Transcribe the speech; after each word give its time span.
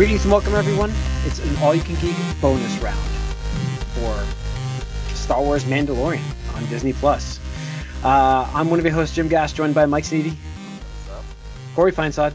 Greetings 0.00 0.22
and 0.22 0.32
welcome, 0.32 0.54
everyone. 0.54 0.90
It's 1.26 1.40
an 1.40 1.54
all-you-can-geek 1.58 2.16
bonus 2.40 2.78
round 2.78 2.98
for 3.92 5.14
Star 5.14 5.42
Wars 5.42 5.64
Mandalorian 5.64 6.22
on 6.56 6.64
Disney 6.70 6.94
Plus. 6.94 7.38
Uh, 8.02 8.50
I'm 8.54 8.70
one 8.70 8.78
of 8.78 8.86
your 8.86 8.94
hosts, 8.94 9.14
Jim 9.14 9.28
Gass, 9.28 9.52
joined 9.52 9.74
by 9.74 9.84
Mike 9.84 10.04
Sneedy, 10.04 10.36
Corey 11.74 11.92
Feinsod, 11.92 12.32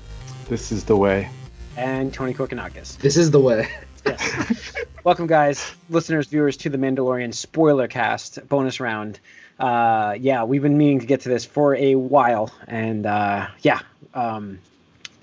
This 0.47 0.71
is 0.71 0.83
the 0.83 0.95
way. 0.95 1.27
and 1.75 2.13
Tony 2.13 2.35
Korkanakis. 2.35 2.99
This 2.99 3.17
is 3.17 3.31
the 3.31 3.39
way. 3.39 3.67
Yes. 4.05 4.75
welcome, 5.03 5.25
guys, 5.25 5.73
listeners, 5.89 6.27
viewers, 6.27 6.57
to 6.57 6.69
the 6.69 6.77
Mandalorian 6.77 7.33
spoiler 7.33 7.87
cast 7.87 8.47
bonus 8.47 8.79
round. 8.79 9.19
Uh, 9.59 10.15
yeah, 10.19 10.43
we've 10.43 10.61
been 10.61 10.77
meaning 10.77 10.99
to 10.99 11.07
get 11.07 11.21
to 11.21 11.29
this 11.29 11.45
for 11.45 11.73
a 11.73 11.95
while, 11.95 12.51
and 12.67 13.07
uh, 13.07 13.47
yeah, 13.63 13.79
um, 14.13 14.59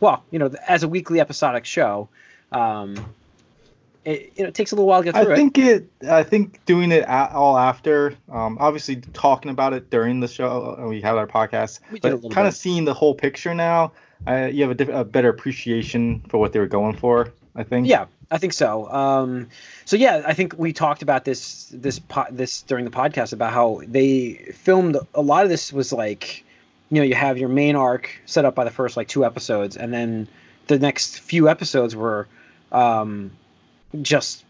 well, 0.01 0.25
you 0.33 0.41
know, 0.41 0.53
as 0.67 0.83
a 0.83 0.89
weekly 0.89 1.21
episodic 1.21 1.65
show, 1.65 2.09
um, 2.55 2.97
it, 4.05 4.33
you 4.37 4.43
know, 4.43 4.49
it 4.49 4.55
takes 4.55 4.73
a 4.73 4.75
little 4.75 4.89
while 4.89 5.01
to 5.01 5.05
get 5.05 5.15
I 5.15 5.25
through 5.25 5.33
it. 5.33 5.37
think 5.37 5.59
it. 5.59 5.89
I 6.11 6.23
think 6.25 6.65
doing 6.65 6.91
it 6.91 7.05
a 7.05 7.33
all 7.33 7.57
after, 7.57 8.15
um, 8.31 8.59
obviously 8.61 8.97
talking 8.97 9.51
about 9.51 9.73
it 9.73 9.91
during 9.91 10.21
the 10.21 10.29
show. 10.29 10.77
uh, 10.79 10.89
We 10.89 11.01
had 11.01 11.17
our 11.17 11.27
podcast, 11.27 11.81
We 11.91 12.01
but 12.01 12.21
kind 12.31 12.49
of 12.49 12.55
seeing 12.55 12.85
the 12.85 12.95
whole 12.95 13.15
picture 13.15 13.55
now. 13.55 13.93
Uh, 14.27 14.49
you 14.53 14.63
have 14.63 14.71
a, 14.73 14.75
diff- 14.75 14.89
a 14.89 15.05
better 15.05 15.29
appreciation 15.29 16.21
for 16.29 16.39
what 16.39 16.53
they 16.53 16.59
were 16.59 16.67
going 16.67 16.97
for. 16.97 17.33
I 17.55 17.65
think. 17.65 17.87
Yeah, 17.87 18.07
I 18.31 18.39
think 18.39 18.55
so. 18.55 18.91
Um, 18.91 19.49
so 19.85 19.97
yeah, 19.97 20.23
I 20.27 20.33
think 20.33 20.55
we 20.57 20.73
talked 20.73 21.03
about 21.03 21.25
this 21.25 21.67
this 21.73 21.99
po- 21.99 22.27
this 22.31 22.63
during 22.63 22.85
the 22.85 22.91
podcast 22.91 23.33
about 23.33 23.53
how 23.53 23.83
they 23.87 24.35
filmed 24.55 24.97
a 25.15 25.21
lot 25.21 25.45
of 25.45 25.51
this 25.51 25.73
was 25.73 25.93
like, 25.93 26.45
you 26.91 26.97
know, 26.97 27.03
you 27.05 27.15
have 27.15 27.37
your 27.39 27.51
main 27.51 27.77
arc 27.77 28.11
set 28.27 28.45
up 28.45 28.55
by 28.55 28.65
the 28.65 28.71
first 28.71 28.97
like 28.97 29.07
two 29.07 29.25
episodes, 29.25 29.77
and 29.77 29.93
then 29.93 30.29
the 30.67 30.79
next 30.79 31.21
few 31.21 31.49
episodes 31.49 31.95
were 31.95 32.27
um, 32.73 33.31
just 34.01 34.45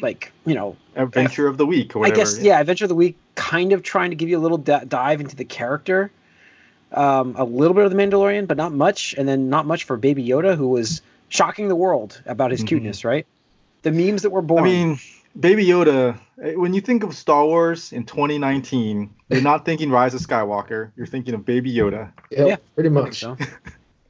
like 0.00 0.32
you 0.46 0.54
know 0.54 0.76
Adventure 0.94 1.46
of 1.48 1.56
the 1.56 1.66
week 1.66 1.96
or 1.96 2.06
I 2.06 2.10
guess 2.10 2.38
yeah, 2.40 2.60
Adventure 2.60 2.84
of 2.84 2.90
the 2.90 2.94
Week, 2.94 3.16
kind 3.34 3.72
of 3.72 3.82
trying 3.82 4.10
to 4.10 4.16
give 4.16 4.28
you 4.28 4.38
a 4.38 4.40
little 4.40 4.58
d- 4.58 4.76
dive 4.86 5.20
into 5.20 5.34
the 5.34 5.44
character, 5.44 6.10
um, 6.92 7.34
a 7.36 7.44
little 7.44 7.74
bit 7.74 7.84
of 7.84 7.90
the 7.90 7.96
Mandalorian, 7.96 8.46
but 8.46 8.56
not 8.56 8.72
much, 8.72 9.14
and 9.16 9.26
then 9.26 9.48
not 9.48 9.66
much 9.66 9.84
for 9.84 9.96
Baby 9.96 10.26
Yoda, 10.26 10.54
who 10.56 10.68
was 10.68 11.00
shocking 11.28 11.68
the 11.68 11.76
world 11.76 12.20
about 12.26 12.50
his 12.50 12.62
Mhm. 12.62 12.66
cuteness, 12.68 13.04
right? 13.04 13.26
The 13.82 13.90
memes 13.92 14.22
that 14.22 14.30
were 14.30 14.42
born. 14.42 14.60
I 14.60 14.64
mean, 14.64 14.98
Baby 15.38 15.64
Yoda. 15.64 16.18
eh, 16.42 16.54
When 16.54 16.74
you 16.74 16.82
think 16.82 17.02
of 17.04 17.14
Star 17.14 17.44
Wars 17.46 17.92
in 17.92 18.04
2019, 18.04 19.08
you're 19.30 19.40
not 19.40 19.64
thinking 19.64 19.90
Rise 19.90 20.12
of 20.12 20.20
Skywalker. 20.20 20.92
You're 20.94 21.06
thinking 21.06 21.32
of 21.34 21.46
Baby 21.46 21.72
Yoda. 21.72 22.12
Yep, 22.30 22.46
Yeah, 22.48 22.56
pretty 22.74 22.90
much. 22.90 23.20
so. 23.20 23.36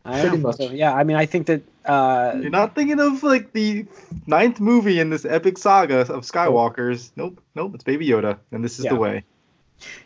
I 0.05 0.21
Pretty 0.21 0.37
know. 0.39 0.49
much. 0.49 0.57
So, 0.57 0.71
yeah, 0.71 0.93
I 0.93 1.05
mean, 1.05 1.17
I 1.17 1.27
think 1.27 1.47
that 1.47 1.63
uh, 1.87 2.33
You're 2.41 2.51
not 2.51 2.75
thinking 2.75 2.99
of 3.01 3.23
like 3.23 3.53
the 3.53 3.87
ninth 4.27 4.59
movie 4.61 4.99
in 4.99 5.11
this 5.11 5.25
epic 5.25 5.59
saga 5.59 6.01
of 6.01 6.25
Skywalkers. 6.25 7.11
Nope, 7.17 7.41
nope. 7.55 7.75
It's 7.75 7.85
Baby 7.85 8.09
Yoda, 8.09 8.39
and 8.51 8.65
this 8.65 8.79
is 8.79 8.85
Yeah. 8.85 8.95
the 8.95 8.97
way. 9.01 9.25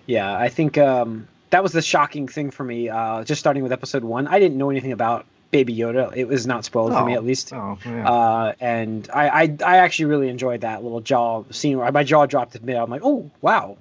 Yeah, 0.07 0.35
I 0.37 0.49
think 0.49 0.77
um, 0.79 1.29
that 1.51 1.63
was 1.63 1.73
the 1.73 1.83
shocking 1.83 2.29
thing 2.29 2.51
for 2.51 2.65
me. 2.65 2.89
Uh, 2.89 3.25
just 3.25 3.39
starting 3.41 3.63
with 3.63 3.73
episode 3.73 4.05
one, 4.05 4.27
I 4.27 4.39
didn't 4.39 4.59
know 4.59 4.71
anything 4.71 4.93
about 4.93 5.25
Baby 5.51 5.75
Yoda. 5.77 6.15
It 6.17 6.27
was 6.29 6.47
not 6.47 6.65
spoiled 6.65 6.93
for 6.93 7.05
me, 7.05 7.13
Oh, 7.15 7.17
at 7.17 7.25
least. 7.25 7.53
Oh, 7.55 7.79
yeah. 7.85 8.09
Uh, 8.11 8.53
and 8.61 9.09
I, 9.13 9.29
I, 9.29 9.57
I 9.65 9.77
actually 9.79 10.07
really 10.07 10.29
enjoyed 10.29 10.63
that 10.63 10.83
little 10.83 11.01
jaw 11.01 11.45
scene 11.51 11.79
where 11.79 11.91
my 11.93 12.05
jaw 12.05 12.27
dropped 12.27 12.55
a 12.55 12.61
bit. 12.61 12.77
I'm 12.77 12.91
like, 12.91 13.03
oh 13.05 13.31
wow. 13.41 13.77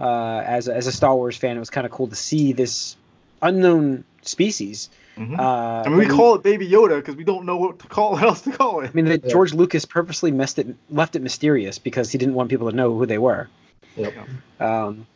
Uh, 0.00 0.42
as 0.44 0.68
as 0.68 0.88
a 0.88 0.92
Star 0.92 1.14
Wars 1.14 1.36
fan, 1.36 1.56
it 1.56 1.60
was 1.60 1.70
kind 1.70 1.84
of 1.86 1.92
cool 1.92 2.08
to 2.08 2.16
see 2.16 2.52
this 2.52 2.96
unknown 3.42 4.04
species. 4.22 4.88
Mhm. 5.16 5.38
Uh, 5.38 5.82
I 5.86 5.88
mean, 5.88 5.98
we 5.98 6.06
call 6.06 6.34
it 6.34 6.42
Baby 6.42 6.68
Yoda 6.68 6.96
because 6.96 7.14
we 7.14 7.22
don't 7.24 7.46
know 7.46 7.56
what 7.56 7.78
to 7.80 7.86
call 7.86 8.12
what 8.14 8.22
else 8.24 8.40
to 8.42 8.50
call 8.52 8.80
it. 8.80 8.90
I 8.90 8.92
mean, 8.94 9.04
that 9.06 9.24
Yeah. 9.24 9.30
George 9.30 9.54
Lucas 9.54 9.84
purposely 9.84 10.30
messed 10.32 10.58
it, 10.58 10.74
left 10.90 11.14
it 11.14 11.22
mysterious 11.22 11.78
because 11.78 12.10
he 12.10 12.18
didn't 12.18 12.34
want 12.34 12.50
people 12.50 12.68
to 12.70 12.76
know 12.76 12.96
who 12.96 13.06
they 13.06 13.18
were. 13.18 13.48
Yep. 13.96 14.12
Um, 14.60 15.06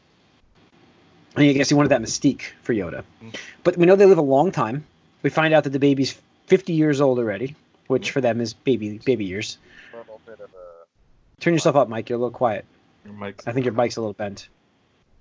and 1.34 1.44
I 1.46 1.52
guess 1.52 1.68
he 1.68 1.74
wanted 1.74 1.88
that 1.88 2.00
mystique 2.00 2.42
for 2.62 2.72
Yoda. 2.74 3.02
Mm. 3.22 3.34
But 3.64 3.76
we 3.76 3.86
know 3.86 3.96
they 3.96 4.06
live 4.06 4.18
a 4.18 4.22
long 4.22 4.52
time. 4.52 4.84
We 5.22 5.30
find 5.30 5.52
out 5.52 5.64
that 5.64 5.70
the 5.70 5.78
baby's 5.80 6.16
50 6.46 6.72
years 6.74 7.00
old 7.00 7.18
already, 7.18 7.56
which 7.88 8.12
for 8.12 8.20
them 8.20 8.40
is 8.40 8.54
baby 8.54 8.98
baby 9.04 9.24
years. 9.24 9.58
little 9.92 10.20
bit 10.26 10.34
of 10.40 10.50
a 10.50 11.40
Turn 11.40 11.54
yourself 11.54 11.74
up, 11.76 11.88
Mike. 11.88 12.08
You're 12.08 12.18
a 12.18 12.20
little 12.20 12.30
quiet. 12.36 12.64
Your 13.04 13.14
mic's- 13.14 13.46
I 13.46 13.52
think 13.52 13.64
your 13.66 13.74
mic's 13.74 13.96
a 13.96 14.00
little 14.00 14.12
bent. 14.14 14.48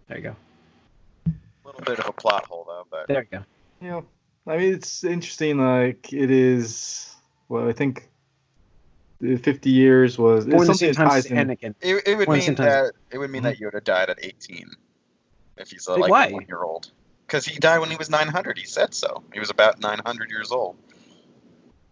There 0.08 0.18
you 0.18 0.24
go. 0.24 0.36
A 1.28 1.32
little 1.66 1.82
bit 1.82 2.00
of 2.00 2.08
a 2.08 2.12
plot 2.14 2.46
hole 2.46 2.64
though, 2.68 2.86
but 2.92 3.08
There 3.08 3.22
you 3.32 3.38
go. 3.40 3.44
Yeah, 3.82 4.02
I 4.48 4.58
mean, 4.58 4.74
it's 4.74 5.04
interesting. 5.04 5.60
Like 5.60 6.12
it 6.14 6.32
is. 6.32 7.14
Well, 7.50 7.68
I 7.68 7.74
think 7.74 8.10
the 9.20 9.38
50 9.38 9.70
years 9.70 10.18
was 10.18 10.46
it's 10.46 10.54
Born 10.54 10.60
the 10.68 10.74
something 10.74 10.94
same 10.94 10.96
time 10.96 11.08
as 11.08 11.26
ties 11.26 11.32
in. 11.32 11.38
Anakin. 11.48 11.76
it, 11.82 12.08
it 12.08 12.18
would 12.18 12.28
One 12.28 12.40
mean 12.40 12.56
that 12.56 12.94
it 13.12 13.18
would 13.18 13.30
mean 13.32 13.44
that 13.44 13.58
Yoda 13.58 13.84
died 13.84 14.10
at 14.10 14.20
18 14.24 14.70
if 15.58 15.72
he's 15.72 15.88
uh, 15.88 15.94
a, 15.94 15.98
like 15.98 16.12
why? 16.12 16.32
one 16.32 16.46
year 16.48 16.62
old. 16.62 16.92
Because 17.26 17.46
he 17.46 17.60
died 17.60 17.80
when 17.80 17.90
he 17.90 17.98
was 17.98 18.10
900. 18.10 18.58
He 18.58 18.66
said 18.66 18.94
so. 18.94 19.24
He 19.34 19.40
was 19.40 19.50
about 19.50 19.82
900 19.82 20.30
years 20.30 20.52
old. 20.52 20.78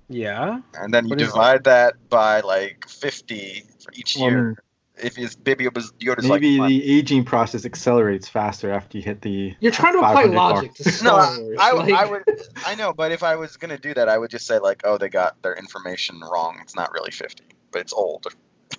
Yeah. 0.07 0.61
And 0.75 0.93
then 0.93 1.05
you 1.05 1.09
What 1.11 1.21
is- 1.21 1.27
divide 1.29 1.63
that 1.65 1.95
by 2.09 2.39
like 2.41 2.87
50 2.87 3.63
for 3.83 3.91
each 3.93 4.15
Well, 4.17 4.29
year. 4.29 4.57
If 5.01 5.15
his 5.15 5.35
baby 5.35 5.65
Yoda's 5.65 6.27
Maybe 6.27 6.57
like 6.57 6.69
the 6.69 6.97
aging 6.97 7.25
process 7.25 7.65
accelerates 7.65 8.29
faster 8.29 8.71
after 8.71 8.97
you 8.97 9.03
hit 9.03 9.21
the. 9.21 9.53
You're 9.59 9.71
trying 9.71 9.93
to 9.93 9.99
apply 9.99 10.23
500 10.23 10.35
mark. 10.35 10.55
logic 10.55 10.73
to 10.75 10.83
no, 10.85 10.91
Star 10.91 11.21
I, 11.21 11.37
Wars. 11.37 11.57
I, 11.59 11.71
like, 11.71 11.93
I 11.93 12.05
would. 12.05 12.23
I 12.65 12.75
know, 12.75 12.93
but 12.93 13.11
if 13.11 13.21
I 13.21 13.35
was 13.35 13.57
gonna 13.57 13.77
do 13.77 13.93
that, 13.93 14.07
I 14.07 14.17
would 14.17 14.31
just 14.31 14.47
say 14.47 14.59
like, 14.59 14.81
oh, 14.85 14.97
they 14.97 15.09
got 15.09 15.41
their 15.41 15.53
information 15.53 16.21
wrong. 16.21 16.59
It's 16.61 16.75
not 16.75 16.93
really 16.93 17.11
50, 17.11 17.43
but 17.71 17.81
it's 17.81 17.93
old, 17.93 18.27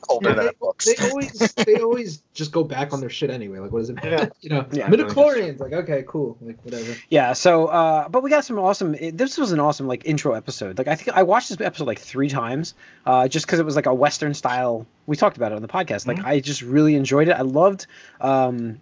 older 0.09 0.31
Yeah, 0.31 0.35
than 0.35 0.45
they, 0.47 0.51
it 0.51 0.99
they 0.99 1.09
always 1.09 1.55
they 1.55 1.81
always 1.81 2.23
just 2.35 2.53
go 2.53 2.63
back 2.65 2.93
on 2.93 3.01
their 3.01 3.11
shit 3.11 3.31
anyway. 3.31 3.59
Like, 3.59 3.73
what 3.73 3.81
does 3.81 3.91
it 3.91 3.95
matter? 3.97 4.11
Yeah. 4.11 4.29
You 4.41 4.51
know, 4.51 4.67
Yeah. 4.73 4.89
midichlorians. 4.89 5.59
Like, 5.61 5.73
okay, 5.73 6.05
cool. 6.07 6.37
Like, 6.41 6.63
whatever. 6.65 6.95
Yeah. 7.09 7.33
So, 7.33 7.67
uh, 7.67 8.09
but 8.09 8.23
we 8.23 8.31
got 8.31 8.45
some 8.45 8.59
awesome. 8.59 8.95
It, 8.95 9.17
this 9.19 9.39
was 9.39 9.53
an 9.53 9.61
awesome 9.61 9.87
like 9.89 10.05
intro 10.05 10.35
episode. 10.35 10.79
Like 10.79 10.89
I 10.89 10.95
think 10.95 11.17
I 11.17 11.23
watched 11.25 11.49
this 11.49 11.61
episode 11.61 11.87
like 11.87 11.99
three 11.99 12.29
times, 12.29 12.75
uh, 13.05 13.27
just 13.29 13.47
because 13.47 13.59
it 13.59 13.65
was 13.65 13.77
like 13.77 13.87
a 13.87 13.95
Western 13.95 14.35
style. 14.35 14.87
We 15.07 15.17
talked 15.17 15.37
about 15.37 15.53
it 15.53 15.57
on 15.57 15.63
the 15.63 15.69
podcast. 15.69 16.07
Like 16.07 16.19
Mhm. 16.19 16.25
I 16.27 16.41
just 16.41 16.63
really 16.63 16.95
enjoyed 16.95 17.29
it. 17.29 17.33
I 17.33 17.43
loved. 17.43 17.87
Um, 18.21 18.81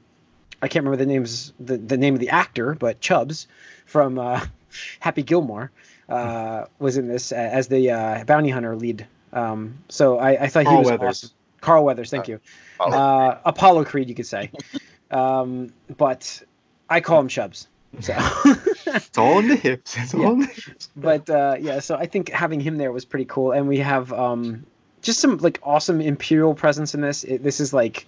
I 0.63 0.69
can't 0.69 0.85
remember 0.85 1.05
the 1.05 1.11
names 1.11 1.53
the, 1.61 1.77
the 1.77 1.97
name 1.99 2.15
of 2.15 2.21
the 2.21 2.31
actor, 2.31 2.75
but 2.75 3.01
Chubbs 3.01 3.47
from 3.87 4.19
uh, 4.19 4.45
Happy 5.01 5.23
Gilmore 5.23 5.71
uh, 6.09 6.65
was 6.79 6.97
in 6.97 7.09
this 7.09 7.33
as 7.33 7.69
the 7.69 7.91
uh, 7.91 8.25
bounty 8.25 8.49
hunter 8.51 8.75
lead. 8.77 9.07
Um, 9.35 9.79
so 9.89 10.19
I, 10.19 10.45
I 10.45 10.47
thought 10.49 10.67
he 10.67 10.75
was 10.75 10.87
Weathers. 10.87 11.09
awesome. 11.25 11.31
Carl 11.61 11.85
Weathers, 11.85 12.11
thank 12.11 12.29
you. 12.29 12.41
Oh, 12.81 12.91
Uh, 12.93 13.39
Apollo 13.45 13.85
Creed, 13.85 14.09
you 14.09 14.15
could 14.15 14.27
say. 14.27 14.51
um, 15.11 15.73
but 15.97 16.43
I 16.89 17.01
call 17.01 17.21
him 17.21 17.29
Chubbs. 17.29 17.67
So, 18.01 18.13
It's 18.87 19.19
all 19.19 19.39
in 19.41 19.49
the 19.49 19.57
hips. 19.57 19.97
It's 19.99 20.15
Yeah. 20.15 20.21
all 20.27 20.33
in 20.33 20.41
the 20.41 20.47
hips. 20.47 20.89
but 20.97 21.29
uh, 21.31 21.57
yeah, 21.61 21.81
so 21.81 21.97
I 21.97 22.07
think 22.07 22.29
having 22.31 22.61
him 22.61 22.77
there 22.77 22.93
was 22.93 23.05
pretty 23.05 23.25
cool, 23.25 23.53
and 23.53 23.67
we 23.69 23.79
have 23.79 24.13
um, 24.13 24.65
just 25.03 25.21
some 25.21 25.39
like 25.39 25.59
awesome 25.63 26.01
Imperial 26.01 26.55
presence 26.55 26.95
in 26.95 27.01
this. 27.01 27.25
It, 27.25 27.43
this 27.43 27.61
is 27.61 27.73
like, 27.73 28.07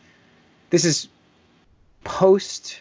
this 0.70 0.84
is 0.84 1.08
post 2.04 2.80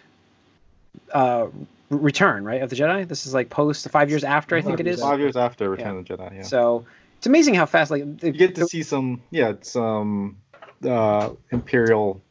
uh, 1.14 1.48
Return, 1.90 2.44
right, 2.44 2.62
of 2.64 2.70
the 2.72 2.76
Jedi. 2.76 3.08
This 3.08 3.28
is 3.28 3.34
like 3.34 3.50
post 3.50 3.88
five 3.90 4.10
years 4.10 4.24
after, 4.24 4.56
I 4.56 4.62
think 4.62 4.80
it 4.80 4.88
is. 4.88 5.00
Five 5.02 5.20
years 5.20 5.38
after 5.38 5.70
Return 5.70 5.98
of 5.98 6.08
the 6.08 6.18
Jedi. 6.18 6.38
Yeah. 6.38 6.42
So 6.42 6.86
it's 7.26 7.28
amazing 7.28 7.56
how 7.56 7.66
fast 7.66 7.90
like 7.90 8.20
the, 8.20 8.28
you 8.28 8.34
get 8.34 8.54
to 8.54 8.62
the- 8.62 8.68
see 8.68 8.84
some. 8.84 9.24
Yeah, 9.32 9.54
some 9.62 10.38
uh, 10.88 11.32
Imperial 11.50 12.22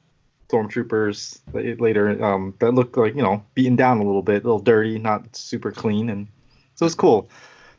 stormtroopers 0.49 1.41
later 1.81 2.25
um, 2.25 2.55
that 2.61 2.75
look 2.75 2.97
like 2.97 3.17
you 3.17 3.23
know 3.23 3.45
beaten 3.55 3.75
down 3.75 3.99
a 3.99 4.05
little 4.05 4.23
bit, 4.23 4.45
a 4.45 4.47
little 4.47 4.61
dirty, 4.61 5.01
not 5.01 5.35
super 5.35 5.73
clean, 5.73 6.11
and 6.11 6.29
so 6.77 6.87
it's 6.87 6.95
cool 6.95 7.29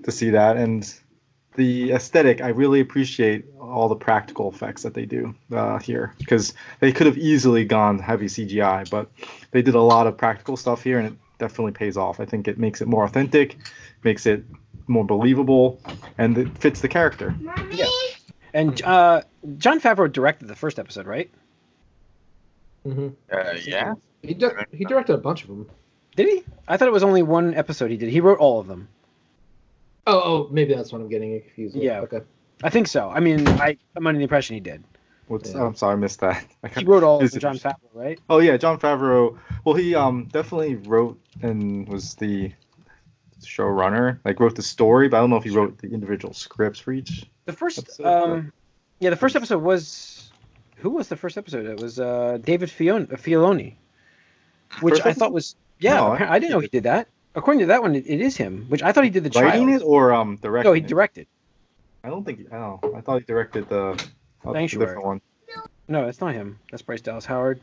to 0.04 0.12
see 0.12 0.32
that. 0.32 0.58
And 0.58 0.94
the 1.56 1.94
aesthetic, 1.94 2.42
I 2.42 2.50
really 2.50 2.82
appreciate 2.82 3.46
all 3.62 3.88
the 3.88 3.96
practical 3.96 4.52
effects 4.52 4.84
that 4.84 4.94
they 4.94 5.06
do 5.06 5.34
uh, 5.54 5.80
here 5.80 6.14
because 6.18 6.54
they 6.82 6.92
could 6.92 7.08
have 7.08 7.18
easily 7.18 7.64
gone 7.64 7.98
heavy 7.98 8.26
CGI, 8.26 8.90
but 8.90 9.10
they 9.52 9.62
did 9.62 9.76
a 9.76 9.82
lot 9.82 10.06
of 10.06 10.18
practical 10.18 10.58
stuff 10.58 10.84
here, 10.84 11.00
and 11.00 11.08
it 11.08 11.14
definitely 11.38 11.72
pays 11.72 11.96
off. 11.96 12.20
I 12.20 12.26
think 12.26 12.50
it 12.50 12.58
makes 12.58 12.82
it 12.82 12.90
more 12.90 13.06
authentic, 13.06 13.56
makes 14.04 14.26
it 14.26 14.44
more 14.88 15.06
believable, 15.06 15.80
and 16.18 16.38
it 16.38 16.58
fits 16.58 16.82
the 16.82 16.88
character. 16.88 17.36
Yeah. 17.72 17.88
And 18.54 18.82
uh, 18.84 19.22
Jon 19.58 19.82
Favreau 19.82 20.12
directed 20.12 20.48
the 20.48 20.56
first 20.56 20.80
episode, 20.80 21.08
right? 21.08 21.30
hmm 22.84 23.10
uh, 23.32 23.56
yeah. 23.64 23.96
He 24.22 24.34
di- 24.34 24.66
he 24.72 24.86
directed 24.86 25.14
a 25.14 25.18
bunch 25.18 25.44
of 25.44 25.50
them. 25.50 25.70
Did 26.16 26.28
he? 26.28 26.44
I 26.68 26.78
thought 26.78 26.88
it 26.88 26.92
was 26.92 27.04
only 27.04 27.24
one 27.24 27.54
episode 27.56 27.92
he 27.92 27.98
did. 27.98 28.10
He 28.10 28.22
wrote 28.22 28.40
all 28.40 28.60
of 28.60 28.68
them. 28.68 28.88
Oh, 30.08 30.22
oh, 30.24 30.48
maybe 30.52 30.74
that's 30.74 30.92
what 30.92 31.02
I'm 31.02 31.10
getting 31.10 31.42
confused. 31.42 31.76
With. 31.76 31.84
Yeah. 31.84 32.02
Okay. 32.02 32.22
I 32.64 32.70
think 32.70 32.88
so. 32.88 33.10
I 33.10 33.20
mean, 33.20 33.48
I, 33.48 33.78
I'm 33.96 34.08
under 34.08 34.18
the 34.18 34.24
impression 34.24 34.54
he 34.54 34.60
did. 34.60 34.84
What's, 35.28 35.54
Yeah. 35.54 35.66
I'm 35.66 35.76
sorry, 35.76 35.94
I 35.94 35.96
missed 35.96 36.20
that. 36.22 36.46
I 36.64 36.68
He 36.70 36.86
wrote 36.86 37.04
all 37.04 37.22
of 37.22 37.32
them, 37.32 37.40
Jon 37.40 37.58
Favreau, 37.58 37.74
right? 37.94 38.20
Oh 38.30 38.40
yeah, 38.40 38.58
Jon 38.58 38.80
Favreau. 38.80 39.38
Well, 39.64 39.76
he 39.76 39.96
um 39.96 40.26
definitely 40.32 40.76
wrote 40.76 41.20
and 41.42 41.88
was 41.90 42.16
the 42.16 42.54
showrunner. 43.42 44.20
Like 44.26 44.40
wrote 44.40 44.56
the 44.56 44.62
story, 44.62 45.08
but 45.08 45.18
I 45.18 45.20
don't 45.22 45.30
know 45.30 45.38
if 45.38 45.44
he 45.44 45.50
wrote 45.52 45.78
the 45.78 45.88
individual 45.92 46.34
scripts 46.34 46.80
for 46.80 46.92
each 46.92 47.26
The 47.46 47.54
first, 47.54 47.80
Episode 47.80 48.06
um, 48.06 48.54
yeah, 49.00 49.10
the 49.10 49.16
first 49.16 49.36
episode 49.36 49.62
was 49.62 50.32
who 50.78 50.90
was 50.90 51.08
the 51.08 51.16
first 51.16 51.38
episode? 51.38 51.66
It 51.66 51.80
was 51.80 52.00
uh, 52.00 52.38
David 52.42 52.70
Fion- 52.70 53.08
Filoni, 53.08 53.76
which 54.82 54.96
First 54.96 55.06
I 55.06 55.14
thought 55.14 55.34
was 55.34 55.56
yeah. 55.80 55.96
No, 55.96 56.12
I 56.12 56.40
didn't 56.40 56.52
know 56.52 56.60
he 56.60 56.68
did 56.68 56.84
that. 56.84 57.08
According 57.36 57.60
to 57.62 57.66
that 57.68 57.82
one, 57.82 57.96
it, 57.96 58.06
it 58.08 58.22
is 58.22 58.38
him. 58.38 58.66
Which 58.70 58.82
I 58.82 58.92
thought 58.92 59.04
he 59.04 59.10
did 59.10 59.24
the 59.24 59.30
child. 59.30 59.70
It 59.70 59.82
or 59.84 60.14
um 60.14 60.38
directing? 60.38 60.70
no, 60.70 60.74
he 60.74 60.82
it? 60.82 60.88
directed. 60.88 61.28
I 62.04 62.10
don't 62.10 62.24
think. 62.24 62.48
I 62.52 62.58
don't. 62.58 62.84
know. 62.84 62.96
I 62.96 63.02
thought 63.02 63.20
he 63.20 63.26
directed 63.26 63.68
the. 63.68 64.02
uh, 64.46 64.54
the 64.54 64.68
different 64.68 65.04
one. 65.04 65.22
No, 65.88 66.06
that's 66.06 66.22
not 66.22 66.34
him. 66.34 66.60
That's 66.72 66.82
Bryce 66.82 67.02
Dallas 67.02 67.26
Howard. 67.26 67.60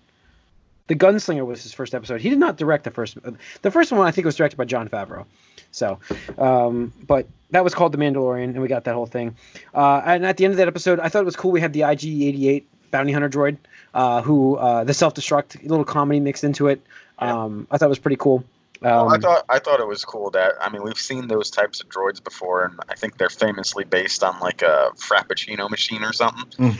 The 0.88 0.96
Gunslinger 0.96 1.46
was 1.46 1.62
his 1.62 1.72
first 1.72 1.94
episode. 1.94 2.20
He 2.20 2.28
did 2.28 2.38
not 2.38 2.56
direct 2.56 2.84
the 2.84 2.90
first. 2.90 3.16
The 3.62 3.70
first 3.70 3.92
one 3.92 4.06
I 4.06 4.10
think 4.10 4.24
was 4.24 4.36
directed 4.36 4.56
by 4.56 4.64
Jon 4.64 4.88
Favreau. 4.88 5.26
So, 5.70 6.00
um, 6.38 6.92
but 7.06 7.26
that 7.50 7.64
was 7.64 7.74
called 7.74 7.92
The 7.92 7.98
Mandalorian, 7.98 8.44
and 8.44 8.60
we 8.60 8.68
got 8.68 8.84
that 8.84 8.94
whole 8.94 9.06
thing. 9.06 9.36
Uh, 9.74 10.02
and 10.04 10.26
at 10.26 10.36
the 10.36 10.44
end 10.44 10.52
of 10.52 10.58
that 10.58 10.68
episode, 10.68 11.00
I 11.00 11.08
thought 11.08 11.22
it 11.22 11.24
was 11.24 11.36
cool. 11.36 11.50
We 11.50 11.60
had 11.60 11.72
the 11.72 11.82
IG-88 11.82 12.64
bounty 12.90 13.12
hunter 13.12 13.28
droid, 13.28 13.56
uh, 13.94 14.22
who 14.22 14.56
uh, 14.56 14.84
the 14.84 14.94
self-destruct 14.94 15.62
little 15.62 15.84
comedy 15.84 16.20
mixed 16.20 16.44
into 16.44 16.68
it. 16.68 16.82
Um, 17.18 17.66
I 17.70 17.78
thought 17.78 17.86
it 17.86 17.88
was 17.88 17.98
pretty 17.98 18.16
cool. 18.16 18.44
Well, 18.82 19.08
I 19.10 19.14
Um, 19.14 19.20
thought 19.20 19.44
I 19.48 19.58
thought 19.58 19.80
it 19.80 19.86
was 19.86 20.04
cool 20.04 20.30
that 20.32 20.54
I 20.60 20.68
mean 20.68 20.82
we've 20.82 20.98
seen 20.98 21.28
those 21.28 21.50
types 21.50 21.80
of 21.80 21.88
droids 21.88 22.22
before, 22.22 22.64
and 22.64 22.80
I 22.88 22.94
think 22.94 23.16
they're 23.16 23.30
famously 23.30 23.84
based 23.84 24.22
on 24.24 24.38
like 24.40 24.62
a 24.62 24.90
Frappuccino 24.96 25.70
machine 25.70 26.02
or 26.02 26.12
something. 26.12 26.76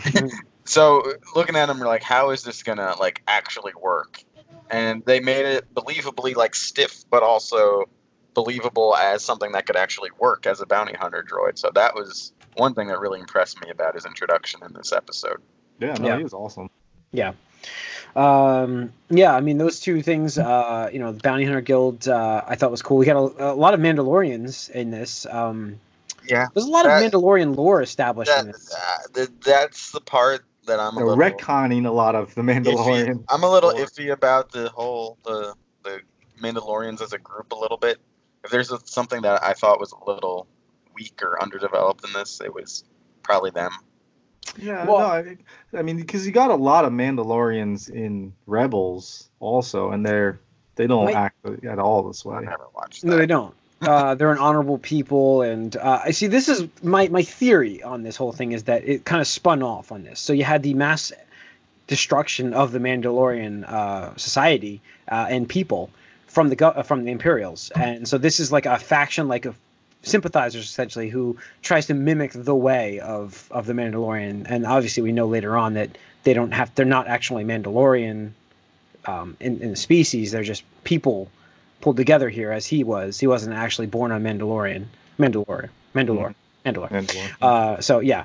so 0.65 1.03
looking 1.35 1.57
at 1.57 1.67
them, 1.67 1.79
you're 1.79 1.87
like, 1.87 2.03
how 2.03 2.31
is 2.31 2.43
this 2.43 2.63
gonna 2.63 2.95
like 2.99 3.23
actually 3.29 3.73
work? 3.81 4.23
And 4.71 5.05
they 5.05 5.21
made 5.21 5.45
it 5.47 5.73
believably 5.75 6.35
like 6.35 6.55
stiff, 6.55 7.05
but 7.11 7.23
also 7.23 7.85
believable 8.35 8.97
as 8.97 9.23
something 9.23 9.53
that 9.53 9.67
could 9.67 9.77
actually 9.77 10.11
work 10.19 10.47
as 10.47 10.61
a 10.61 10.67
bounty 10.67 10.95
hunter 10.95 11.23
droid. 11.29 11.59
So 11.59 11.71
that 11.75 11.95
was 11.95 12.33
one 12.57 12.75
thing 12.75 12.89
that 12.89 12.99
really 12.99 13.21
impressed 13.21 13.61
me 13.61 13.69
about 13.71 13.95
his 13.95 14.07
introduction 14.07 14.61
in 14.65 14.73
this 14.73 14.93
episode. 14.93 15.41
Yeah, 15.79 15.95
no, 15.95 16.09
Yeah. 16.09 16.17
he 16.17 16.23
was 16.23 16.33
awesome. 16.33 16.71
Yeah. 17.13 17.33
Um, 18.15 18.93
yeah, 19.11 19.35
I 19.35 19.41
mean 19.41 19.59
those 19.59 19.81
two 19.81 20.03
things. 20.03 20.39
Uh, 20.39 20.91
you 20.93 20.99
know, 20.99 21.13
the 21.13 21.21
Bounty 21.21 21.45
Hunter 21.45 21.61
Guild. 21.61 22.07
Uh, 22.09 22.43
I 22.47 22.57
thought 22.57 22.71
was 22.71 22.83
cool. 22.83 22.99
We 22.99 23.07
got 23.07 23.17
a, 23.17 23.53
a 23.53 23.55
lot 23.55 23.75
of 23.75 23.81
Mandalorians 23.81 24.71
in 24.71 24.91
this. 24.91 25.27
Um, 25.27 25.79
Yeah, 26.29 26.47
there's 26.55 26.67
a 26.67 26.71
lot 26.71 26.85
That- 26.85 27.03
of 27.03 27.11
Mandalorian 27.13 27.57
lore 27.57 27.83
established 27.83 28.31
in 28.39 28.47
this. 28.49 28.73
uh, 28.75 28.99
that 29.15 29.41
that's 29.43 29.91
the 29.93 30.01
part 30.01 30.45
that 30.67 30.79
I'm 30.79 30.95
a 30.97 31.01
They're 31.01 31.07
little 31.07 31.25
retconning 31.39 31.87
a 31.87 31.91
lot 31.91 32.15
of 32.15 32.35
the 32.35 32.43
Mandalorian. 32.43 33.07
iffy. 33.17 33.25
I'm 33.29 33.43
a 33.43 33.51
little 33.51 33.71
lore. 33.71 33.81
iffy 33.85 34.13
about 34.13 34.53
the 34.53 34.69
whole 34.69 35.17
the 35.25 35.55
the 35.83 36.01
Mandalorians 36.41 37.01
as 37.03 37.13
a 37.13 37.19
group 37.19 37.51
a 37.53 37.57
little 37.57 37.77
bit. 37.79 37.99
If 38.45 38.51
there's 38.51 38.71
a, 38.73 38.79
something 38.85 39.23
that 39.23 39.43
I 39.43 39.55
thought 39.55 39.81
was 39.81 39.93
a 39.93 40.11
little 40.11 40.47
weak 40.95 41.21
or 41.23 41.41
underdeveloped 41.43 42.05
in 42.05 42.13
this, 42.13 42.41
it 42.41 42.53
was 42.53 42.85
probably 43.23 43.51
them. 43.51 43.71
Yeah, 44.59 44.85
Well- 44.87 44.99
no, 44.99 45.07
I, 45.07 45.37
I 45.79 45.83
mean, 45.83 45.97
because 45.97 46.27
you 46.27 46.33
got 46.33 46.51
a 46.51 46.55
lot 46.57 46.85
of 46.85 46.93
Mandalorians 46.93 47.89
in 47.89 48.33
Rebels 48.47 49.29
also, 49.41 49.91
and 49.91 50.05
they're 50.05 50.39
they 50.75 50.87
don't 50.87 51.07
Wait. 51.07 51.15
act 51.15 51.37
at 51.65 51.79
all 51.79 52.03
this 52.03 52.25
way. 52.25 52.37
I 52.37 52.41
never 52.41 52.65
watched 52.75 53.05
No, 53.05 53.17
they 53.17 53.27
don't. 53.27 53.55
Uh, 53.83 54.15
they're 54.15 54.31
an 54.33 54.39
honorable 54.39 54.79
people, 54.79 55.43
and 55.43 55.77
uh, 55.77 56.01
I 56.05 56.13
see. 56.13 56.29
This 56.29 56.49
is 56.49 56.69
my 56.83 57.09
my 57.09 57.23
theory 57.23 57.83
on 57.83 58.03
this 58.05 58.17
whole 58.17 58.33
thing 58.33 58.53
is 58.53 58.65
that 58.65 58.85
it 58.89 59.05
kind 59.05 59.21
of 59.21 59.27
spun 59.27 59.63
off 59.63 59.91
on 59.91 60.05
this. 60.05 60.21
So 60.21 60.33
you 60.33 60.45
had 60.45 60.63
the 60.63 60.75
mass 60.75 61.13
destruction 61.89 62.55
of 62.55 62.73
the 62.73 62.79
Mandalorian 62.79 63.69
uh, 63.69 64.17
society 64.17 64.81
uh, 65.11 65.27
and 65.29 65.49
people 65.49 65.91
from 66.29 66.49
the 66.49 66.57
go- 66.57 66.83
from 66.85 67.05
the 67.05 67.11
Imperials, 67.11 67.71
and 67.75 68.07
so 68.07 68.19
this 68.19 68.39
is 68.41 68.53
like 68.53 68.67
a 68.67 68.79
faction, 68.79 69.29
like 69.29 69.45
of 69.47 69.59
sympathizers 70.03 70.65
essentially, 70.65 71.09
who 71.09 71.37
tries 71.63 71.87
to 71.87 71.95
mimic 71.95 72.33
the 72.35 72.55
way 72.57 73.01
of 73.01 73.49
of 73.51 73.67
the 73.67 73.73
Mandalorian. 73.73 74.47
And 74.49 74.67
obviously, 74.67 75.03
we 75.03 75.13
know 75.13 75.27
later 75.27 75.57
on 75.57 75.75
that 75.75 75.91
they 76.25 76.35
don't 76.35 76.53
have. 76.53 76.75
They're 76.75 76.85
not 76.87 77.07
actually 77.09 77.45
Mandalorian 77.45 78.33
um, 79.07 79.37
in, 79.41 79.61
in 79.61 79.71
the 79.71 79.77
species. 79.77 80.33
They're 80.33 80.43
just 80.43 80.63
people 80.85 81.29
pulled 81.81 81.97
together 81.97 82.29
here 82.29 82.53
as 82.53 82.67
he 82.67 82.85
was. 82.85 83.19
He 83.19 83.27
wasn't 83.27 83.55
actually 83.55 83.87
born 83.89 84.13
on 84.13 84.23
Mandalorian. 84.23 84.85
Mandalore. 85.19 85.69
Mandalore. 85.95 86.35
Mandalore. 86.65 86.89
Mandalorian. 86.91 87.33
Uh, 87.43 87.81
so 87.81 87.99
yeah. 88.01 88.25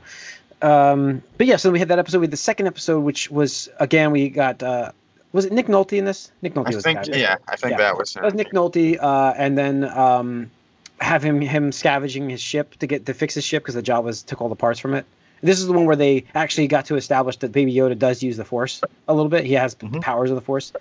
Um, 0.61 1.21
but 1.37 1.45
yeah, 1.47 1.57
so 1.57 1.71
we 1.71 1.79
had 1.79 1.89
that 1.89 1.99
episode. 1.99 2.19
We 2.19 2.23
had 2.25 2.31
the 2.31 2.37
second 2.37 2.67
episode, 2.67 2.99
which 3.01 3.29
was 3.29 3.69
again 3.79 4.11
we 4.11 4.29
got 4.29 4.63
uh, 4.63 4.91
was 5.33 5.45
it 5.45 5.51
Nick 5.53 5.67
Nolte 5.67 5.97
in 5.97 6.05
this? 6.05 6.31
Nick 6.41 6.53
Nolte 6.55 6.71
I 6.71 6.75
was 6.75 6.83
think 6.83 6.99
the 7.03 7.11
guy. 7.11 7.11
right? 7.11 7.21
yeah, 7.21 7.35
I 7.47 7.55
think 7.55 7.71
Yeah. 7.71 7.77
that 7.77 7.97
was 7.97 8.13
That 8.13 8.23
was 8.23 8.33
Nick 8.33 8.51
Nolte, 8.53 8.97
uh, 8.99 9.33
and 9.37 9.55
then 9.57 9.83
um, 9.83 10.49
have 10.99 11.23
him 11.23 11.41
him 11.41 11.71
scavenging 11.71 12.29
his 12.29 12.41
ship 12.41 12.75
to 12.79 12.87
get 12.87 13.05
to 13.05 13.13
fix 13.13 13.33
his 13.35 13.43
ship 13.43 13.63
because 13.63 13.75
the 13.75 13.83
Jawas 13.83 14.25
took 14.25 14.41
all 14.41 14.49
the 14.49 14.55
parts 14.55 14.79
from 14.79 14.93
it. 14.93 15.05
This 15.41 15.59
is 15.59 15.67
the 15.67 15.73
one 15.73 15.85
where 15.85 15.95
they 15.95 16.25
actually 16.33 16.67
got 16.67 16.85
to 16.87 16.95
establish 16.95 17.37
that 17.37 17.51
Baby 17.51 17.73
Yoda 17.73 17.97
does 17.97 18.23
use 18.23 18.37
the 18.37 18.45
Force 18.45 18.81
a 19.07 19.13
little 19.13 19.29
bit. 19.29 19.45
He 19.45 19.53
has 19.53 19.75
the 19.75 19.85
Mhm. 19.85 20.01
powers 20.01 20.31
of 20.31 20.35
the 20.35 20.41
Force, 20.41 20.73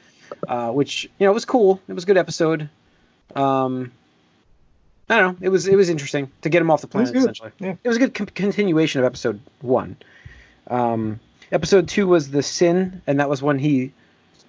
uh, 0.49 0.71
which 0.71 1.05
you 1.19 1.27
know 1.27 1.33
was 1.33 1.45
cool. 1.45 1.81
It 1.89 1.93
was 1.93 2.05
a 2.05 2.07
good 2.07 2.17
episode. 2.17 2.69
Um, 3.35 3.93
I 5.11 5.19
don't 5.21 5.41
know. 5.41 5.47
It 5.47 5.51
was 5.51 5.67
it 5.69 5.77
was 5.77 5.89
interesting 5.91 6.31
to 6.43 6.49
get 6.49 6.63
him 6.63 6.71
off 6.71 6.81
the 6.81 6.87
planet. 6.89 7.13
good. 7.13 7.21
Essentially, 7.23 7.53
Yeah. 7.59 7.75
it 7.85 7.89
was 7.89 7.97
a 7.97 8.01
good 8.01 8.15
con- 8.15 8.27
continuation 8.29 9.01
of 9.01 9.05
episode 9.05 9.41
one. 9.61 9.97
Um, 10.69 11.21
episode 11.53 11.89
two 11.89 12.07
was 12.07 12.31
the 12.31 12.43
sin, 12.43 13.03
and 13.07 13.21
that 13.21 13.29
was 13.29 13.43
when 13.43 13.59
he 13.59 13.93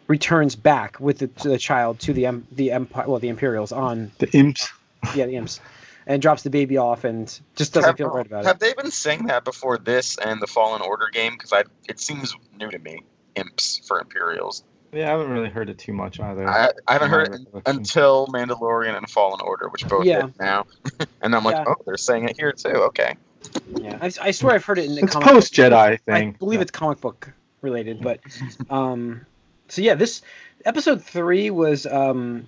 returns 0.07 0.55
back 0.55 0.99
with 1.01 1.17
the, 1.19 1.27
to 1.27 1.49
the 1.49 1.57
child 1.57 1.99
to 1.99 2.13
the 2.13 2.41
the 2.53 2.71
empire, 2.71 3.05
well, 3.07 3.19
the 3.19 3.27
Imperials 3.27 3.71
on 3.73 4.11
the 4.19 4.29
imps. 4.31 4.71
Yeah 5.15 5.25
the 5.25 5.35
imps, 5.35 5.59
and 6.05 6.21
drops 6.21 6.43
the 6.43 6.49
baby 6.49 6.77
off 6.77 7.03
and 7.03 7.27
just 7.55 7.73
doesn't 7.73 7.89
have, 7.89 7.97
feel 7.97 8.09
right 8.09 8.25
about 8.25 8.45
have 8.45 8.57
it. 8.57 8.65
Have 8.65 8.75
they 8.77 8.81
been 8.81 8.91
saying 8.91 9.27
that 9.27 9.43
before 9.43 9.77
this 9.77 10.17
and 10.17 10.41
the 10.41 10.47
Fallen 10.47 10.81
Order 10.81 11.07
game? 11.11 11.33
Because 11.33 11.53
I 11.53 11.63
it 11.87 11.99
seems 11.99 12.35
new 12.57 12.69
to 12.69 12.79
me. 12.79 13.01
Imps 13.35 13.81
for 13.87 13.99
Imperials. 13.99 14.63
Yeah, 14.91 15.07
I 15.07 15.11
haven't 15.11 15.29
really 15.29 15.49
heard 15.49 15.69
it 15.69 15.77
too 15.77 15.93
much 15.93 16.19
either. 16.19 16.47
I, 16.47 16.71
I 16.87 16.93
haven't 16.93 17.09
heard 17.09 17.35
it 17.35 17.41
until 17.65 18.25
Mandalorian 18.27 18.97
and 18.97 19.07
Fallen 19.09 19.41
Order, 19.41 19.67
which 19.69 19.85
both 19.87 20.05
Yeah. 20.05 20.27
hit 20.27 20.39
now. 20.39 20.65
and 21.21 21.35
I'm 21.35 21.43
like, 21.43 21.55
Yeah. 21.57 21.65
oh, 21.67 21.75
they're 21.85 21.97
saying 21.97 22.29
it 22.29 22.35
here 22.39 22.53
too. 22.53 22.69
Okay. 22.69 23.15
Yeah, 23.79 23.99
I, 24.01 24.11
I 24.21 24.31
swear 24.31 24.55
I've 24.55 24.65
heard 24.65 24.79
it 24.79 24.85
in 24.85 24.95
the 24.95 25.03
It's 25.03 25.13
comic 25.13 25.27
post 25.27 25.53
Jedi 25.53 25.99
thing. 26.01 26.29
I 26.35 26.37
believe 26.37 26.61
it's 26.61 26.71
comic 26.71 27.01
book 27.01 27.31
related, 27.61 28.01
but 28.01 28.21
um, 28.69 29.25
so 29.67 29.81
yeah, 29.81 29.95
this 29.95 30.21
episode 30.65 31.03
three 31.03 31.49
was 31.51 31.85
um, 31.85 32.47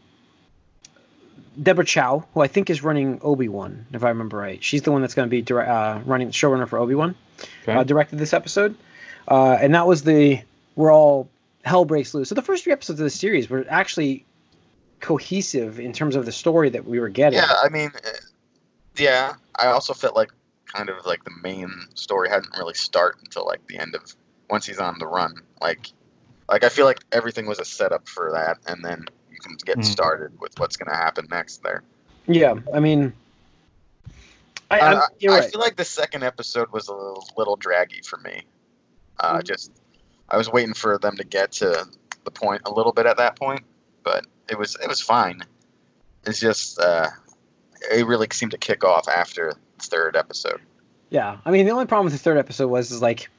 Deborah 1.61 1.85
Chow, 1.85 2.25
who 2.33 2.41
I 2.41 2.47
think 2.47 2.69
is 2.69 2.83
running 2.83 3.19
Obi 3.21 3.47
Wan, 3.47 3.85
if 3.93 4.03
I 4.03 4.09
remember 4.09 4.37
right. 4.37 4.63
She's 4.63 4.81
the 4.81 4.91
one 4.91 5.01
that's 5.01 5.13
going 5.13 5.27
to 5.27 5.29
be 5.29 5.41
dire- 5.41 5.67
uh, 5.67 5.99
running 6.05 6.31
showrunner 6.31 6.67
for 6.67 6.79
Obi 6.79 6.95
Wan. 6.95 7.15
Okay. 7.63 7.73
Uh, 7.73 7.83
directed 7.83 8.19
this 8.19 8.33
episode, 8.33 8.75
uh, 9.27 9.57
and 9.59 9.73
that 9.75 9.87
was 9.87 10.03
the 10.03 10.41
where 10.75 10.91
all 10.91 11.29
hell 11.63 11.85
breaks 11.85 12.13
loose. 12.13 12.29
So 12.29 12.35
the 12.35 12.41
first 12.41 12.63
three 12.63 12.73
episodes 12.73 12.99
of 12.99 13.03
the 13.03 13.09
series 13.09 13.49
were 13.49 13.65
actually 13.69 14.25
cohesive 14.99 15.79
in 15.79 15.93
terms 15.93 16.15
of 16.15 16.25
the 16.25 16.31
story 16.31 16.69
that 16.69 16.85
we 16.85 16.99
were 16.99 17.09
getting. 17.09 17.39
Yeah, 17.39 17.53
I 17.63 17.69
mean, 17.69 17.91
uh, 17.95 18.09
yeah. 18.97 19.33
I 19.55 19.67
also 19.67 19.93
felt 19.93 20.15
like 20.15 20.31
kind 20.65 20.89
of 20.89 21.05
like 21.05 21.23
the 21.23 21.31
main 21.41 21.71
story 21.95 22.29
hadn't 22.29 22.55
really 22.57 22.73
start 22.73 23.17
until 23.23 23.45
like 23.45 23.65
the 23.67 23.79
end 23.79 23.95
of 23.95 24.15
once 24.49 24.65
he's 24.65 24.79
on 24.79 24.99
the 24.99 25.07
run. 25.07 25.35
Like, 25.61 25.91
like 26.49 26.63
I 26.63 26.69
feel 26.69 26.85
like 26.85 26.99
everything 27.11 27.45
was 27.45 27.59
a 27.59 27.65
setup 27.65 28.07
for 28.07 28.31
that, 28.33 28.57
and 28.67 28.83
then 28.83 29.05
you 29.05 29.18
can 29.39 29.55
get 29.65 29.77
Mhm. 29.79 29.85
started 29.85 30.39
with 30.39 30.57
what's 30.59 30.77
going 30.77 30.89
to 30.89 30.95
happen 30.95 31.27
next 31.29 31.63
there. 31.63 31.83
Yeah, 32.27 32.55
I 32.73 32.79
mean, 32.79 33.13
I, 34.71 34.79
I, 34.79 34.91
I'm, 34.93 35.01
you're 35.19 35.33
I 35.33 35.39
right. 35.39 35.51
feel 35.51 35.59
like 35.61 35.75
the 35.75 35.85
second 35.85 36.23
episode 36.23 36.71
was 36.71 36.87
a 36.87 36.93
little, 36.93 37.27
little 37.37 37.55
draggy 37.55 38.01
for 38.05 38.17
me. 38.17 38.43
Uh, 39.19 39.39
Mhm. 39.39 39.43
Just, 39.45 39.71
I 40.29 40.37
was 40.37 40.49
waiting 40.51 40.73
for 40.73 40.97
them 40.99 41.17
to 41.17 41.23
get 41.23 41.53
to 41.53 41.87
the 42.23 42.31
point 42.31 42.61
a 42.65 42.71
little 42.71 42.91
bit 42.91 43.05
at 43.05 43.17
that 43.17 43.35
point, 43.37 43.61
but 44.03 44.25
it 44.49 44.57
was 44.57 44.75
it 44.81 44.87
was 44.87 45.01
fine. 45.01 45.41
It's 46.25 46.39
just 46.39 46.79
uh, 46.79 47.07
it 47.91 48.05
really 48.05 48.27
seemed 48.31 48.51
to 48.51 48.57
kick 48.57 48.83
off 48.83 49.07
after 49.07 49.53
the 49.77 49.83
third 49.83 50.15
episode. 50.15 50.61
Yeah, 51.09 51.37
I 51.45 51.51
mean 51.51 51.65
the 51.65 51.71
only 51.71 51.85
problem 51.87 52.05
with 52.05 52.13
the 52.13 52.19
third 52.19 52.37
episode 52.37 52.67
was 52.67 52.91
is 52.91 53.01
like 53.01 53.29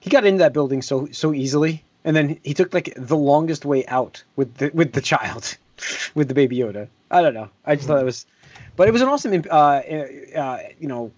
he 0.00 0.08
got 0.08 0.24
into 0.24 0.38
that 0.38 0.52
building 0.54 0.80
so 0.80 1.08
so 1.12 1.34
easily, 1.34 1.84
and 2.08 2.16
then 2.16 2.40
he 2.42 2.54
took 2.54 2.72
like 2.72 2.94
the 2.96 3.16
longest 3.16 3.66
way 3.66 3.84
out 3.86 4.24
with 4.36 4.54
the 4.56 4.70
with 4.72 4.94
the 4.94 5.02
child, 5.02 5.56
with 6.14 6.28
the 6.28 6.34
baby 6.34 6.56
Yoda. 6.56 6.88
I 7.10 7.20
don't 7.20 7.34
know. 7.34 7.50
I 7.66 7.76
just 7.76 7.86
thought 7.86 8.00
it 8.00 8.04
was, 8.04 8.24
but 8.76 8.88
it 8.88 8.92
was 8.92 9.02
an 9.02 9.08
awesome, 9.08 9.44
uh, 9.50 9.54
uh, 9.54 10.58
you 10.80 10.88
know, 10.88 11.10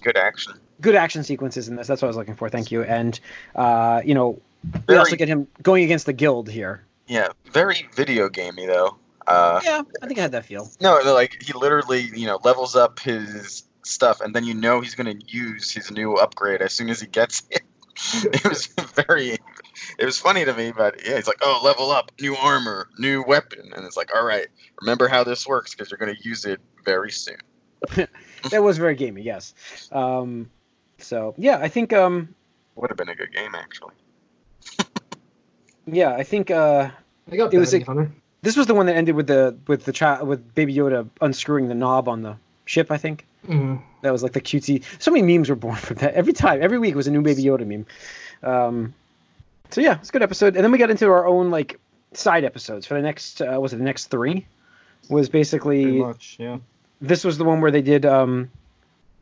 Good 0.00 0.16
action. 0.16 0.54
good 0.80 0.94
action 0.94 1.24
sequences 1.24 1.66
in 1.68 1.74
this. 1.74 1.88
That's 1.88 2.00
what 2.00 2.06
I 2.06 2.10
was 2.10 2.16
looking 2.16 2.36
for. 2.36 2.48
Thank 2.48 2.70
you. 2.70 2.84
And 2.84 3.18
uh, 3.56 4.00
you 4.04 4.14
know, 4.14 4.40
we 4.86 4.96
also 4.96 5.16
get 5.16 5.26
him 5.28 5.48
going 5.62 5.82
against 5.82 6.06
the 6.06 6.12
guild 6.12 6.48
here. 6.48 6.84
Yeah, 7.08 7.28
very 7.52 7.88
video 7.96 8.28
gamey 8.28 8.66
though. 8.66 8.96
Uh, 9.26 9.60
Yeah, 9.64 9.82
I 10.02 10.06
think 10.06 10.18
I 10.20 10.22
had 10.22 10.32
that 10.32 10.44
feel. 10.44 10.70
no, 10.80 11.00
like 11.04 11.36
he 11.42 11.52
literally, 11.52 12.02
you 12.14 12.26
know, 12.26 12.38
levels 12.44 12.76
up 12.76 13.00
his 13.00 13.64
stuff, 13.82 14.20
and 14.20 14.34
then 14.34 14.44
you 14.44 14.54
know 14.54 14.80
he's 14.80 14.94
going 14.94 15.18
to 15.18 15.26
use 15.26 15.70
his 15.70 15.90
new 15.90 16.14
upgrade 16.14 16.62
as 16.62 16.72
soon 16.72 16.90
as 16.90 17.00
he 17.00 17.06
gets 17.06 17.42
it. 17.50 17.62
it 18.24 18.44
was 18.48 18.66
very, 18.94 19.38
it 19.98 20.04
was 20.04 20.18
funny 20.18 20.44
to 20.44 20.52
me, 20.54 20.72
but 20.72 21.04
yeah, 21.06 21.16
he's 21.16 21.26
like, 21.26 21.38
oh, 21.42 21.60
level 21.64 21.90
up, 21.90 22.12
new 22.20 22.36
armor, 22.36 22.88
new 22.98 23.22
weapon, 23.22 23.72
and 23.74 23.84
it's 23.84 23.96
like, 23.96 24.14
all 24.14 24.24
right, 24.24 24.46
remember 24.80 25.08
how 25.08 25.24
this 25.24 25.46
works 25.46 25.74
because 25.74 25.90
you're 25.90 25.98
going 25.98 26.14
to 26.14 26.22
use 26.28 26.44
it 26.44 26.60
very 26.84 27.10
soon. 27.10 27.38
that 28.50 28.62
was 28.62 28.76
very 28.78 28.94
gamey, 28.96 29.22
yes. 29.22 29.54
Um, 29.92 30.50
So 30.98 31.34
yeah, 31.38 31.58
I 31.58 31.68
think 31.68 31.92
um 31.92 32.34
Would 32.74 32.90
have 32.90 32.96
been 32.96 33.08
a 33.08 33.14
good 33.14 33.32
game 33.32 33.54
actually. 33.54 33.94
yeah 35.86 36.12
I 36.12 36.24
think 36.24 36.50
uh 36.50 36.90
I 37.30 37.36
got 37.36 37.54
It 37.54 37.58
was 37.58 37.70
Bounty 37.72 37.82
a- 37.84 37.86
Hunter. 37.86 38.12
this 38.42 38.56
was 38.56 38.66
the 38.66 38.74
one 38.74 38.86
that 38.86 38.96
ended 38.96 39.14
with 39.14 39.28
the 39.28 39.56
with 39.68 39.84
the 39.84 39.92
child 39.92 40.26
with 40.26 40.54
Baby 40.56 40.74
Yoda 40.74 41.08
unscrewing 41.20 41.68
the 41.68 41.74
knob 41.74 42.08
on 42.08 42.22
the 42.22 42.36
ship. 42.64 42.90
I 42.90 42.96
think 42.98 43.26
Mhm. 43.46 43.80
that 44.02 44.10
was 44.10 44.22
like 44.22 44.32
the 44.32 44.40
cutesy. 44.40 44.82
So 44.98 45.10
many 45.10 45.36
memes 45.36 45.48
were 45.48 45.56
born 45.56 45.76
from 45.86 45.96
that. 45.98 46.14
Every 46.14 46.32
time, 46.32 46.62
every 46.62 46.78
week 46.78 46.94
was 46.94 47.06
a 47.06 47.10
new 47.10 47.22
Baby 47.22 47.44
Yoda 47.44 47.66
meme. 47.66 47.86
Um, 48.42 48.94
so 49.70 49.80
yeah, 49.80 49.98
it's 49.98 50.08
a 50.08 50.12
good 50.12 50.22
episode. 50.22 50.56
And 50.56 50.64
then 50.64 50.72
we 50.72 50.78
got 50.78 50.90
into 50.90 51.06
our 51.06 51.26
own 51.26 51.50
like 51.50 51.78
side 52.12 52.44
episodes 52.44 52.86
for 52.86 52.94
the 52.94 53.02
next. 53.02 53.40
Uh, 53.40 53.58
was 53.60 53.72
it 53.72 53.76
the 53.76 53.84
next 53.84 54.06
three? 54.06 54.46
Was 55.08 55.28
basically 55.28 55.84
much, 55.86 56.36
yeah. 56.38 56.58
this 57.00 57.24
was 57.24 57.38
the 57.38 57.44
one 57.44 57.60
where 57.60 57.70
they 57.70 57.82
did 57.82 58.04
um 58.04 58.50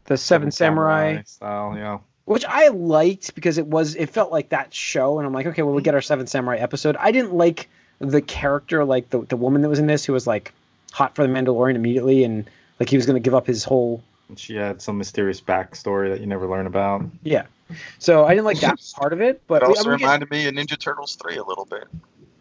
the 0.06 0.16
Seven, 0.16 0.50
Samurai, 0.50 1.23
style, 1.23 1.75
yeah. 1.76 1.99
which 2.25 2.44
I 2.44 2.68
liked 2.68 3.35
because 3.35 3.58
it 3.58 3.66
was 3.66 3.94
it 3.94 4.11
felt 4.11 4.32
like 4.32 4.49
that 4.50 4.73
show, 4.73 5.18
and 5.18 5.26
I'm 5.26 5.32
like, 5.32 5.46
okay, 5.46 5.62
well 5.62 5.75
we 5.75 5.82
get 5.82 5.94
our 5.94 6.00
Seven 6.00 6.26
Samurai 6.26 6.56
episode. 6.56 6.96
I 6.96 7.12
didn't 7.12 7.35
like 7.35 7.68
the 7.99 8.23
character, 8.23 8.85
like 8.85 9.11
the 9.11 9.20
the 9.20 9.37
woman 9.37 9.62
that 9.62 9.68
was 9.68 9.78
in 9.78 9.87
this, 9.87 10.04
who 10.04 10.12
was 10.12 10.26
like 10.26 10.52
hot 10.92 11.14
for 11.14 11.26
the 11.26 11.32
Mandalorian 11.32 11.75
immediately, 11.75 12.25
and 12.25 12.49
like 12.80 12.88
he 12.88 12.97
was 12.97 13.06
gonna 13.06 13.21
give 13.21 13.35
up 13.35 13.47
his 13.47 13.64
whole 13.64 14.02
And 14.28 14.38
she 14.38 14.54
had 14.56 14.80
some 14.83 14.99
mysterious 14.99 15.40
backstory 15.40 16.11
that 16.11 16.21
you 16.21 16.26
never 16.26 16.47
learn 16.49 16.66
about. 16.66 17.02
yeah. 17.23 17.47
So 17.99 18.25
I 18.25 18.30
didn't 18.35 18.45
like 18.45 18.61
that 18.61 18.78
part 18.97 19.12
of 19.12 19.21
it, 19.21 19.42
but 19.49 19.62
It 19.62 19.68
we, 19.68 19.75
also 19.76 19.90
we, 19.90 19.97
get, 19.99 20.02
reminded 20.04 20.30
me 20.30 20.47
of 20.47 20.54
Ninja 20.54 20.78
Turtles 20.78 21.16
three 21.16 21.37
a 21.37 21.45
little 21.45 21.64
bit. 21.64 21.85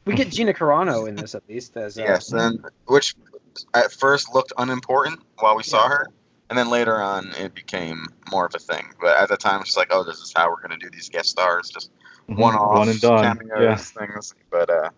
we 0.06 0.13
get 0.13 0.30
Gina 0.30 0.54
Carano 0.54 1.08
in 1.10 1.15
this 1.15 1.34
at 1.36 1.44
least 1.50 1.75
as 1.77 1.98
uh, 1.98 2.04
Yes, 2.04 2.32
and 2.32 2.63
which 2.86 3.15
at 3.74 3.92
first 3.92 4.34
looked 4.34 4.54
unimportant 4.58 5.20
while 5.39 5.56
we 5.56 5.63
saw 5.63 5.88
her, 5.88 6.08
and 6.50 6.60
then 6.60 6.70
later 6.70 7.01
on 7.01 7.32
it 7.39 7.56
became 7.56 8.06
more 8.30 8.46
of 8.46 8.54
a 8.54 8.60
thing. 8.60 8.86
But 9.01 9.18
at 9.18 9.30
the 9.30 9.38
time, 9.38 9.62
it's 9.62 9.70
just 9.70 9.77
like, 9.77 9.88
oh, 9.92 10.04
this 10.04 10.18
is 10.20 10.32
how 10.36 10.50
we're 10.50 10.62
going 10.68 10.77
to 10.80 10.86
do 10.86 10.89
these 10.92 11.10
guest 11.10 11.30
stars, 11.30 11.70
just 11.70 11.89
Mhm. 12.30 12.38
one 12.38 12.56
off 12.56 12.77
One 12.80 12.89
and 12.89 13.01
done. 13.01 13.38
cameos 13.38 13.60
Yeah. 13.63 13.75
things. 13.77 14.34
But 14.51 14.70
uh, 14.70 14.89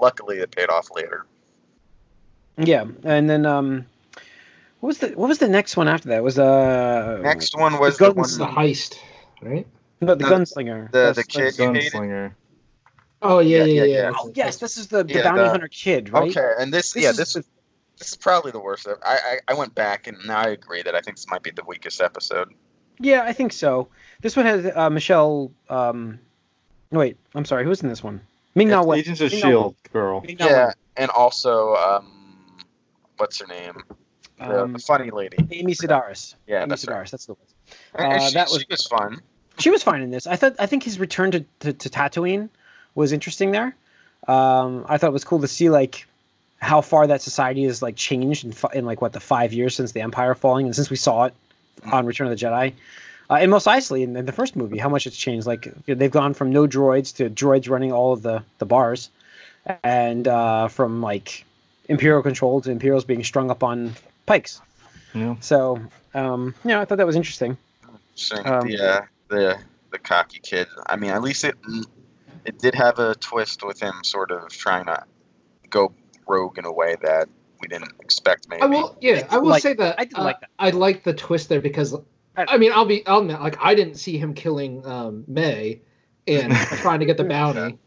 luckily, 0.00 0.38
it 0.40 0.50
paid 0.54 0.68
off 0.68 0.88
later. 0.94 1.24
yeah, 2.58 2.84
and 3.04 3.28
then 3.30 3.46
um, 3.46 3.86
what 4.84 4.88
was 4.88 4.98
the 4.98 5.08
what 5.16 5.28
was 5.28 5.38
the 5.38 5.48
next 5.48 5.78
one 5.78 5.88
after 5.88 6.10
that? 6.10 6.22
Was 6.22 6.38
uh 6.38 7.18
Next 7.22 7.56
one 7.56 7.78
was 7.80 7.96
the 7.96 8.08
the, 8.08 8.12
one, 8.12 8.28
the 8.28 8.44
heist, 8.46 8.98
right? 9.40 9.66
no, 10.02 10.14
the 10.14 10.24
no, 10.24 10.30
gunslinger. 10.30 10.90
the 10.92 10.98
That's- 10.98 11.16
the 11.16 11.24
kid 11.24 11.58
you 11.58 11.72
hated. 11.72 11.92
Gunslinger. 11.94 12.32
Oh 13.22 13.38
yeah, 13.38 13.60
Yeah, 13.60 13.64
yeah, 13.64 13.72
yeah, 13.72 13.84
yeah. 13.84 13.96
yeah. 14.10 14.12
Oh 14.20 14.30
yes, 14.34 14.58
this 14.58 14.76
is 14.76 14.88
the, 14.88 15.02
the 15.02 15.14
Yeah, 15.14 15.22
bounty 15.22 15.40
the- 15.44 15.48
hunter 15.48 15.68
kid, 15.68 16.10
right? 16.12 16.28
Okay, 16.36 16.52
and 16.58 16.70
this, 16.70 16.92
This 16.92 17.02
yeah, 17.02 17.10
is 17.10 17.16
this 17.16 17.32
the- 17.32 17.44
this 17.98 18.08
is 18.08 18.16
probably 18.16 18.50
the 18.50 18.60
worst. 18.60 18.86
I, 18.86 18.96
I 19.16 19.38
I 19.48 19.54
went 19.54 19.74
back 19.74 20.06
and 20.06 20.18
now 20.26 20.40
I 20.40 20.48
agree 20.48 20.82
that 20.82 20.94
I 20.94 21.00
think 21.00 21.16
this 21.16 21.28
might 21.30 21.42
be 21.42 21.50
the 21.50 21.64
weakest 21.64 22.02
episode. 22.02 22.52
Yeah, 23.00 23.22
I 23.22 23.32
think 23.32 23.54
so. 23.54 23.88
This 24.20 24.36
one 24.36 24.44
has 24.44 24.70
uh, 24.76 24.90
Michelle. 24.90 25.50
Um, 25.70 26.18
wait, 26.90 27.16
I'm 27.34 27.46
sorry. 27.46 27.64
Who's 27.64 27.82
in 27.82 27.88
this 27.88 28.02
one? 28.04 28.20
Ming 28.54 28.68
Na 28.68 28.80
It's 28.80 28.86
Wen. 28.88 28.98
Agents 28.98 29.20
of 29.22 29.32
Ming 29.32 29.40
Na 29.40 29.46
Shield 29.48 29.76
girl. 29.94 30.20
Ming 30.20 30.36
Na 30.38 30.46
Yeah, 30.46 30.64
Wen. 30.66 30.74
and 30.98 31.10
also 31.10 31.74
um, 31.76 32.54
what's 33.16 33.40
her 33.40 33.46
name? 33.46 33.82
Um, 34.40 34.72
the 34.72 34.78
funny 34.78 35.10
lady. 35.10 35.36
Amy 35.50 35.74
Sedaris. 35.74 36.34
Yeah, 36.46 36.60
Amy 36.62 36.68
that's 36.70 36.86
right. 36.86 37.08
That's 37.10 37.26
the 37.26 37.34
one. 37.34 37.42
And- 37.94 38.12
and 38.12 38.22
Uh, 38.22 38.26
she, 38.28 38.34
that 38.34 38.48
she 38.48 38.54
was- 38.56 38.66
was 38.68 38.86
fun. 38.86 39.20
She 39.58 39.70
was 39.70 39.82
fine 39.84 40.02
in 40.02 40.10
this. 40.10 40.26
I 40.26 40.34
thought. 40.36 40.56
I 40.58 40.66
think 40.66 40.82
his 40.82 40.98
return 40.98 41.30
to 41.30 41.44
to, 41.60 41.72
to 41.72 41.88
Tatooine 41.88 42.48
was 42.96 43.12
interesting 43.12 43.52
there. 43.52 43.74
Um, 44.26 44.84
I 44.88 44.98
thought 44.98 45.08
it 45.08 45.12
was 45.12 45.24
cool 45.24 45.40
to 45.42 45.48
see 45.48 45.70
like 45.70 46.06
how 46.58 46.80
far 46.80 47.06
that 47.06 47.22
society 47.22 47.64
has 47.64 47.80
like 47.82 47.94
changed 47.94 48.44
in, 48.44 48.52
fi- 48.52 48.70
in 48.74 48.84
like 48.86 49.00
what 49.02 49.12
the 49.12 49.20
five 49.20 49.52
years 49.52 49.76
since 49.76 49.92
the 49.92 50.00
Empire 50.00 50.34
falling 50.34 50.66
and 50.66 50.74
since 50.74 50.90
we 50.90 50.96
saw 50.96 51.24
it 51.24 51.34
on 51.84 52.06
Return 52.06 52.26
of 52.26 52.36
the 52.38 52.44
Jedi. 52.44 52.72
Uh, 53.30 53.34
and 53.34 53.50
Mos 53.50 53.64
Eisley 53.66 54.02
in, 54.02 54.16
in 54.16 54.26
the 54.26 54.32
first 54.32 54.56
movie, 54.56 54.76
how 54.78 54.88
much 54.88 55.06
it's 55.06 55.16
changed. 55.16 55.46
Like 55.46 55.72
they've 55.86 56.10
gone 56.10 56.34
from 56.34 56.50
no 56.50 56.66
droids 56.66 57.14
to 57.16 57.30
droids 57.30 57.70
running 57.70 57.92
all 57.92 58.12
of 58.12 58.22
the 58.22 58.42
the 58.58 58.66
bars, 58.66 59.08
and 59.84 60.26
uh, 60.26 60.68
from 60.68 61.00
like 61.00 61.44
Imperial 61.88 62.22
control 62.22 62.60
to 62.62 62.70
Imperials 62.70 63.04
being 63.04 63.22
strung 63.24 63.50
up 63.50 63.62
on 63.62 63.94
pikes. 64.26 64.60
Yeah. 65.14 65.36
So 65.40 65.80
um, 66.14 66.54
yeah, 66.64 66.80
I 66.80 66.84
thought 66.84 66.98
that 66.98 67.06
was 67.06 67.16
interesting. 67.16 67.56
Seeing 68.14 68.46
Um, 68.46 68.66
the 68.66 68.78
uh, 68.80 69.00
the 69.28 69.58
the 69.90 69.98
cocky 69.98 70.40
kid. 70.42 70.66
I 70.86 70.96
mean, 70.96 71.10
at 71.10 71.22
least 71.22 71.44
it 71.44 71.54
it 72.44 72.58
did 72.58 72.74
have 72.74 72.98
a 72.98 73.14
twist 73.14 73.64
with 73.64 73.80
him 73.80 73.94
sort 74.04 74.30
of 74.30 74.48
trying 74.48 74.86
to 74.86 75.04
go 75.70 75.92
rogue 76.28 76.58
in 76.58 76.64
a 76.64 76.72
way 76.72 76.96
that 77.02 77.28
we 77.60 77.68
didn't 77.68 77.92
expect. 78.00 78.48
Maybe. 78.48 78.62
I 78.62 78.66
will, 78.66 78.96
yeah, 79.00 79.26
I 79.30 79.38
will 79.38 79.48
like- 79.50 79.62
say 79.62 79.74
that 79.74 79.98
I 79.98 80.04
did 80.04 80.18
uh, 80.18 80.24
like 80.24 80.40
that. 80.40 80.50
I 80.58 80.70
like 80.70 81.02
the 81.04 81.14
twist 81.14 81.48
there 81.48 81.60
because, 81.60 81.94
I- 82.36 82.46
I 82.48 82.58
mean, 82.58 82.72
I'll 82.72 82.84
be, 82.84 83.06
I'll 83.06 83.20
admit, 83.20 83.40
like 83.40 83.56
I 83.60 83.74
didn't 83.74 83.94
see 83.96 84.18
him 84.18 84.34
killing 84.34 84.84
um, 84.86 85.24
May 85.26 85.80
and 86.26 86.52
trying 86.82 87.00
to 87.00 87.06
get 87.06 87.16
the 87.16 87.24
bounty. 87.24 87.78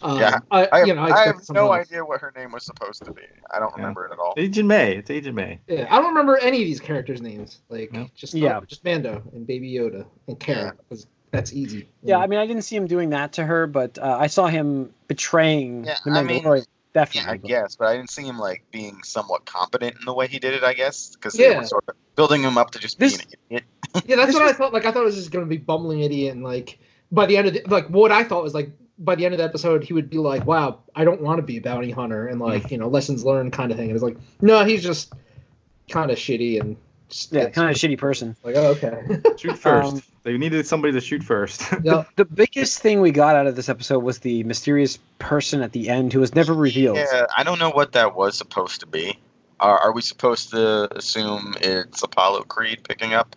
Um, 0.00 0.18
Yeah, 0.18 0.38
I, 0.50 0.66
I, 0.72 0.84
you 0.84 0.94
know, 0.94 1.02
I, 1.02 1.10
I 1.22 1.26
have 1.26 1.40
no 1.50 1.72
else. 1.72 1.86
idea 1.88 2.04
what 2.04 2.20
her 2.20 2.32
name 2.34 2.52
was 2.52 2.64
supposed 2.64 3.04
to 3.04 3.12
be. 3.12 3.22
I 3.50 3.58
don't 3.58 3.70
Yeah. 3.76 3.82
remember 3.82 4.06
it 4.06 4.12
at 4.12 4.18
all. 4.18 4.34
Agent 4.36 4.66
May. 4.68 4.96
It's 4.96 5.10
Agent 5.10 5.34
May. 5.36 5.60
Yeah, 5.68 5.86
I 5.90 5.96
don't 5.98 6.08
remember 6.08 6.38
any 6.38 6.58
of 6.62 6.64
these 6.66 6.80
characters' 6.80 7.20
names. 7.20 7.60
Like 7.68 7.92
Yeah. 7.92 8.06
just 8.14 8.34
Yeah. 8.34 8.60
just 8.66 8.84
Mando 8.84 9.22
and 9.34 9.46
Baby 9.46 9.72
Yoda 9.72 10.06
and 10.28 10.38
Karen. 10.40 10.72
'cause 10.88 11.06
That's 11.30 11.52
easy. 11.52 11.88
Yeah, 12.02 12.18
I 12.18 12.26
mean, 12.26 12.38
I 12.38 12.46
didn't 12.46 12.62
see 12.62 12.76
him 12.76 12.86
doing 12.86 13.10
that 13.10 13.34
to 13.34 13.44
her, 13.44 13.66
but 13.66 13.98
uh, 13.98 14.18
I 14.20 14.26
saw 14.26 14.48
him 14.48 14.92
betraying 15.08 15.84
Yeah, 15.84 15.96
the 16.04 16.10
I 16.10 16.22
mean, 16.22 16.42
Mandalorian. 16.42 16.58
Yeah, 16.58 16.64
definitely. 17.04 17.30
I 17.32 17.36
guess, 17.38 17.76
but 17.76 17.88
I 17.88 17.96
didn't 17.96 18.10
see 18.10 18.24
him 18.24 18.38
like 18.38 18.64
being 18.70 19.02
somewhat 19.02 19.44
competent 19.46 19.96
in 19.98 20.04
the 20.04 20.12
way 20.12 20.26
he 20.26 20.38
did 20.38 20.52
it. 20.54 20.62
I 20.62 20.74
guess 20.74 21.14
because 21.14 21.38
Yeah. 21.38 21.50
they 21.50 21.56
were 21.56 21.64
sort 21.64 21.84
of 21.88 21.94
building 22.16 22.42
him 22.42 22.58
up 22.58 22.72
to 22.72 22.78
just 22.78 22.98
This- 22.98 23.16
being 23.16 23.28
an 23.32 23.62
idiot. 23.94 24.04
yeah, 24.08 24.16
that's 24.16 24.34
what 24.34 24.42
I 24.42 24.52
thought. 24.52 24.72
Like 24.74 24.84
I 24.84 24.90
thought 24.92 25.02
it 25.02 25.06
was 25.06 25.14
just 25.16 25.30
gonna 25.30 25.46
be 25.46 25.56
bumbling 25.58 26.00
idiot 26.00 26.34
and 26.34 26.42
like 26.44 26.78
by 27.10 27.24
the 27.26 27.36
end 27.38 27.48
of 27.48 27.54
the, 27.54 27.62
like 27.66 27.86
what 27.88 28.12
I 28.12 28.24
thought 28.24 28.42
was 28.42 28.52
like 28.54 28.70
by 28.98 29.14
the 29.14 29.24
end 29.24 29.34
of 29.34 29.38
the 29.38 29.44
episode 29.44 29.84
he 29.84 29.92
would 29.92 30.10
be 30.10 30.18
like, 30.18 30.46
wow, 30.46 30.80
I 30.94 31.04
don't 31.04 31.20
want 31.20 31.38
to 31.38 31.42
be 31.42 31.56
a 31.56 31.60
bounty 31.60 31.90
hunter 31.90 32.26
and 32.26 32.40
like 32.40 32.70
you 32.70 32.78
know 32.78 32.88
lessons 32.88 33.24
learned 33.24 33.52
kind 33.52 33.70
of 33.70 33.78
thing. 33.78 33.88
And 33.88 33.96
it's 33.96 34.04
like 34.04 34.16
no, 34.40 34.64
he's 34.64 34.82
just 34.82 35.12
kind 35.88 36.10
of 36.10 36.18
shitty 36.18 36.60
and 36.60 36.76
Yeah, 37.30 37.50
kind 37.50 37.70
of 37.70 37.76
shitty 37.76 37.98
person. 37.98 38.36
like 38.42 38.56
oh, 38.56 38.76
okay. 38.78 39.02
Shoot 39.36 39.58
first. 39.58 39.94
Um, 39.94 40.02
they 40.24 40.38
needed 40.38 40.66
somebody 40.66 40.92
to 40.92 41.00
shoot 41.00 41.24
first. 41.24 41.62
yeah. 41.82 42.04
The 42.14 42.24
biggest 42.24 42.80
thing 42.80 43.00
we 43.00 43.10
got 43.10 43.34
out 43.34 43.46
of 43.46 43.56
this 43.56 43.68
episode 43.68 44.00
was 44.00 44.20
the 44.20 44.44
mysterious 44.44 44.98
person 45.18 45.62
at 45.62 45.72
the 45.72 45.88
end 45.88 46.12
who 46.12 46.20
was 46.20 46.34
never 46.34 46.54
revealed. 46.54 46.96
Yeah, 46.96 47.26
I 47.36 47.42
don't 47.42 47.58
know 47.58 47.70
what 47.70 47.92
that 47.92 48.14
was 48.14 48.36
supposed 48.38 48.80
to 48.80 48.86
be. 48.86 49.18
Are, 49.58 49.78
are 49.78 49.92
we 49.92 50.02
supposed 50.02 50.50
to 50.50 50.96
assume 50.96 51.54
it's 51.60 52.02
Apollo 52.02 52.44
Creed 52.44 52.80
picking 52.88 53.14
up? 53.14 53.34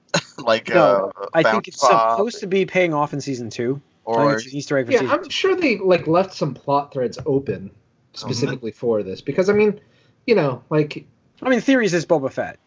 like 0.38 0.68
No, 0.68 1.12
uh, 1.20 1.26
I 1.34 1.42
think 1.42 1.68
it's 1.68 1.80
Bob, 1.80 2.16
supposed 2.16 2.40
to 2.40 2.46
be 2.46 2.66
paying 2.66 2.94
off 2.94 3.12
in 3.12 3.20
season 3.20 3.50
two. 3.50 3.80
I 4.08 4.12
think 4.12 4.20
or 4.30 4.34
it's 4.36 4.46
an 4.46 4.56
Easter 4.56 4.78
egg 4.78 4.86
for 4.86 4.92
Yeah, 4.92 5.00
season 5.00 5.14
I'm 5.18 5.24
two. 5.24 5.30
sure 5.30 5.56
they 5.56 5.78
like 5.78 6.06
left 6.06 6.34
some 6.34 6.54
plot 6.54 6.92
threads 6.92 7.18
open 7.26 7.70
specifically 8.14 8.70
for 8.72 9.02
this 9.02 9.20
because 9.20 9.48
I 9.50 9.52
mean, 9.52 9.80
you 10.26 10.34
know, 10.34 10.62
like 10.70 11.04
I 11.42 11.48
mean, 11.50 11.60
theories 11.60 11.94
is 11.94 12.06
Boba 12.06 12.32
Fett, 12.32 12.58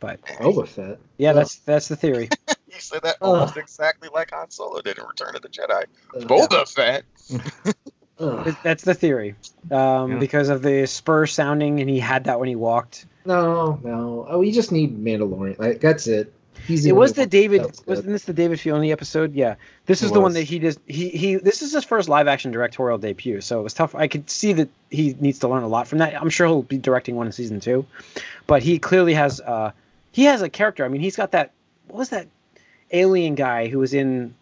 but 0.00 0.20
Boba 0.22 0.66
Fett. 0.68 0.98
yeah, 1.18 1.30
Oh. 1.30 1.34
that's 1.34 1.56
that's 1.60 1.88
the 1.88 1.96
theory. 1.96 2.28
you 2.66 2.80
said 2.80 3.02
that 3.02 3.16
Ugh. 3.22 3.28
almost 3.34 3.56
exactly 3.56 4.08
like 4.12 4.30
Han 4.32 4.50
Solo 4.50 4.80
did 4.80 4.98
in 4.98 5.04
Return 5.04 5.36
of 5.36 5.42
the 5.42 5.48
Jedi. 5.48 5.84
Uh, 6.14 6.18
Boba 6.20 6.68
Fett. 6.68 7.04
ugh. 8.18 8.56
that's 8.64 8.82
the 8.84 8.94
theory, 8.94 9.36
um, 9.70 10.12
Yeah. 10.12 10.18
because 10.18 10.48
of 10.48 10.60
the 10.62 10.86
spur 10.86 11.26
sounding, 11.26 11.80
and 11.80 11.88
he 11.88 11.98
had 12.00 12.24
that 12.24 12.40
when 12.40 12.48
he 12.48 12.56
walked. 12.56 13.06
No, 13.24 13.78
no. 13.84 14.26
Oh, 14.28 14.38
we 14.40 14.50
just 14.50 14.72
need 14.72 14.98
Mandalorian. 15.02 15.58
Like 15.58 15.80
that's 15.80 16.06
it. 16.08 16.32
He's 16.66 16.86
It 16.86 16.94
was 16.94 17.14
the 17.14 17.26
David. 17.26 17.62
Wasn't 17.86 18.06
this 18.06 18.24
the 18.24 18.32
David 18.32 18.58
Filoni 18.58 18.92
episode? 18.92 19.34
Yeah, 19.34 19.56
this 19.86 20.02
is 20.02 20.12
the 20.12 20.20
one 20.20 20.32
that 20.34 20.42
he 20.44 20.58
does. 20.60 20.78
He 20.86 21.08
he. 21.08 21.34
This 21.36 21.60
is 21.62 21.72
his 21.72 21.84
first 21.84 22.08
live 22.08 22.28
action 22.28 22.52
directorial 22.52 22.98
debut, 22.98 23.40
so 23.40 23.58
it 23.58 23.62
was 23.62 23.74
tough. 23.74 23.94
I 23.94 24.06
could 24.06 24.30
see 24.30 24.52
that 24.52 24.68
he 24.90 25.16
needs 25.18 25.40
to 25.40 25.48
learn 25.48 25.64
a 25.64 25.68
lot 25.68 25.88
from 25.88 25.98
that. 25.98 26.14
I'm 26.20 26.30
sure 26.30 26.46
he'll 26.46 26.62
be 26.62 26.78
directing 26.78 27.16
one 27.16 27.26
in 27.26 27.32
season 27.32 27.58
two, 27.60 27.84
but 28.46 28.62
he 28.62 28.78
clearly 28.78 29.14
has. 29.14 29.40
uh 29.40 29.72
He 30.12 30.24
has 30.24 30.40
a 30.42 30.48
character. 30.48 30.84
I 30.84 30.88
mean, 30.88 31.00
he's 31.00 31.16
got 31.16 31.32
that. 31.32 31.50
What 31.88 31.98
was 31.98 32.10
that 32.10 32.28
alien 32.92 33.34
guy 33.34 33.66
who 33.68 33.78
was 33.80 33.92
in? 33.92 34.34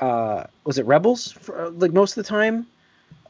uh 0.00 0.44
Was 0.64 0.78
it 0.78 0.86
Rebels? 0.86 1.32
For, 1.32 1.68
like 1.70 1.92
most 1.92 2.16
of 2.16 2.24
the 2.24 2.28
time, 2.28 2.66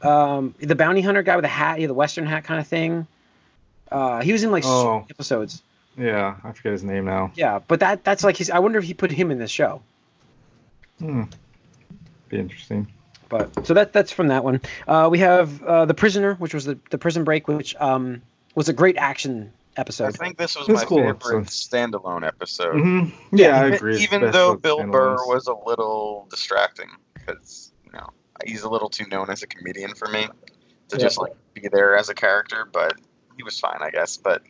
um 0.03 0.55
the 0.59 0.75
bounty 0.75 1.01
hunter 1.01 1.21
guy 1.23 1.35
with 1.35 1.43
the 1.43 1.49
hat, 1.49 1.77
he 1.77 1.81
had 1.83 1.89
the 1.89 1.95
western 1.95 2.25
hat 2.25 2.45
kind 2.45 2.59
of 2.61 2.67
thing. 2.67 3.07
Uh 3.91 4.21
He 4.21 4.31
was 4.31 4.43
in 4.43 4.51
like 4.51 4.63
Oh. 4.65 5.05
episodes. 5.09 5.61
Yeah, 5.97 6.35
I 6.43 6.51
forget 6.51 6.71
his 6.71 6.83
name 6.83 7.05
now. 7.05 7.31
Yeah, 7.35 7.59
but 7.67 7.79
that 7.81 8.03
that's 8.03 8.23
like 8.23 8.37
his. 8.37 8.49
I 8.49 8.59
wonder 8.59 8.79
if 8.79 8.85
he 8.85 8.93
put 8.93 9.11
him 9.11 9.31
in 9.31 9.39
this 9.39 9.51
show. 9.51 9.81
Hmm. 10.99 11.23
Be 12.29 12.37
interesting. 12.39 12.87
But 13.29 13.65
so 13.65 13.73
that 13.73 13.93
that's 13.93 14.11
from 14.11 14.27
that 14.27 14.43
one. 14.43 14.61
Uh, 14.87 15.07
we 15.11 15.19
have 15.19 15.63
uh, 15.63 15.85
the 15.85 15.93
prisoner, 15.93 16.35
which 16.35 16.53
was 16.53 16.65
the, 16.65 16.77
the 16.89 16.97
prison 16.97 17.23
break, 17.23 17.47
which 17.47 17.75
um, 17.77 18.21
was 18.55 18.67
a 18.69 18.73
great 18.73 18.97
action 18.97 19.53
episode. 19.77 20.07
I 20.07 20.11
think 20.11 20.37
this 20.37 20.57
was 20.57 20.67
It's 20.67 20.81
my 20.81 20.85
cool 20.85 20.97
favorite 20.97 21.15
episode. 21.15 21.45
standalone 21.47 22.27
episode. 22.27 22.79
hmm 22.79 23.03
Yeah, 23.31 23.55
I 23.57 23.61
even, 23.67 23.73
agree. 23.73 23.93
It's 23.95 24.03
Even 24.03 24.31
though 24.31 24.51
of 24.53 24.61
Bill 24.61 24.79
standalones. 24.79 24.91
Burr 24.91 25.27
was 25.27 25.47
a 25.47 25.53
little 25.53 26.27
distracting 26.29 26.89
because 27.13 27.71
you 27.85 27.91
know 27.93 28.09
he's 28.45 28.63
a 28.63 28.69
little 28.69 28.89
too 28.89 29.05
known 29.07 29.29
as 29.29 29.43
a 29.43 29.47
comedian 29.47 29.95
for 29.95 30.09
me 30.09 30.27
to 30.89 30.97
Yeah. 30.97 31.03
just 31.03 31.17
like 31.17 31.31
be 31.53 31.69
there 31.71 31.95
as 31.95 32.09
a 32.09 32.13
character, 32.13 32.67
but 32.71 32.99
he 33.41 33.43
was 33.43 33.59
fine, 33.59 33.79
I 33.81 33.89
guess. 33.89 34.17
But 34.17 34.43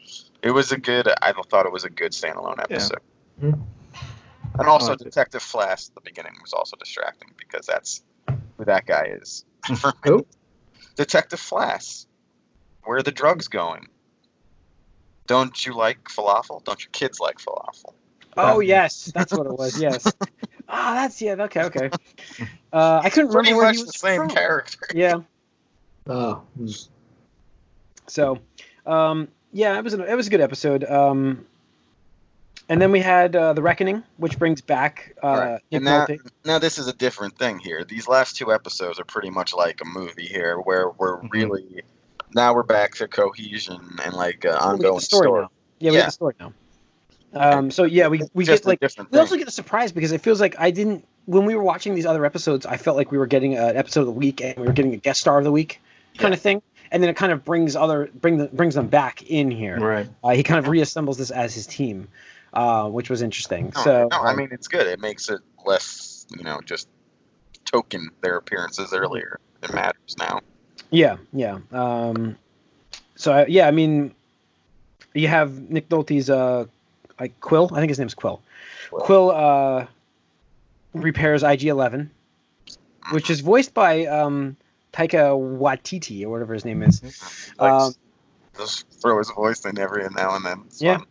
it 0.44 0.52
was 0.52 0.74
a 0.74 0.78
good. 0.78 1.08
I 1.22 1.32
thought 1.32 1.66
it 1.66 1.72
was 1.72 1.86
a 1.86 1.90
good 1.90 2.12
standalone 2.12 2.58
Yeah. 2.58 2.64
episode. 2.76 3.00
And 3.42 4.68
also, 4.68 4.92
Oh, 4.92 4.96
Detective 4.96 5.42
Flash 5.42 5.88
at 5.88 5.96
the 5.96 6.02
beginning 6.02 6.34
was 6.42 6.52
also 6.52 6.76
distracting 6.76 7.30
because 7.38 7.66
that's 7.66 8.04
who 8.58 8.66
that 8.66 8.86
guy 8.86 9.18
is. 9.22 9.46
Who? 10.04 10.26
Detective 10.98 11.40
Flash. 11.40 12.06
Where 12.84 12.98
are 12.98 13.02
the 13.04 13.12
drugs 13.14 13.48
going? 13.48 13.88
Don't 15.28 15.66
you 15.66 15.74
like 15.74 16.04
falafel? 16.10 16.62
Don't 16.66 16.84
your 16.84 16.90
kids 16.92 17.20
like 17.22 17.38
falafel? 17.38 17.94
Oh 18.36 18.60
yes, 18.60 19.10
that's 19.16 19.32
what 19.32 19.46
it 19.48 19.58
was. 19.58 19.80
Yes. 19.80 20.12
Ah, 20.74 20.94
that's 20.96 21.22
yeah. 21.22 21.34
Okay, 21.34 21.64
okay. 21.64 21.90
Uh, 22.72 23.02
I 23.04 23.10
couldn't 23.10 23.30
Pretty 23.32 23.50
remember 23.52 23.58
where 23.58 23.66
much 23.68 23.76
he 23.76 23.84
the 23.84 23.92
same 23.92 24.22
from. 24.22 24.30
character. 24.30 24.88
Yeah. 24.96 25.16
Oh, 26.08 26.44
So, 28.08 28.40
um, 28.86 29.28
yeah, 29.54 29.78
it 29.78 29.84
was 29.84 29.94
a, 29.94 30.04
it 30.04 30.16
was 30.16 30.28
a 30.28 30.30
good 30.30 30.42
episode. 30.42 30.84
Um, 30.84 31.46
and 32.70 32.82
then 32.82 32.92
we 32.92 33.02
had 33.02 33.36
uh, 33.36 33.54
the 33.54 33.62
Reckoning, 33.62 34.04
which 34.18 34.40
brings 34.40 34.62
back 34.62 35.14
uh, 35.22 35.28
Right. 35.28 35.62
And 35.74 35.84
now, 35.84 36.08
now 36.46 36.60
this 36.60 36.78
is 36.78 36.88
a 36.88 36.94
different 36.94 37.38
thing 37.38 37.60
here. 37.60 37.84
These 37.84 38.08
last 38.08 38.38
two 38.38 38.54
episodes 38.54 39.00
are 39.00 39.04
pretty 39.04 39.30
much 39.30 39.54
like 39.54 39.82
a 39.82 39.86
movie 39.86 40.26
here, 40.28 40.58
where 40.58 40.90
we're 40.90 41.18
Mhm. 41.18 41.32
really 41.32 41.82
now 42.34 42.54
we're 42.54 42.64
back 42.64 42.96
to 42.96 43.08
cohesion 43.10 43.98
and 44.06 44.14
like 44.14 44.46
uh, 44.46 44.50
We 44.50 44.54
get 44.54 44.62
ongoing 44.62 44.96
the 44.96 45.02
story, 45.02 45.28
story. 45.28 45.42
now. 45.42 45.52
Yeah, 45.80 45.92
we 45.92 45.98
Yeah. 45.98 46.02
get 46.04 46.06
the 46.08 46.12
story 46.12 46.34
now. 46.40 46.54
Um, 47.34 47.72
so 47.72 47.84
yeah, 47.84 48.08
we 48.08 48.22
we 48.34 48.46
Just 48.46 48.64
get 48.64 48.70
like 48.70 48.80
different 48.80 49.12
we 49.12 49.20
also 49.20 49.38
get 49.38 49.48
a 49.48 49.52
surprise 49.52 49.92
because 49.92 50.12
it 50.12 50.22
feels 50.22 50.40
like 50.42 50.56
I 50.60 50.72
didn't 50.72 51.06
when 51.26 51.46
we 51.46 51.56
were 51.56 51.64
watching 51.64 51.94
these 51.96 52.06
other 52.06 52.26
episodes, 52.26 52.66
I 52.66 52.78
felt 52.78 52.98
like 52.98 53.12
we 53.12 53.18
were 53.18 53.28
getting 53.28 53.56
an 53.58 53.76
episode 53.78 54.02
of 54.02 54.08
the 54.08 54.12
week 54.14 54.42
and 54.42 54.58
we 54.58 54.66
were 54.66 54.74
getting 54.74 54.94
a 54.94 54.98
guest 54.98 55.22
star 55.22 55.38
of 55.38 55.44
the 55.44 55.52
week 55.52 55.82
kind 56.18 56.32
Yeah. 56.32 56.36
of 56.36 56.42
thing. 56.42 56.62
And 56.92 57.02
then 57.02 57.10
it 57.10 57.16
kind 57.16 57.32
of 57.32 57.46
brings 57.46 57.76
other 57.76 58.10
bring 58.14 58.38
the, 58.38 58.48
brings 58.48 58.76
them 58.76 58.88
back 58.88 59.24
in 59.24 59.50
here. 59.50 59.80
Right. 59.80 60.10
Uh, 60.24 60.30
he 60.32 60.44
kind 60.44 60.60
of 60.60 60.70
reassembles 60.70 61.18
this 61.18 61.32
as 61.32 61.56
his 61.56 61.66
team, 61.66 62.10
uh, 62.54 62.90
which 62.90 63.10
was 63.10 63.22
interesting. 63.22 63.72
No, 63.76 63.84
so 63.84 64.08
no, 64.12 64.22
I 64.22 64.36
mean 64.36 64.50
it's 64.52 64.68
good. 64.68 64.88
It 64.88 65.00
makes 65.00 65.30
it 65.30 65.40
less, 65.66 66.26
you 66.38 66.44
know, 66.44 66.60
just 66.66 66.88
token 67.66 68.10
their 68.22 68.38
appearances 68.38 68.94
earlier. 68.94 69.40
It 69.64 69.74
matters 69.74 70.16
now. 70.20 70.42
Yeah, 70.90 71.18
yeah. 71.32 71.60
Um, 71.72 72.38
so 73.16 73.32
I, 73.32 73.46
yeah, 73.46 73.68
I 73.68 73.72
mean, 73.72 74.14
you 75.14 75.28
have 75.28 75.70
Nick 75.70 75.90
Nolte's 75.90 76.30
uh, 76.30 76.66
like 77.20 77.40
Kuiil. 77.40 77.72
I 77.72 77.80
think 77.80 77.90
his 77.90 78.00
name's 78.00 78.16
Kuiil. 78.16 78.40
Kuiil. 78.92 79.06
Kuiil 79.06 79.84
uh, 79.84 79.88
repairs 80.94 81.44
IG-11, 81.44 82.10
which 83.12 83.30
is 83.30 83.40
voiced 83.40 83.74
by 83.74 84.06
um, 84.06 84.58
Taika 84.94 85.38
Waititi 85.60 86.24
or 86.26 86.30
whatever 86.30 86.54
his 86.54 86.66
name 86.66 86.84
is. 86.84 87.02
Like, 87.60 87.72
Um, 87.72 87.94
just 88.58 88.86
throw 89.02 89.18
his 89.18 89.32
voice 89.32 89.66
in 89.66 89.80
every 89.80 90.04
now 90.10 90.36
and 90.36 90.46
then. 90.46 90.64
It's 90.68 90.82
Yeah. 90.82 90.98
fun. 90.98 91.08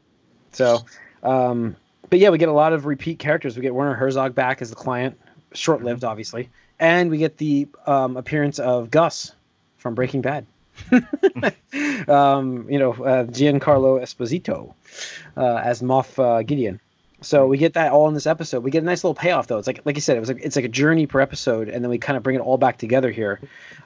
So, 0.53 0.85
um, 1.23 1.77
but 2.09 2.19
yeah, 2.19 2.31
we 2.31 2.39
get 2.39 2.49
a 2.49 2.53
lot 2.53 2.73
of 2.73 2.87
repeat 2.87 3.19
characters. 3.19 3.57
We 3.57 3.63
get 3.63 3.75
Werner 3.75 3.95
Herzog 3.95 4.35
back 4.35 4.61
as 4.61 4.71
the 4.71 4.77
client, 4.77 5.19
short-lived, 5.55 6.05
obviously, 6.05 6.51
and 6.79 7.11
we 7.11 7.19
get 7.19 7.39
the 7.39 7.69
um, 7.87 8.17
appearance 8.17 8.59
of 8.59 8.91
Gus 8.91 9.33
from 9.79 9.95
Breaking 9.95 10.21
Bad. 10.21 10.47
um, 12.09 12.67
you 12.69 12.79
know, 12.79 12.93
uh, 12.93 13.25
Giancarlo 13.25 14.01
Esposito 14.01 14.75
uh, 15.37 15.57
as 15.57 15.83
Moff 15.83 16.19
uh, 16.19 16.43
Gideon. 16.43 16.81
So 17.23 17.47
we 17.47 17.59
get 17.59 17.75
that 17.75 17.93
all 17.93 18.09
in 18.09 18.15
this 18.15 18.27
episode. 18.27 18.63
We 18.65 18.71
get 18.71 18.83
a 18.83 18.87
nice 18.87 19.05
little 19.05 19.15
payoff, 19.15 19.47
though. 19.47 19.59
It's 19.59 19.67
like, 19.67 19.83
like 19.85 19.95
you 19.97 20.01
said, 20.01 20.17
it 20.17 20.21
was 20.21 20.29
like 20.31 20.41
it's 20.43 20.57
like 20.57 20.65
a 20.65 20.69
journey 20.69 21.07
per 21.07 21.21
episode, 21.21 21.69
and 21.69 21.85
then 21.85 21.91
we 21.91 21.99
kind 21.99 22.17
of 22.17 22.23
bring 22.23 22.37
it 22.37 22.41
all 22.41 22.57
back 22.57 22.79
together 22.79 23.11
here, 23.11 23.41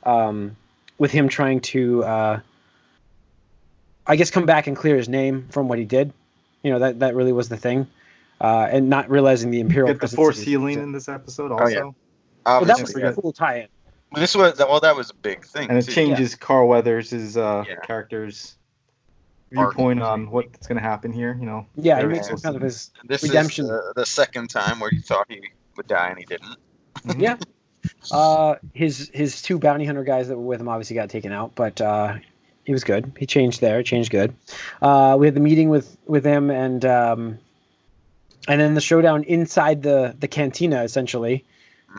um, 0.04 0.56
with 0.98 1.10
him 1.10 1.28
trying 1.28 1.60
to, 1.60 2.04
uh, 2.04 2.40
I 4.06 4.16
guess, 4.16 4.30
come 4.30 4.46
back 4.46 4.66
and 4.66 4.76
clear 4.76 4.96
his 4.96 5.08
name 5.08 5.48
from 5.50 5.68
what 5.68 5.78
he 5.78 5.84
did. 5.84 6.12
You 6.62 6.70
know 6.72 6.78
that 6.80 7.00
that 7.00 7.14
really 7.14 7.32
was 7.32 7.48
the 7.48 7.56
thing, 7.56 7.88
uh, 8.40 8.68
and 8.70 8.88
not 8.88 9.10
realizing 9.10 9.50
the 9.50 9.60
imperial. 9.60 9.88
Get 9.88 9.94
the 9.94 9.98
presence 10.00 10.16
force 10.16 10.40
healing 10.40 10.78
in 10.78 10.92
this 10.92 11.08
episode 11.08 11.50
also. 11.52 11.64
Oh, 11.64 11.64
also. 11.64 11.74
yeah. 11.74 11.82
Well, 11.82 11.94
that 12.44 12.60
was 12.60 12.70
Obviously, 12.70 13.02
a 13.02 13.12
cool 13.14 13.32
tie-in. 13.32 13.68
this 14.14 14.34
was 14.36 14.58
well. 14.58 14.80
That 14.80 14.96
was 14.96 15.10
a 15.10 15.14
big 15.14 15.44
thing. 15.44 15.68
and 15.70 15.78
it 15.78 15.86
too. 15.86 15.92
changes 15.92 16.34
Carl 16.34 16.68
Weathers' 16.68 17.36
uh, 17.36 17.64
Yeah. 17.66 17.76
character's 17.84 18.54
Arc. 18.54 18.63
Viewpoint 19.54 20.02
on 20.02 20.30
what's 20.30 20.66
going 20.66 20.76
to 20.76 20.82
happen 20.82 21.12
here. 21.12 21.36
You 21.38 21.46
know, 21.46 21.66
Yeah, 21.76 21.96
he 21.96 22.02
Very 22.02 22.14
makes 22.14 22.28
kind 22.42 22.56
of 22.56 22.62
his 22.62 22.90
This 23.04 23.22
redemption. 23.22 23.64
is 23.64 23.70
the, 23.70 23.92
the 23.96 24.06
second 24.06 24.48
time 24.50 24.80
where 24.80 24.90
he 24.90 24.98
thought 25.00 25.26
he 25.28 25.40
would 25.76 25.86
die 25.86 26.08
and 26.08 26.18
he 26.18 26.24
didn't. 26.24 26.56
Mhm. 27.06 27.20
Yeah. 27.20 27.36
Uh, 28.10 28.54
his 28.72 29.10
his 29.12 29.42
two 29.42 29.58
bounty 29.58 29.84
hunter 29.84 30.04
guys 30.04 30.28
that 30.28 30.36
were 30.36 30.42
with 30.44 30.60
him 30.60 30.68
obviously 30.68 30.96
got 30.96 31.10
taken 31.10 31.32
out, 31.32 31.54
but 31.54 31.80
uh, 31.80 32.16
he 32.64 32.72
was 32.72 32.82
good. 32.84 33.12
He 33.18 33.26
changed 33.26 33.60
there, 33.60 33.82
changed 33.82 34.10
good. 34.10 34.34
Uh, 34.80 35.16
we 35.18 35.26
had 35.26 35.34
the 35.34 35.40
meeting 35.40 35.68
with 35.68 35.96
with 36.06 36.24
him, 36.24 36.50
and 36.50 36.82
um, 36.86 37.38
and 38.48 38.60
then 38.60 38.72
the 38.74 38.80
showdown 38.80 39.24
inside 39.24 39.82
the 39.82 40.16
the 40.18 40.28
cantina, 40.28 40.82
essentially, 40.82 41.44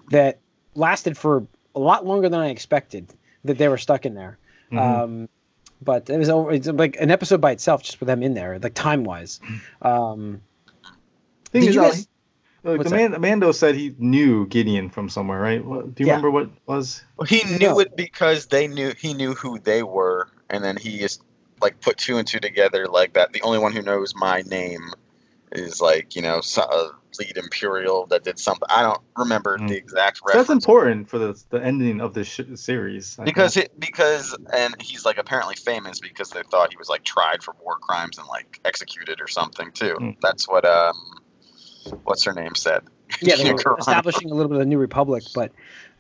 that 0.09 0.39
lasted 0.73 1.17
for 1.17 1.45
a 1.75 1.79
lot 1.79 2.03
longer 2.05 2.29
than 2.29 2.39
I 2.39 2.49
expected. 2.49 3.13
That 3.43 3.59
they 3.59 3.67
were 3.67 3.77
stuck 3.77 4.07
in 4.07 4.15
there. 4.15 4.39
Mhm. 4.71 4.79
Um, 4.79 5.29
but 5.85 6.09
it 6.09 6.17
was 6.17 6.29
over- 6.29 6.51
it's 6.51 6.67
like 6.67 6.97
an 6.99 7.11
episode 7.11 7.39
by 7.39 7.51
itself, 7.51 7.83
just 7.83 7.99
with 7.99 8.07
them 8.07 8.23
in 8.23 8.33
there, 8.33 8.59
like 8.59 8.73
time 8.73 9.03
wise. 9.03 9.39
Um, 9.81 10.41
Thing 11.51 11.61
did 11.61 11.69
is, 11.69 11.75
you 11.75 11.81
uh, 11.81 11.89
guys- 11.91 12.07
like, 12.63 12.81
the 12.83 12.89
man, 12.89 13.21
Mando 13.21 13.51
said 13.51 13.75
he 13.75 13.93
knew 13.99 14.47
Gideon 14.47 14.89
from 14.89 15.07
somewhere, 15.07 15.39
right? 15.39 15.63
What, 15.63 15.93
do 15.93 16.01
you 16.03 16.07
Yeah. 16.07 16.13
remember 16.13 16.31
what 16.31 16.49
was? 16.65 17.03
Well, 17.15 17.27
he 17.27 17.43
knew 17.43 17.59
No. 17.69 17.79
it 17.79 17.95
because 17.95 18.47
they 18.47 18.67
knew 18.67 18.91
he 18.97 19.13
knew 19.13 19.35
who 19.35 19.59
they 19.59 19.83
were, 19.83 20.27
and 20.49 20.63
then 20.63 20.75
he 20.75 20.97
just 20.97 21.21
like 21.61 21.79
put 21.79 21.97
two 21.97 22.17
and 22.17 22.27
two 22.27 22.39
together 22.39 22.87
like 22.87 23.13
that. 23.13 23.33
The 23.33 23.41
only 23.43 23.59
one 23.59 23.71
who 23.71 23.83
knows 23.83 24.15
my 24.15 24.41
name 24.41 24.89
is 25.51 25.79
like 25.79 26.15
you 26.15 26.23
know 26.23 26.41
so- 26.41 26.95
a 27.19 27.23
lead 27.23 27.37
imperial 27.37 28.05
that 28.07 28.23
did 28.23 28.39
something. 28.39 28.67
I 28.69 28.83
don't 28.83 29.01
remember 29.17 29.57
Mm. 29.57 29.69
the 29.69 29.77
exact 29.77 30.17
So 30.17 30.37
that's 30.37 30.49
important 30.49 31.09
for 31.09 31.17
the 31.19 31.41
the 31.49 31.63
ending 31.63 32.01
of 32.01 32.13
this 32.13 32.27
sh- 32.27 32.41
series. 32.55 33.17
I 33.19 33.23
because 33.23 33.53
think. 33.55 33.67
it 33.67 33.79
because 33.79 34.35
and 34.53 34.75
he's 34.81 35.05
like 35.05 35.17
apparently 35.17 35.55
famous 35.55 35.99
because 35.99 36.29
they 36.29 36.43
thought 36.43 36.71
he 36.71 36.77
was 36.77 36.89
like 36.89 37.03
tried 37.03 37.43
for 37.43 37.55
war 37.63 37.77
crimes 37.77 38.17
and 38.17 38.27
like 38.27 38.59
executed 38.65 39.21
or 39.21 39.27
something 39.27 39.71
too. 39.71 39.95
Mm. 39.99 40.17
That's 40.21 40.47
what 40.47 40.65
um 40.65 40.95
what's 42.03 42.23
her 42.25 42.33
name 42.33 42.55
said. 42.55 42.83
yeah, 43.21 43.35
they 43.35 43.53
were 43.53 43.77
establishing 43.77 44.31
a 44.31 44.33
little 44.33 44.49
bit 44.49 44.55
of 44.55 44.59
the 44.61 44.65
New 44.65 44.79
Republic. 44.79 45.23
But 45.33 45.51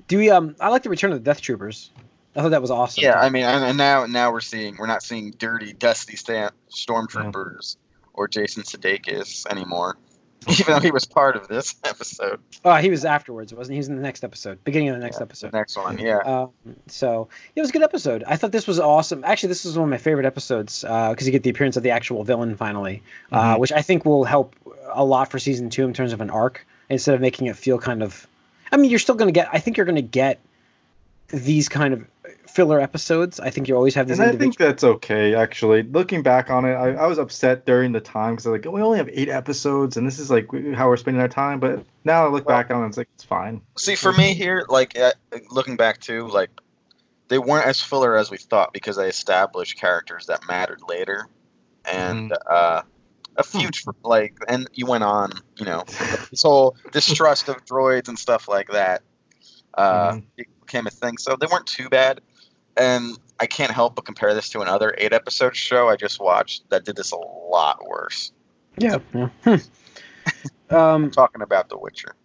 do 0.07 0.17
we? 0.17 0.29
Um, 0.29 0.55
I 0.59 0.69
like 0.69 0.83
the 0.83 0.89
Return 0.89 1.11
of 1.11 1.19
the 1.19 1.23
Death 1.23 1.41
Troopers. 1.41 1.91
I 2.35 2.41
thought 2.41 2.49
that 2.49 2.61
was 2.61 2.71
awesome. 2.71 3.03
Yeah, 3.03 3.17
I 3.17 3.29
mean, 3.29 3.45
and, 3.45 3.63
and 3.63 3.77
now 3.77 4.05
now 4.07 4.31
we're 4.31 4.41
seeing 4.41 4.75
we're 4.77 4.87
not 4.87 5.03
seeing 5.03 5.31
dirty, 5.31 5.71
dusty 5.71 6.17
sta- 6.17 6.49
stormtroopers 6.69 7.77
or 8.13 8.27
Jason 8.27 8.63
Sudeikis 8.63 9.45
anymore, 9.49 9.97
even 10.59 10.73
though 10.73 10.79
he 10.79 10.91
was 10.91 11.05
part 11.05 11.35
of 11.35 11.47
this 11.47 11.75
episode. 11.83 12.39
Oh, 12.63 12.75
he 12.75 12.89
was 12.89 13.05
afterwards, 13.05 13.53
wasn't 13.53 13.73
he? 13.73 13.75
He 13.75 13.79
was 13.79 13.87
in 13.89 13.95
the 13.95 14.01
next 14.01 14.23
episode, 14.23 14.63
beginning 14.63 14.89
of 14.89 14.95
the 14.95 15.01
next 15.01 15.17
The 15.17 15.23
episode. 15.23 15.53
next 15.53 15.77
one, 15.77 15.97
yeah. 15.97 16.17
Um, 16.17 16.49
so 16.87 17.27
it 17.55 17.61
was 17.61 17.69
a 17.69 17.73
good 17.73 17.83
episode. 17.83 18.23
I 18.27 18.35
thought 18.37 18.51
this 18.51 18.67
was 18.67 18.79
awesome. 18.79 19.23
Actually, 19.23 19.49
this 19.49 19.65
is 19.65 19.77
one 19.77 19.85
of 19.85 19.89
my 19.91 19.97
favorite 19.97 20.25
episodes 20.25 20.81
because 20.81 21.25
you 21.25 21.31
get 21.31 21.43
the 21.43 21.49
appearance 21.49 21.77
of 21.77 21.83
the 21.83 21.91
actual 21.91 22.23
villain 22.23 22.55
finally, 22.55 23.03
uh, 23.31 23.55
Mhm. 23.55 23.59
which 23.59 23.71
I 23.71 23.81
think 23.81 24.05
will 24.05 24.23
help 24.23 24.55
a 24.93 25.03
lot 25.03 25.31
for 25.31 25.39
season 25.39 25.69
two 25.69 25.85
in 25.85 25.93
terms 25.93 26.13
of 26.13 26.21
an 26.21 26.29
arc 26.29 26.65
instead 26.89 27.15
of 27.15 27.21
making 27.21 27.47
it 27.47 27.55
feel 27.57 27.77
kind 27.79 28.03
of. 28.03 28.27
I 28.71 28.77
mean, 28.77 28.89
you're 28.89 28.99
still 28.99 29.15
going 29.15 29.27
to 29.27 29.31
get. 29.37 29.49
I 29.51 29.59
think 29.59 29.77
you're 29.77 29.85
going 29.85 29.95
to 29.95 30.01
get 30.01 30.39
these 31.29 31.69
kind 31.69 31.93
of 31.93 32.05
filler 32.49 32.79
episodes. 32.79 33.39
I 33.39 33.49
think 33.49 33.67
you 33.67 33.75
always 33.75 33.95
have 33.95 34.07
these. 34.07 34.19
and 34.19 34.29
I 34.31 34.35
think 34.35 34.57
that's 34.57 34.83
okay, 34.83 35.35
actually. 35.35 35.83
Looking 35.83 36.23
back 36.23 36.49
on 36.49 36.65
it, 36.65 36.73
I, 36.73 36.93
I 36.93 37.07
was 37.07 37.17
upset 37.17 37.65
during 37.65 37.91
the 37.91 37.99
time 38.01 38.33
because 38.35 38.45
like 38.47 38.65
we 38.65 38.81
only 38.81 38.97
have 38.97 39.09
eight 39.11 39.29
episodes, 39.29 39.97
and 39.97 40.05
this 40.07 40.19
is 40.19 40.29
like 40.31 40.47
how 40.73 40.87
we're 40.87 40.97
spending 40.97 41.21
our 41.21 41.27
time. 41.27 41.59
But 41.59 41.85
now 42.03 42.25
I 42.25 42.29
look 42.29 42.45
Well- 42.47 42.57
back 42.57 42.71
on 42.71 42.83
it, 42.83 42.87
it's 42.87 42.97
like 42.97 43.09
it's 43.15 43.23
fine. 43.23 43.61
See, 43.77 43.95
for 43.95 44.11
me 44.13 44.33
here, 44.33 44.65
like 44.69 44.97
uh, 44.97 45.11
looking 45.51 45.75
back 45.77 45.99
too, 45.99 46.27
like 46.27 46.49
they 47.27 47.39
weren't 47.39 47.65
as 47.65 47.81
filler 47.81 48.15
as 48.17 48.29
we 48.29 48.37
thought 48.37 48.71
because 48.73 48.95
they 48.97 49.09
established 49.09 49.77
characters 49.79 50.27
that 50.27 50.47
mattered 50.47 50.79
later, 50.87 51.27
and 51.83 52.31
uh, 52.49 52.81
a 53.35 53.43
few 53.43 53.69
tr- 53.69 53.89
like, 54.03 54.35
and 54.47 54.69
you 54.73 54.85
went 54.85 55.03
on, 55.03 55.31
you 55.57 55.65
know, 55.65 55.83
this 56.29 56.43
whole 56.43 56.75
distrust 56.91 57.49
of 57.49 57.65
droids 57.65 58.07
and 58.07 58.17
stuff 58.17 58.47
like 58.47 58.69
that. 58.69 59.01
Uh, 59.73 60.13
Mhm. 60.13 60.25
became 60.65 60.87
a 60.87 60.89
thing, 60.89 61.17
so 61.17 61.35
they 61.35 61.47
weren't 61.51 61.67
too 61.67 61.89
bad. 61.89 62.21
And 62.77 63.17
I 63.39 63.45
can't 63.45 63.71
help 63.71 63.95
but 63.95 64.05
compare 64.05 64.33
this 64.33 64.49
to 64.49 64.61
another 64.61 64.93
eight 64.97 65.13
episode 65.13 65.55
show 65.55 65.89
I 65.89 65.95
just 65.95 66.19
watched 66.19 66.69
that 66.69 66.85
did 66.85 66.95
this 66.95 67.11
a 67.11 67.17
lot 67.17 67.85
worse. 67.87 68.31
Yeah. 68.77 68.97
yeah. 69.13 69.29
Hmm. 69.43 69.55
um, 70.75 71.11
talking 71.11 71.41
about 71.41 71.69
The 71.69 71.77
Witcher. 71.77 72.15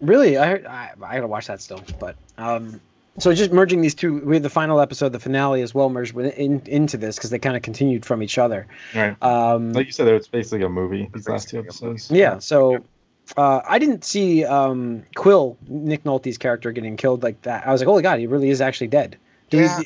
really, 0.00 0.36
I, 0.38 0.46
heard, 0.46 0.66
I 0.66 0.92
I 1.02 1.14
gotta 1.16 1.26
watch 1.26 1.46
that 1.46 1.60
still. 1.60 1.82
But 1.98 2.16
um, 2.38 2.80
so 3.18 3.32
just 3.34 3.52
merging 3.52 3.80
these 3.80 3.94
two, 3.94 4.18
we 4.20 4.36
had 4.36 4.42
the 4.42 4.50
final 4.50 4.80
episode, 4.80 5.10
the 5.12 5.18
finale 5.20 5.62
as 5.62 5.74
well, 5.74 5.88
merged 5.90 6.12
with, 6.14 6.36
in, 6.38 6.60
into 6.66 6.96
this 6.96 7.16
because 7.16 7.30
they 7.30 7.38
kind 7.38 7.56
of 7.56 7.62
continued 7.62 8.04
from 8.04 8.22
each 8.22 8.38
other. 8.38 8.66
Right. 8.94 9.20
Um, 9.22 9.72
Like 9.72 9.86
you 9.86 9.92
said, 9.92 10.08
it's 10.08 10.28
basically 10.28 10.64
a 10.64 10.68
movie. 10.68 11.10
These 11.12 11.28
last 11.28 11.48
two 11.48 11.62
Basically 11.62 11.88
a 11.88 11.90
movie. 11.90 11.94
episodes. 11.96 12.10
yeah. 12.10 12.38
So. 12.38 12.84
Uh, 13.36 13.60
I 13.64 13.78
didn't 13.78 14.04
see 14.04 14.44
um, 14.44 15.04
Kuiil, 15.14 15.56
Nick 15.68 16.02
Nolte's 16.02 16.36
character, 16.36 16.72
getting 16.72 16.96
killed 16.96 17.22
like 17.22 17.40
that. 17.42 17.64
I 17.64 17.70
was 17.70 17.80
like, 17.80 17.86
"Holy 17.86 18.02
God, 18.02 18.18
he 18.18 18.26
really 18.26 18.50
is 18.50 18.60
actually 18.60 18.88
dead." 18.88 19.18
Do 19.50 19.58
we- 19.58 19.64
Yeah. 19.64 19.80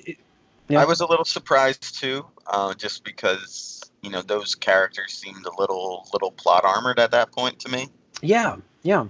Yeah. 0.69 0.81
I 0.81 0.87
was 0.87 1.01
a 1.01 1.07
little 1.07 1.27
surprised 1.27 1.99
too, 2.01 2.25
uh, 2.47 2.73
just 2.73 3.05
because 3.05 3.83
you 4.01 4.09
know 4.11 4.23
those 4.23 4.55
characters 4.55 5.13
seemed 5.13 5.45
a 5.45 5.61
little 5.61 6.07
little 6.15 6.31
plot 6.31 6.65
armored 6.65 6.99
at 6.99 7.11
that 7.11 7.33
point 7.33 7.61
to 7.61 7.69
me. 7.69 7.89
Yeah, 8.23 8.57
yeah, 8.83 9.07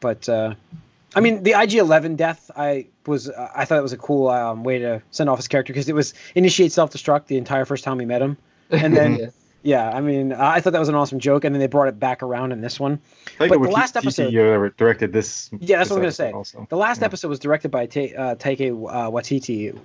but 0.00 0.26
uh, 0.26 0.54
I 1.14 1.20
mean, 1.20 1.42
the 1.42 1.50
IG-11 1.52 2.16
death, 2.16 2.50
I 2.56 2.86
was, 3.04 3.28
uh, 3.28 3.50
I 3.54 3.64
thought 3.66 3.78
it 3.78 3.82
was 3.82 3.92
a 3.92 3.98
cool 3.98 4.28
um, 4.28 4.64
way 4.64 4.78
to 4.78 5.02
send 5.10 5.28
off 5.28 5.36
his 5.38 5.48
character 5.48 5.72
because 5.74 5.88
it 5.90 5.94
was 5.94 6.14
initiate 6.34 6.72
self-destruct 6.72 7.26
the 7.26 7.36
entire 7.36 7.64
first 7.66 7.84
time 7.84 7.98
we 7.98 8.06
met 8.06 8.22
him, 8.22 8.38
and 8.70 8.96
then 8.96 9.16
Yeah. 9.20 9.26
Yeah, 9.62 9.90
I 9.90 10.00
mean, 10.00 10.32
I 10.32 10.60
thought 10.60 10.72
that 10.72 10.78
was 10.78 10.88
an 10.88 10.94
awesome 10.94 11.18
joke, 11.20 11.44
and 11.44 11.54
then 11.54 11.60
they 11.60 11.66
brought 11.66 11.88
it 11.88 11.98
back 12.00 12.22
around 12.22 12.52
in 12.52 12.60
this 12.60 12.78
one. 12.80 13.00
Like 13.38 13.50
But 13.50 13.60
what 13.60 13.68
the 13.70 13.74
last 13.74 13.92
T- 13.92 13.98
episode- 13.98 14.32
TTO 14.32 14.76
directed 14.76 15.12
this. 15.12 15.50
Yeah, 15.58 15.78
that's 15.78 15.90
what 15.90 16.00
I 16.02 16.04
was 16.06 16.16
gonna 16.18 16.30
say. 16.30 16.32
Also. 16.32 16.66
The 16.70 16.76
last 16.76 17.00
Yeah. 17.00 17.06
episode 17.06 17.28
was 17.28 17.38
directed 17.38 17.70
by 17.70 17.86
Ta- 17.86 18.00
uh, 18.00 18.34
Taika 18.36 18.70
uh, 18.70 19.10
Waititi. 19.10 19.78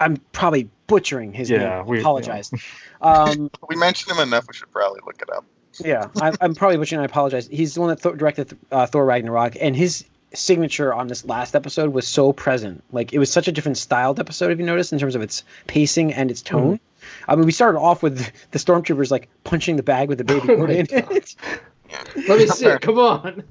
I'm 0.00 0.16
probably 0.32 0.68
butchering 0.88 1.32
his 1.32 1.48
Yeah, 1.50 1.76
name. 1.78 1.86
we- 1.86 2.00
apologize. 2.00 2.50
um, 3.00 3.50
We 3.68 3.76
mentioned 3.76 4.16
him 4.16 4.22
enough. 4.22 4.46
We 4.48 4.54
should 4.54 4.70
probably 4.72 5.00
look 5.06 5.22
it 5.22 5.30
up. 5.30 5.44
yeah, 5.78 6.08
I, 6.20 6.32
I'm 6.40 6.54
probably 6.54 6.76
butchering. 6.78 7.00
I 7.00 7.04
apologize. 7.04 7.46
He's 7.46 7.74
the 7.74 7.80
one 7.80 7.90
that 7.90 8.02
th- 8.02 8.16
directed 8.16 8.56
uh, 8.70 8.86
Thor 8.86 9.04
Ragnarok, 9.04 9.56
and 9.60 9.74
his 9.76 10.04
signature 10.34 10.92
on 10.94 11.08
this 11.08 11.24
last 11.26 11.54
episode 11.54 11.92
was 11.92 12.06
so 12.08 12.32
present. 12.32 12.82
Like 12.90 13.12
it 13.12 13.18
was 13.18 13.30
such 13.30 13.48
a 13.48 13.52
different 13.52 13.78
styled 13.78 14.18
episode. 14.18 14.50
If 14.50 14.58
you 14.58 14.64
notice, 14.66 14.92
in 14.92 14.98
terms 14.98 15.14
of 15.14 15.22
its 15.22 15.44
pacing 15.66 16.12
and 16.14 16.30
its 16.30 16.42
tone. 16.42 16.80
I 17.28 17.36
mean, 17.36 17.46
we 17.46 17.52
started 17.52 17.78
off 17.78 18.02
with 18.02 18.30
the 18.50 18.58
stormtroopers 18.58 19.10
like 19.10 19.28
punching 19.44 19.76
the 19.76 19.82
bag 19.82 20.08
with 20.08 20.18
the 20.18 20.24
baby 20.24 20.46
Oh 20.50 20.64
in 20.66 20.86
God. 20.86 21.12
it. 21.12 21.34
Let 22.28 22.38
me 22.38 22.46
see 22.46 22.66
it. 22.66 22.80
Come 22.80 22.98
on. 22.98 23.42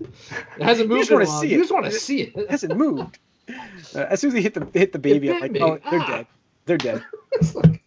It 0.58 0.64
hasn't 0.64 0.90
moved. 0.90 1.10
You 1.10 1.10
moved 1.10 1.10
just 1.10 1.12
a 1.12 1.14
wanna 1.16 1.26
while. 1.28 1.42
see 1.42 1.48
You 1.52 1.60
just 1.60 1.72
want 1.72 1.86
to 1.86 1.92
see 1.92 2.22
it. 2.22 2.36
It 2.36 2.50
hasn't 2.50 2.76
moved. 2.78 3.20
Uh, 3.50 4.00
as 4.00 4.20
soon 4.20 4.30
as 4.30 4.36
he 4.36 4.42
hit 4.42 4.54
the 4.54 4.68
hit 4.74 4.94
the 4.94 5.00
baby, 5.00 5.32
I'm 5.32 5.40
like, 5.42 5.52
me. 5.52 5.62
oh, 5.62 5.78
they're 5.90 6.00
Ah. 6.02 6.08
dead. 6.08 6.28
They're 6.66 6.78
dead. 6.78 7.04
Like, 7.56 7.82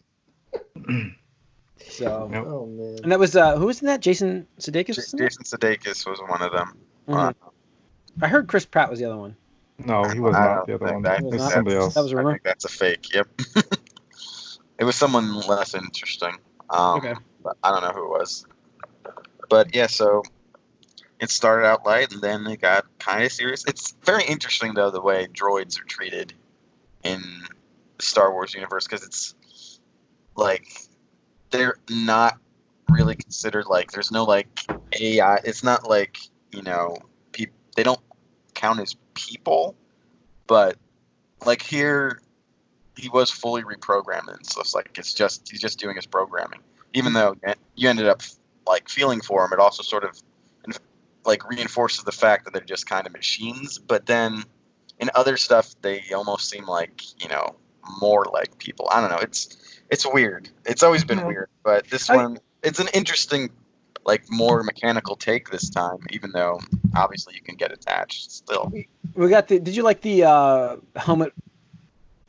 So. 1.89 2.29
Yep. 2.33 2.45
oh 2.47 2.67
man. 2.67 2.99
And 3.03 3.13
that 3.13 3.19
was 3.19 3.37
uh, 3.37 3.57
who 3.57 3.67
was 3.67 3.81
in 3.81 3.87
that? 3.87 4.01
Jason 4.01 4.47
Sudeikis. 4.59 4.95
J- 4.95 5.01
was? 5.03 5.13
Jason 5.17 5.45
Sudeikis 5.45 6.07
was 6.09 6.21
one 6.21 6.43
of 6.43 6.53
them. 6.53 6.77
Mhm. 7.09 7.29
Uh, 7.31 7.33
I 8.23 8.29
heard 8.29 8.49
Chris 8.49 8.65
Pratt 8.65 8.91
was 8.91 8.99
the 8.99 9.07
other 9.07 9.17
one. 9.17 9.37
No, 9.79 10.05
he 10.05 10.21
was 10.21 10.33
not 10.35 10.67
the 10.67 10.75
other 10.75 10.93
one. 10.93 11.03
that- 11.03 11.23
was 11.23 11.41
That 11.43 11.53
somebody 11.53 11.77
was- 11.77 11.85
else. 11.87 11.95
that 11.95 12.03
was 12.03 12.13
a 12.13 12.15
I 12.15 12.19
rumor. 12.19 12.33
think 12.33 12.43
that's 12.45 12.65
a 12.65 12.69
fake. 12.69 13.13
Yep. 13.15 13.29
It 14.79 14.85
was 14.85 14.97
someone 14.97 15.35
less 15.41 15.75
interesting. 15.75 16.37
Um, 16.71 16.99
Okay. 16.99 17.15
but 17.43 17.57
I 17.63 17.71
don't 17.71 17.83
know 17.83 17.93
who 17.93 18.15
it 18.15 18.19
was. 18.19 18.47
But 19.49 19.75
yeah, 19.75 19.87
so 19.87 20.23
it 21.21 21.31
started 21.31 21.67
out 21.67 21.87
light 21.87 22.13
and 22.13 22.21
then 22.23 22.47
it 22.47 22.61
got 22.61 22.87
kind 22.99 23.23
of 23.25 23.33
serious. 23.33 23.65
It's 23.67 23.95
very 24.03 24.25
interesting 24.25 24.75
though 24.75 24.91
the 24.91 25.01
way 25.01 25.27
droids 25.27 25.81
are 25.81 25.85
treated 25.85 26.33
in 27.03 27.21
the 27.99 28.05
Star 28.05 28.33
Wars 28.33 28.55
universe 28.55 28.87
because 28.87 29.05
it's 29.05 29.35
like 30.37 30.67
they're 31.51 31.77
not 31.89 32.39
really 32.91 33.15
considered 33.15 33.67
like 33.67 33.93
there's 33.93 34.11
no 34.11 34.25
like 34.25 34.49
AI. 35.01 35.37
It's 35.45 35.63
not 35.63 35.89
like 35.89 36.19
you 36.53 36.63
know 36.63 36.97
peop 37.33 37.51
they 37.77 37.83
don't 37.83 38.01
count 38.55 38.81
as 38.81 38.97
people, 39.15 39.77
but 40.47 40.77
like 41.45 41.63
here 41.63 42.21
he 42.97 43.09
was 43.09 43.31
fully 43.31 43.63
reprogrammed 43.63 44.29
and 44.35 44.47
so 44.47 44.61
it's 44.61 44.75
like 44.75 44.97
it's 44.99 45.13
just 45.15 45.49
he's 45.51 45.61
just 45.61 45.79
doing 45.79 45.97
his 45.97 46.07
programming 46.07 46.61
even 46.93 47.13
though 47.13 47.35
you 47.75 47.89
ended 47.89 48.07
up 48.07 48.23
like 48.67 48.89
feeling 48.89 49.21
for 49.21 49.45
him 49.45 49.53
it 49.53 49.59
also 49.59 49.83
sort 49.83 50.05
of 50.05 50.21
like 51.27 51.49
reinforces 51.49 52.05
the 52.05 52.13
fact 52.13 52.45
that 52.45 52.53
they're 52.53 52.63
just 52.63 52.87
kind 52.87 53.07
of 53.07 53.13
machines 53.13 53.79
but 53.79 54.05
then 54.07 54.45
in 54.99 55.11
other 55.15 55.37
stuff 55.37 55.75
they 55.83 56.03
almost 56.15 56.49
seem 56.51 56.67
like 56.67 57.03
you 57.23 57.29
know 57.29 57.57
more 58.01 58.27
like 58.33 58.59
people 58.59 58.89
i 58.93 59.01
don't 59.01 59.11
know 59.11 59.19
it's 59.19 59.57
it's 59.91 60.07
weird 60.07 60.49
it's 60.65 60.83
always 60.83 61.03
been 61.05 61.19
Yeah. 61.19 61.27
weird 61.27 61.49
but 61.63 61.87
this 61.89 62.11
I- 62.11 62.17
one 62.17 62.39
it's 62.63 62.79
an 62.79 62.89
interesting 62.95 63.51
like 64.07 64.25
more 64.31 64.63
mechanical 64.63 65.17
take 65.17 65.49
this 65.51 65.71
time 65.71 65.99
even 66.11 66.31
though 66.33 66.61
obviously 66.95 67.35
you 67.35 67.41
can 67.41 67.57
get 67.57 67.73
attached 67.73 68.31
still 68.31 68.71
We 69.15 69.29
got 69.29 69.49
the. 69.49 69.59
Did 69.61 69.77
you 69.77 69.83
like 69.83 70.01
the 70.03 70.25
uh, 70.25 70.77
helmet 70.97 71.33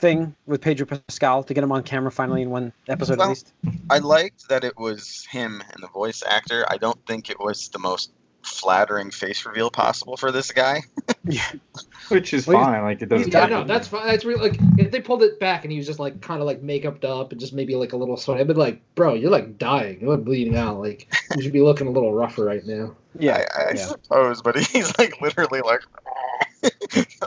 thing 0.05 0.35
with 0.45 0.61
Pedro 0.61 0.85
Pascal 0.85 1.43
to 1.43 1.53
get 1.53 1.63
him 1.63 1.71
on 1.71 1.81
camera 1.83 2.11
finally 2.11 2.43
in 2.43 2.49
one 2.51 2.71
episode 2.87 3.17
Well, 3.17 3.27
at 3.27 3.29
least? 3.29 3.53
I 3.89 3.97
liked 3.99 4.49
that 4.49 4.63
it 4.63 4.77
was 4.77 5.25
him 5.31 5.63
and 5.73 5.81
the 5.81 5.87
voice 5.87 6.21
actor. 6.25 6.63
I 6.69 6.77
don't 6.77 7.03
think 7.07 7.29
it 7.29 7.39
was 7.39 7.69
the 7.69 7.79
most 7.79 8.11
flattering 8.43 9.09
face 9.09 9.43
reveal 9.47 9.71
possible 9.71 10.17
for 10.17 10.31
this 10.31 10.51
guy. 10.51 10.81
Yeah. 11.27 11.41
Which 12.09 12.35
is 12.35 12.45
Well, 12.45 12.57
he's- 12.57 12.67
fine. 12.67 12.83
Like 12.83 13.01
it 13.01 13.09
doesn't. 13.09 13.33
Yeah, 13.33 13.47
no, 13.47 13.63
that's 13.63 13.87
fine. 13.87 14.05
That's 14.05 14.25
really 14.25 14.47
like 14.51 14.59
if 14.77 14.91
they 14.91 15.01
pulled 15.01 15.23
it 15.23 15.39
back 15.39 15.63
and 15.63 15.71
he 15.71 15.79
was 15.79 15.87
just 15.87 15.97
like 15.97 16.21
kind 16.21 16.39
of 16.39 16.45
like 16.45 16.61
makeuped 16.61 17.03
up 17.03 17.31
and 17.31 17.41
just 17.41 17.51
maybe 17.51 17.75
like 17.75 17.93
a 17.93 17.97
little 17.97 18.15
sweat. 18.15 18.39
I'd 18.39 18.47
be 18.47 18.53
like, 18.53 18.79
bro, 18.93 19.15
you're 19.15 19.31
like 19.31 19.57
dying. 19.57 20.01
You're 20.01 20.15
like 20.15 20.23
bleeding 20.23 20.55
out. 20.55 20.79
Like 20.79 21.11
you 21.35 21.41
should 21.41 21.51
be 21.51 21.63
looking 21.63 21.87
a 21.87 21.89
little 21.89 22.13
rougher 22.13 22.45
right 22.45 22.63
now. 22.63 22.95
Yeah. 23.17 23.43
I, 23.57 23.59
I 23.59 23.71
yeah. 23.73 23.85
suppose, 23.87 24.43
but 24.43 24.55
he's 24.71 24.95
like 24.99 25.19
literally 25.19 25.61
like. 25.61 25.81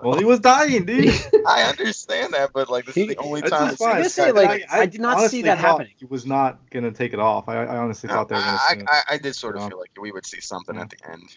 Well, 0.02 0.18
he 0.18 0.24
was 0.24 0.40
dying, 0.40 0.84
dude. 0.84 1.12
I 1.46 1.62
understand 1.64 2.34
that, 2.34 2.50
but 2.52 2.68
like 2.70 2.86
this 2.86 2.94
He- 2.94 3.02
is 3.02 3.08
the 3.08 3.16
only 3.18 3.40
time. 3.42 3.70
just 3.70 3.82
I've 3.82 3.92
fine. 3.92 3.94
seen 4.08 4.24
I 4.24 4.26
say, 4.28 4.32
like, 4.32 4.64
I 4.70 4.86
did 4.86 5.00
not 5.00 5.30
see 5.30 5.42
that 5.42 5.58
happening. 5.58 5.92
He 5.98 6.04
was 6.06 6.26
not 6.26 6.68
gonna 6.70 6.90
take 6.92 7.12
it 7.12 7.20
off. 7.20 7.48
I, 7.48 7.64
I 7.64 7.76
honestly 7.78 8.08
No, 8.08 8.14
thought 8.14 8.28
they 8.28 8.34
were 8.36 8.40
gonna. 8.42 8.58
I. 8.60 8.76
I, 8.88 9.02
I 9.14 9.18
did 9.18 9.34
sort 9.34 9.56
of 9.56 9.62
Yeah. 9.62 9.68
feel 9.68 9.78
like 9.78 9.90
we 10.00 10.12
would 10.12 10.26
see 10.26 10.40
something 10.40 10.74
Yeah. 10.76 10.82
at 10.82 10.90
the 10.90 11.10
end. 11.10 11.36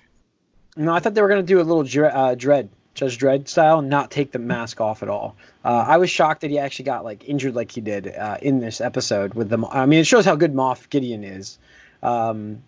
No, 0.78 0.94
I 0.94 1.00
thought 1.00 1.14
they 1.14 1.22
were 1.22 1.28
gonna 1.30 1.44
do 1.44 1.58
a 1.60 1.64
little 1.64 1.84
Dre- 1.84 2.10
uh, 2.10 2.36
Dredd, 2.36 2.70
Judge 2.94 3.18
Dredd 3.18 3.48
style, 3.48 3.80
and 3.80 3.90
not 3.90 4.10
take 4.12 4.32
the 4.32 4.40
mask 4.40 4.80
off 4.82 5.04
at 5.04 5.10
all. 5.10 5.36
Uh, 5.66 5.86
I 5.88 5.98
was 5.98 6.10
shocked 6.10 6.42
that 6.42 6.50
he 6.50 6.60
actually 6.60 6.86
got 6.86 7.04
like 7.04 7.28
injured 7.28 7.56
like 7.56 7.72
he 7.72 7.82
did 7.82 8.08
uh, 8.08 8.38
in 8.42 8.60
this 8.60 8.80
episode 8.82 9.34
with 9.34 9.50
them. 9.50 9.66
I 9.66 9.86
mean, 9.86 10.00
it 10.00 10.08
shows 10.08 10.26
how 10.26 10.36
good 10.36 10.54
Moff 10.54 10.90
Gideon 10.90 11.24
is. 11.24 11.58
Um, 12.02 12.64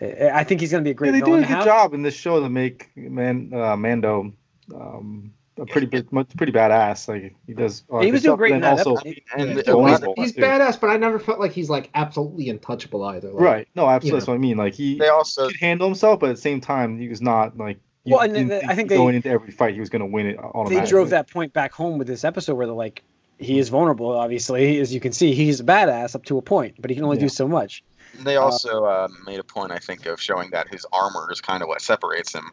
I 0.00 0.30
I 0.32 0.44
think 0.44 0.60
he's 0.60 0.70
gonna 0.72 0.82
be 0.82 0.90
a 0.90 0.92
Yeah, 0.92 0.96
great 0.96 1.10
they 1.12 1.18
do 1.20 1.26
villain 1.26 1.44
a 1.44 1.46
good 1.46 1.54
have. 1.56 1.64
job 1.64 1.94
in 1.94 2.02
this 2.02 2.14
show 2.14 2.40
to 2.40 2.48
make 2.48 2.90
Man 2.96 3.52
uh, 3.54 3.76
Mando 3.76 4.32
um, 4.74 5.32
a 5.58 5.66
pretty 5.66 5.86
bit, 5.86 6.10
much- 6.12 6.34
pretty 6.36 6.52
badass. 6.52 7.08
Like 7.08 7.34
he 7.46 7.54
does. 7.54 7.84
Uh, 7.92 8.00
He 8.00 8.10
was 8.12 8.22
doing 8.22 8.32
job, 8.32 8.38
great 8.38 8.50
in 8.50 8.54
and 8.56 8.64
that 8.64 8.86
also, 8.86 8.94
episode. 8.96 9.20
And 9.36 9.48
Yeah, 9.48 9.54
the- 9.56 9.64
so 9.64 9.78
a 9.78 9.82
lot 9.82 10.02
he's- 10.16 10.32
He's 10.34 10.44
badass, 10.44 10.80
but 10.80 10.88
I 10.90 10.96
never 10.96 11.18
felt 11.18 11.40
like 11.40 11.52
he's 11.52 11.68
like 11.70 11.90
absolutely 11.94 12.48
untouchable 12.48 13.04
either. 13.04 13.30
Like, 13.32 13.40
right? 13.40 13.68
No, 13.74 13.86
absolutely. 13.88 14.08
you 14.08 14.12
That's 14.20 14.28
what 14.28 14.34
I 14.34 14.38
mean. 14.38 14.56
Like 14.56 14.74
he, 14.74 14.98
they 14.98 15.08
also 15.08 15.48
he 15.48 15.52
could 15.54 15.60
handle 15.60 15.86
himself, 15.88 16.20
but 16.20 16.30
at 16.30 16.36
the 16.36 16.42
same 16.42 16.60
time, 16.60 16.98
he 16.98 17.08
was 17.08 17.20
not 17.20 17.56
like. 17.58 17.78
You 18.04 18.14
Well, 18.16 18.24
and 18.24 18.34
didn't 18.34 18.48
the- 18.48 18.66
I 18.68 18.74
think 18.74 18.88
going 18.88 19.12
they- 19.12 19.16
into 19.16 19.28
every 19.28 19.52
fight, 19.52 19.74
he 19.74 19.80
was 19.80 19.88
going 19.90 20.00
to 20.00 20.06
win 20.06 20.26
it 20.26 20.36
automatically. 20.38 20.80
They 20.80 20.86
drove 20.90 21.10
that 21.10 21.30
point 21.30 21.52
back 21.52 21.72
home 21.72 21.98
with 21.98 22.08
this 22.08 22.24
episode 22.24 22.54
where 22.56 22.66
they're 22.66 22.74
like, 22.74 23.02
he 23.38 23.58
is 23.60 23.68
vulnerable. 23.68 24.10
Obviously, 24.10 24.80
as 24.80 24.92
you 24.92 24.98
can 25.00 25.12
see, 25.12 25.34
he's 25.34 25.60
a 25.60 25.64
badass 25.64 26.16
up 26.16 26.24
to 26.24 26.36
a 26.38 26.42
point, 26.42 26.74
but 26.80 26.90
he 26.90 26.96
can 26.96 27.04
only 27.04 27.18
Yeah. 27.18 27.22
do 27.24 27.28
so 27.28 27.46
much. 27.46 27.84
they 28.24 28.36
also 28.36 28.84
uh, 28.84 29.08
made 29.24 29.38
a 29.38 29.44
point, 29.44 29.70
I 29.72 29.78
think, 29.78 30.04
of 30.06 30.20
showing 30.20 30.50
that 30.50 30.68
his 30.68 30.84
armor 30.92 31.28
is 31.30 31.40
kind 31.40 31.62
of 31.62 31.68
what 31.68 31.80
separates 31.80 32.34
him 32.34 32.50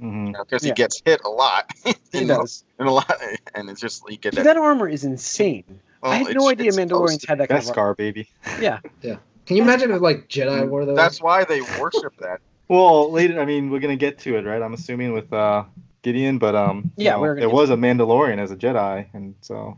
because 0.00 0.64
Yeah. 0.64 0.68
he 0.70 0.72
gets 0.72 1.02
hit 1.04 1.20
a 1.24 1.28
lot. 1.28 1.70
He 2.12 2.22
in, 2.22 2.26
does. 2.26 2.64
in 2.80 2.86
a 2.86 2.92
lot, 2.92 3.12
and 3.54 3.70
it's 3.70 3.80
just 3.80 4.02
you 4.10 4.16
get 4.16 4.34
that. 4.34 4.44
that 4.44 4.56
armor 4.56 4.88
is 4.88 5.04
insane. 5.04 5.64
well, 6.02 6.10
I 6.12 6.16
had 6.16 6.34
no 6.34 6.48
idea 6.48 6.68
it's 6.68 6.76
Mandalorians 6.76 7.26
had 7.28 7.38
that 7.38 7.48
kind 7.48 7.62
of 7.62 7.68
armor. 7.78 7.94
Beskar, 7.94 7.96
baby. 7.96 8.28
Yeah. 8.60 8.80
Yeah. 9.02 9.16
Can 9.46 9.56
you 9.56 9.62
imagine 9.62 9.90
if 9.90 10.00
like 10.00 10.28
Jedi 10.28 10.68
wore 10.68 10.80
to- 10.80 10.86
those? 10.86 10.96
That's 10.96 11.22
why 11.22 11.44
they 11.44 11.60
worship 11.80 12.16
that. 12.18 12.40
Well, 12.68 13.10
later, 13.10 13.40
I 13.40 13.44
mean, 13.46 13.68
we're 13.68 13.80
gonna 13.80 13.96
get 13.96 14.20
to 14.20 14.36
it, 14.36 14.44
right? 14.46 14.62
I'm 14.62 14.74
assuming 14.74 15.12
with 15.12 15.32
uh, 15.32 15.64
Gideon, 16.02 16.38
but 16.38 16.54
um, 16.54 16.92
you 16.96 17.06
Yeah, 17.06 17.12
know, 17.14 17.20
we're 17.22 17.34
there 17.34 17.48
get 17.48 17.52
was 17.52 17.68
a 17.70 17.74
Mandalorian 17.74 18.38
as 18.38 18.52
a 18.52 18.56
Jedi, 18.56 19.06
and 19.12 19.34
so 19.40 19.76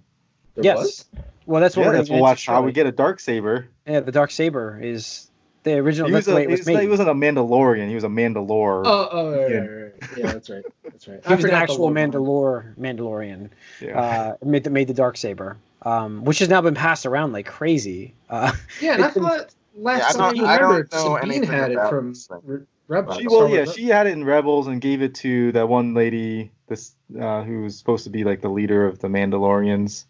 There 0.55 0.65
yes. 0.65 0.77
was? 0.77 1.05
Well, 1.47 1.63
that's 1.63 1.75
what 1.75 1.85
yeah, 1.85 1.89
we're 1.89 1.97
that's 1.97 2.09
going 2.11 2.21
what 2.21 2.29
to 2.29 2.33
watch 2.33 2.47
how 2.47 2.61
we 2.61 2.71
get 2.73 2.87
a 2.87 2.93
dark 2.93 3.19
saber. 3.19 3.69
Yeah, 3.87 4.01
the 4.01 4.13
dark 4.13 4.31
saber 4.31 4.79
is 4.79 5.31
the 5.65 5.75
original. 5.79 6.09
He 6.09 6.15
was 6.15 6.29
a, 6.29 6.47
was 6.47 6.67
he 6.67 6.89
wasn't 6.89 7.09
a 7.09 7.15
Mandalorian. 7.15 7.89
He 7.89 7.95
was 7.95 8.05
a 8.05 8.09
Mandalore. 8.09 8.83
Oh, 8.85 9.09
oh, 9.13 9.31
right, 9.31 9.51
Yeah. 9.51 9.57
right, 9.59 9.93
right. 10.01 10.11
yeah, 10.19 10.33
that's 10.33 10.51
right. 10.51 10.65
That's 10.85 11.09
right. 11.09 11.21
he 11.27 11.33
I 11.33 11.37
was 11.37 11.45
an 11.45 11.51
actual 11.53 11.85
one. 11.85 11.95
Mandalore 11.95 12.77
Mandalorian. 12.79 13.51
yeah. 13.81 14.01
Uh, 14.01 14.37
made 14.45 14.65
the 14.65 14.71
made 14.71 14.89
the 14.89 14.95
dark 14.95 15.17
saber, 15.17 15.57
um, 15.83 16.25
which 16.25 16.41
has 16.41 16.49
now 16.49 16.61
been 16.61 16.75
passed 16.75 17.07
around 17.07 17.33
like 17.33 17.47
crazy. 17.47 18.15
Uh, 18.29 18.53
Yeah, 18.81 18.95
and 18.95 19.05
I 19.05 19.11
been- 19.11 19.23
thought 19.23 19.55
last 19.77 19.99
Yeah, 20.01 20.07
I 20.09 20.13
time 20.13 20.37
don't- 20.37 20.45
I 20.47 20.55
I 20.55 20.57
remember 20.59 20.89
know 20.93 21.19
Sabine 21.21 21.43
had 21.45 21.71
it 21.73 21.89
from. 21.89 22.15
Re- 22.45 22.61
Rebels. 22.89 23.17
she, 23.19 23.27
well, 23.29 23.49
yeah, 23.49 23.65
she 23.65 23.87
had 23.87 24.07
it 24.07 24.11
in 24.13 24.25
Rebels 24.25 24.67
and 24.67 24.79
gave 24.81 25.01
it 25.01 25.15
to 25.17 25.53
that 25.53 25.67
one 25.69 25.95
lady, 25.95 26.51
this 26.67 26.93
uh, 27.19 27.43
who 27.43 27.63
was 27.63 27.79
supposed 27.79 28.05
to 28.05 28.11
be 28.11 28.25
like 28.25 28.43
the 28.43 28.51
leader 28.51 28.85
of 28.87 28.99
the 28.99 29.09
Mandalorians. 29.09 30.05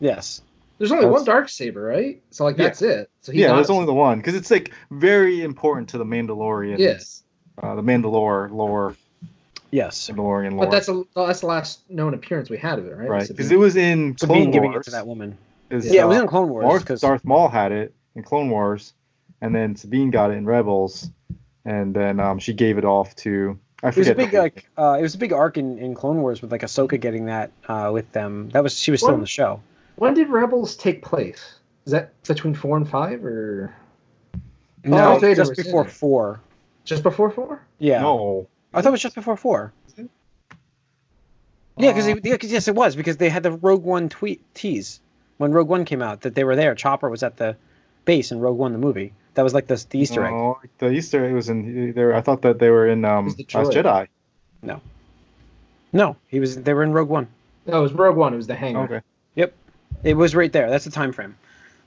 yes. 0.00 0.40
There's 0.78 0.90
only 0.90 1.04
That's- 1.04 1.18
one 1.20 1.24
dark 1.24 1.48
saber, 1.48 1.82
right? 1.82 2.22
So 2.30 2.44
like 2.44 2.56
Yeah. 2.58 2.64
that's 2.64 2.82
it. 2.82 3.10
So 3.20 3.32
he 3.32 3.40
yeah, 3.42 3.54
there's 3.54 3.70
it. 3.70 3.72
only 3.72 3.86
the 3.86 3.94
one 3.94 4.18
because 4.18 4.34
it's 4.34 4.50
like 4.50 4.72
very 4.90 5.42
important 5.42 5.88
to 5.90 5.98
the 5.98 6.04
Mandalorian. 6.04 6.78
Yes. 6.78 7.22
Uh, 7.62 7.74
the 7.76 7.82
Mandalore 7.82 8.50
lore, 8.50 8.96
Yes. 9.70 10.08
Mandalorian 10.10 10.52
lore. 10.52 10.66
But 10.66 10.70
that's 10.72 10.88
a 10.88 11.02
that's 11.14 11.40
the 11.40 11.46
last 11.46 11.88
known 11.90 12.14
appearance 12.14 12.50
we 12.50 12.56
had 12.58 12.78
of 12.78 12.86
it, 12.86 12.96
right? 12.96 13.08
right 13.08 13.28
because 13.28 13.50
it 13.52 13.58
was 13.58 13.76
in 13.76 14.14
Clone 14.14 14.14
Wars. 14.14 14.18
Sabine 14.18 14.42
Clone 14.42 14.50
giving 14.52 14.72
it 14.74 14.82
to 14.84 14.90
that 14.90 15.06
woman. 15.06 15.36
is, 15.70 15.92
Yeah, 15.92 16.04
it 16.04 16.08
was 16.08 16.18
uh, 16.18 16.22
in 16.22 16.28
Clone 16.28 16.48
Wars 16.48 16.64
Darth, 16.64 16.82
because 16.82 17.00
Darth 17.00 17.24
Maul 17.24 17.48
had 17.48 17.72
it 17.72 17.94
in 18.14 18.22
Clone 18.22 18.50
Wars, 18.50 18.92
and 19.40 19.54
then 19.54 19.76
Sabine 19.76 20.10
got 20.10 20.30
it 20.30 20.34
in 20.34 20.44
Rebels, 20.44 21.10
and 21.64 21.94
then 21.94 22.20
um, 22.20 22.38
she 22.38 22.52
gave 22.52 22.78
it 22.78 22.84
off 22.84 23.14
to 23.16 23.58
I 23.82 23.88
it 23.88 23.96
was 23.96 24.08
a 24.08 24.14
big 24.14 24.32
like 24.32 24.68
uh, 24.78 24.96
it 24.98 25.02
was 25.02 25.14
a 25.14 25.18
big 25.18 25.32
arc 25.32 25.56
in, 25.58 25.78
in 25.78 25.94
Clone 25.94 26.20
Wars 26.22 26.42
with 26.42 26.50
like 26.50 26.62
Ahsoka 26.62 26.98
getting 27.00 27.26
that 27.26 27.50
uh, 27.68 27.90
with 27.92 28.10
them. 28.12 28.48
That 28.50 28.62
was 28.62 28.76
she 28.78 28.90
was 28.90 29.00
still 29.00 29.10
What? 29.10 29.14
in 29.16 29.20
the 29.20 29.26
show. 29.26 29.60
When 29.96 30.14
did 30.14 30.28
Rebels 30.28 30.76
take 30.76 31.02
place? 31.02 31.56
Is 31.86 31.92
that 31.92 32.20
between 32.24 32.54
four 32.54 32.76
and 32.76 32.88
five, 32.88 33.24
or 33.24 33.74
No, 34.84 34.96
Darth 34.96 35.20
Vader 35.20 35.34
just 35.36 35.50
was 35.50 35.64
before 35.64 35.84
it. 35.86 35.90
four. 35.90 36.40
just 36.84 37.02
before 37.02 37.30
four? 37.30 37.62
Yeah. 37.78 38.00
No, 38.02 38.46
I 38.72 38.80
thought 38.82 38.88
it 38.88 38.92
was 38.92 39.02
just 39.02 39.14
before 39.14 39.36
four. 39.36 39.72
Yeah, 41.76 41.90
because 41.92 42.06
Uh, 42.06 42.16
yeah, 42.22 42.36
'cause 42.36 42.52
yes, 42.52 42.68
it 42.68 42.74
was 42.74 42.94
because 42.94 43.16
they 43.16 43.28
had 43.28 43.42
the 43.42 43.50
Rogue 43.52 43.82
One 43.82 44.08
tweet 44.08 44.40
tease 44.54 45.00
when 45.38 45.50
Rogue 45.52 45.68
One 45.68 45.84
came 45.84 46.02
out 46.02 46.20
that 46.20 46.34
they 46.36 46.44
were 46.44 46.54
there. 46.54 46.74
Chopper 46.76 47.10
was 47.10 47.22
at 47.24 47.36
the 47.36 47.56
base 48.04 48.30
in 48.30 48.38
Rogue 48.38 48.58
One 48.58 48.72
the 48.72 48.78
movie. 48.78 49.12
That 49.34 49.42
was 49.42 49.54
like 49.54 49.66
the, 49.66 49.84
the 49.90 49.98
Easter 49.98 50.24
egg. 50.24 50.32
Oh, 50.32 50.60
the 50.78 50.90
Easter 50.90 51.24
egg 51.26 51.32
was 51.34 51.48
in 51.48 51.92
there. 51.94 52.14
I 52.14 52.20
thought 52.20 52.42
that 52.42 52.60
they 52.60 52.70
were 52.70 52.86
in 52.86 53.04
um 53.04 53.34
the 53.36 53.44
Last. 53.54 53.72
Jedi. 53.72 54.06
No, 54.62 54.80
No, 55.92 56.16
he 56.28 56.38
was. 56.38 56.62
They 56.62 56.72
were 56.74 56.84
in 56.84 56.92
Rogue 56.92 57.08
One. 57.08 57.26
No, 57.66 57.78
it 57.80 57.82
was 57.82 57.92
Rogue 57.92 58.16
One. 58.16 58.32
It 58.34 58.36
was 58.36 58.46
the 58.46 58.54
hangar. 58.54 58.84
Okay. 58.84 59.00
It 60.02 60.14
was 60.16 60.34
right 60.34 60.52
there. 60.52 60.68
That's 60.70 60.84
the 60.84 60.90
time 60.90 61.12
frame. 61.12 61.36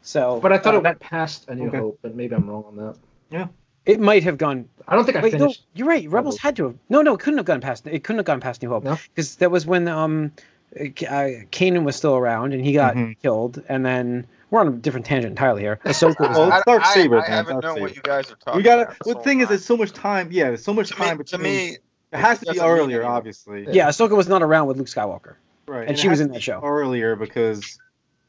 So, 0.02 0.40
But 0.42 0.54
I 0.54 0.58
thought 0.58 0.76
uh, 0.76 0.78
it 0.78 0.84
went 0.84 1.00
past 1.00 1.46
A 1.50 1.56
New 1.56 1.68
Okay. 1.68 1.78
Hope, 1.78 2.00
but 2.02 2.16
maybe 2.16 2.34
I'm 2.36 2.50
wrong 2.50 2.64
on 2.68 2.76
that. 2.78 2.96
Yeah. 3.30 3.48
It 3.86 4.00
might 4.00 4.24
have 4.24 4.38
gone. 4.38 4.68
I 4.88 4.96
don't 4.96 5.06
think 5.06 5.18
I 5.18 5.22
Wait, 5.22 5.34
no, 5.34 5.40
finished. 5.40 5.66
you're 5.74 5.88
right. 5.88 6.04
Rebels 6.04 6.14
Rebels. 6.14 6.38
had 6.40 6.56
to 6.58 6.66
have. 6.66 6.76
No, 6.90 7.02
no, 7.02 7.14
it 7.16 7.20
couldn't 7.20 7.38
have 7.38 7.46
gone 7.46 7.62
past. 7.62 7.88
It 7.88 8.04
couldn't 8.04 8.20
have 8.20 8.26
gone 8.26 8.40
past 8.42 8.62
New 8.62 8.70
Hope 8.70 8.84
No? 8.84 8.98
because 9.14 9.36
that 9.38 9.50
was 9.52 9.66
when 9.66 9.88
um, 9.88 10.32
uh, 10.80 10.84
Kanan 10.84 11.84
was 11.84 11.96
still 11.96 12.16
around 12.16 12.54
and 12.54 12.64
he 12.64 12.74
got 12.74 12.96
Mhm. 12.96 13.16
killed, 13.22 13.62
and 13.70 13.86
then 13.86 14.26
we're 14.50 14.60
on 14.62 14.68
a 14.68 14.72
different 14.72 15.06
tangent 15.06 15.32
entirely 15.32 15.62
here. 15.62 15.80
Ahsoka 15.86 16.20
was 16.28 16.38
Well, 16.38 16.52
I, 16.54 16.62
Dark 16.66 16.84
I- 16.86 16.94
Saber, 16.94 17.18
I, 17.18 17.22
man, 17.22 17.30
haven't 17.32 17.62
Dark 17.62 17.76
known 17.76 17.82
what 17.82 17.96
you 17.96 18.02
guys 18.02 18.30
are 18.32 18.36
talking 18.36 18.58
We 18.58 18.64
gotta. 18.64 18.84
about. 18.84 18.98
The 19.06 19.16
thing 19.16 19.38
whole 19.40 19.44
is, 19.44 19.50
there's 19.50 19.66
so 19.66 19.78
much 19.78 19.94
time. 19.94 20.30
Yeah, 20.32 20.46
there's 20.46 20.64
so 20.64 20.74
much 20.74 20.90
time. 20.90 21.08
time 21.08 21.18
to 21.20 21.24
between. 21.38 21.44
me, 21.44 21.68
it 22.12 22.18
has 22.18 22.40
to 22.42 22.52
be 22.54 22.60
earlier, 22.60 23.06
obviously. 23.06 23.68
yeah, 23.72 23.88
Ahsoka 23.88 24.16
was 24.18 24.28
not 24.28 24.42
around 24.44 24.68
with 24.68 24.78
Luke 24.78 24.88
Skywalker. 24.88 25.36
Right. 25.68 25.82
And 25.88 25.92
it 25.92 26.00
she 26.00 26.08
was 26.10 26.20
in 26.22 26.32
that 26.32 26.42
show. 26.44 26.62
earlier 26.64 27.16
because 27.18 27.78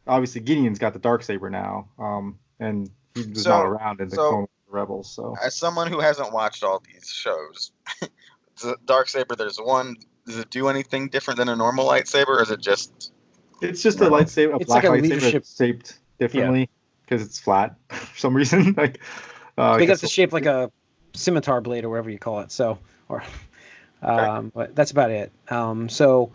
obviously 0.09 0.41
Gideon's 0.41 0.79
got 0.79 0.93
the 0.93 0.99
dark 0.99 1.23
saber 1.23 1.51
now, 1.51 1.89
um, 1.99 2.39
and 2.59 2.91
he 3.15 3.27
was 3.27 3.43
So- 3.45 3.51
not 3.51 3.67
around 3.67 4.01
in 4.01 4.09
the 4.09 4.17
so- 4.17 4.29
Clone 4.29 4.39
Wars 4.39 4.49
Rebels. 4.71 5.11
So 5.11 5.35
as 5.43 5.55
someone 5.57 5.87
who 5.91 6.01
hasn't 6.01 6.33
watched 6.33 6.65
all 6.65 6.81
these 6.81 7.09
shows, 7.09 7.73
the 8.63 8.77
dark 8.85 9.09
saber. 9.09 9.37
There's 9.37 9.59
one. 9.59 9.97
Does 10.27 10.39
it 10.39 10.51
do 10.51 10.69
anything 10.69 11.09
different 11.09 11.39
than 11.39 11.49
a 11.49 11.57
normal 11.57 11.87
lightsaber, 11.89 12.29
or 12.29 12.43
is 12.43 12.51
it 12.51 12.61
just? 12.61 13.13
it's 13.63 13.83
just 13.83 14.01
a 14.01 14.05
lightsaber, 14.05 14.53
a 14.53 14.57
it's 14.57 14.67
black 14.67 14.85
like 14.85 14.85
a 14.85 14.97
lightsaber 14.97 15.03
leadership- 15.03 15.33
that's 15.45 15.57
shaped 15.57 15.99
differently 16.19 16.69
because 17.03 17.23
it's 17.25 17.39
flat 17.39 17.77
for 17.89 18.19
some 18.19 18.35
reason. 18.37 18.75
like, 18.77 19.01
uh, 19.57 19.77
they 19.79 19.87
got 19.87 19.93
guess- 19.95 20.01
the 20.03 20.09
shape 20.09 20.33
like 20.33 20.47
a 20.47 20.71
scimitar 21.15 21.61
blade 21.61 21.85
or 21.85 21.89
whatever 21.89 22.11
you 22.11 22.19
call 22.19 22.41
it. 22.41 22.53
So, 22.53 22.79
or, 23.09 23.23
um, 24.03 24.53
but 24.55 24.75
that's 24.77 24.91
about 24.91 25.11
it. 25.11 25.33
Um, 25.49 25.89
so 25.89 26.33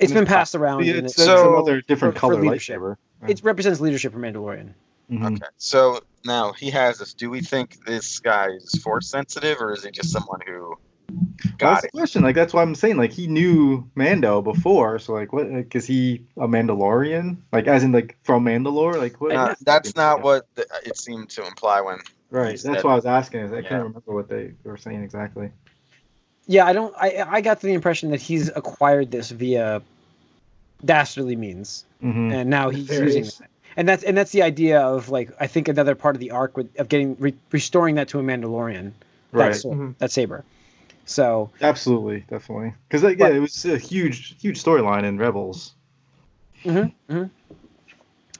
it's 0.00 0.12
And 0.12 0.20
been 0.20 0.26
passed 0.26 0.54
around. 0.54 0.80
and 0.80 0.88
it's, 0.90 0.98
it, 0.98 1.04
it's 1.04 1.14
So- 1.16 1.54
another 1.54 1.80
different 1.82 2.14
for- 2.14 2.20
for 2.20 2.32
color 2.32 2.40
leadership. 2.42 2.80
lightsaber. 2.80 2.96
it 3.28 3.40
represents 3.44 3.80
leadership 3.80 4.12
for 4.12 4.18
Mandalorian. 4.18 4.72
Mhm. 5.10 5.36
Okay. 5.36 5.46
So 5.58 6.00
now 6.24 6.52
he 6.52 6.70
has 6.70 6.98
this. 6.98 7.14
Do 7.14 7.30
we 7.30 7.40
think 7.40 7.84
this 7.84 8.18
guy 8.20 8.48
is 8.50 8.70
force 8.82 9.08
sensitive, 9.08 9.58
or 9.60 9.72
is 9.72 9.84
he 9.84 9.90
just 9.90 10.10
someone 10.10 10.40
who 10.46 10.76
That's 11.42 11.56
got 11.58 11.80
the 11.82 11.88
it? 11.88 11.92
question. 11.92 12.22
Like 12.22 12.36
that's 12.36 12.54
why 12.54 12.62
I'm 12.62 12.74
saying 12.76 12.96
like 12.96 13.12
he 13.12 13.26
knew 13.26 13.90
Mando 13.96 14.40
before. 14.40 14.98
So 15.00 15.12
like 15.12 15.32
what? 15.32 15.50
Like, 15.50 15.74
is 15.74 15.84
he 15.84 16.24
a 16.36 16.46
Mandalorian? 16.46 17.38
Like 17.52 17.66
as 17.66 17.82
in 17.82 17.90
like 17.92 18.16
from 18.22 18.44
Mandalore? 18.44 18.96
Like 18.98 19.20
what? 19.20 19.32
Uh, 19.34 19.54
that's 19.62 19.96
not 19.96 20.22
what 20.22 20.46
the, 20.54 20.64
it 20.86 20.96
seemed 20.96 21.30
to 21.30 21.44
imply 21.46 21.80
when. 21.80 21.98
Right. 22.30 22.50
That's 22.50 22.62
said- 22.62 22.84
why 22.84 22.92
I 22.92 22.94
was 22.94 23.06
asking. 23.06 23.40
Is 23.40 23.52
I 23.52 23.56
Yeah. 23.56 23.68
can't 23.68 23.82
remember 23.82 24.14
what 24.14 24.28
they 24.28 24.52
were 24.62 24.76
saying 24.76 25.02
exactly. 25.02 25.50
Yeah, 26.50 26.66
I 26.66 26.72
don't. 26.72 26.92
I 26.96 27.24
I 27.28 27.40
got 27.42 27.60
the 27.60 27.72
impression 27.72 28.10
that 28.10 28.20
he's 28.20 28.48
acquired 28.48 29.12
this 29.12 29.30
via 29.30 29.82
dastardly 30.84 31.36
means, 31.36 31.84
hmm 32.00 32.32
and 32.32 32.50
now 32.50 32.70
he's 32.70 32.88
Nefarious. 32.88 33.14
using 33.16 33.44
it. 33.44 33.50
And 33.76 33.88
that's 33.88 34.02
and 34.02 34.16
that's 34.18 34.32
the 34.32 34.42
idea 34.42 34.80
of 34.80 35.10
like 35.10 35.30
I 35.38 35.46
think 35.46 35.68
another 35.68 35.94
part 35.94 36.16
of 36.16 36.20
the 36.20 36.32
arc 36.32 36.56
with, 36.56 36.68
of 36.80 36.88
getting 36.88 37.14
re, 37.20 37.34
restoring 37.52 37.94
that 37.94 38.08
to 38.08 38.18
a 38.18 38.22
Mandalorian. 38.22 38.90
Right. 39.30 39.52
That 39.52 39.58
sword, 39.60 39.78
Mhm. 39.78 39.98
that 39.98 40.10
saber. 40.10 40.42
So 41.06 41.50
Absolutely, 41.60 42.24
definitely. 42.28 42.72
Because 42.88 43.04
yeah, 43.04 43.14
But- 43.28 43.32
it 43.36 43.40
was 43.40 43.64
a 43.64 43.78
huge, 43.78 44.34
huge 44.42 44.60
storyline 44.60 45.04
in 45.04 45.18
Rebels. 45.18 45.72
Mhm. 46.64 47.30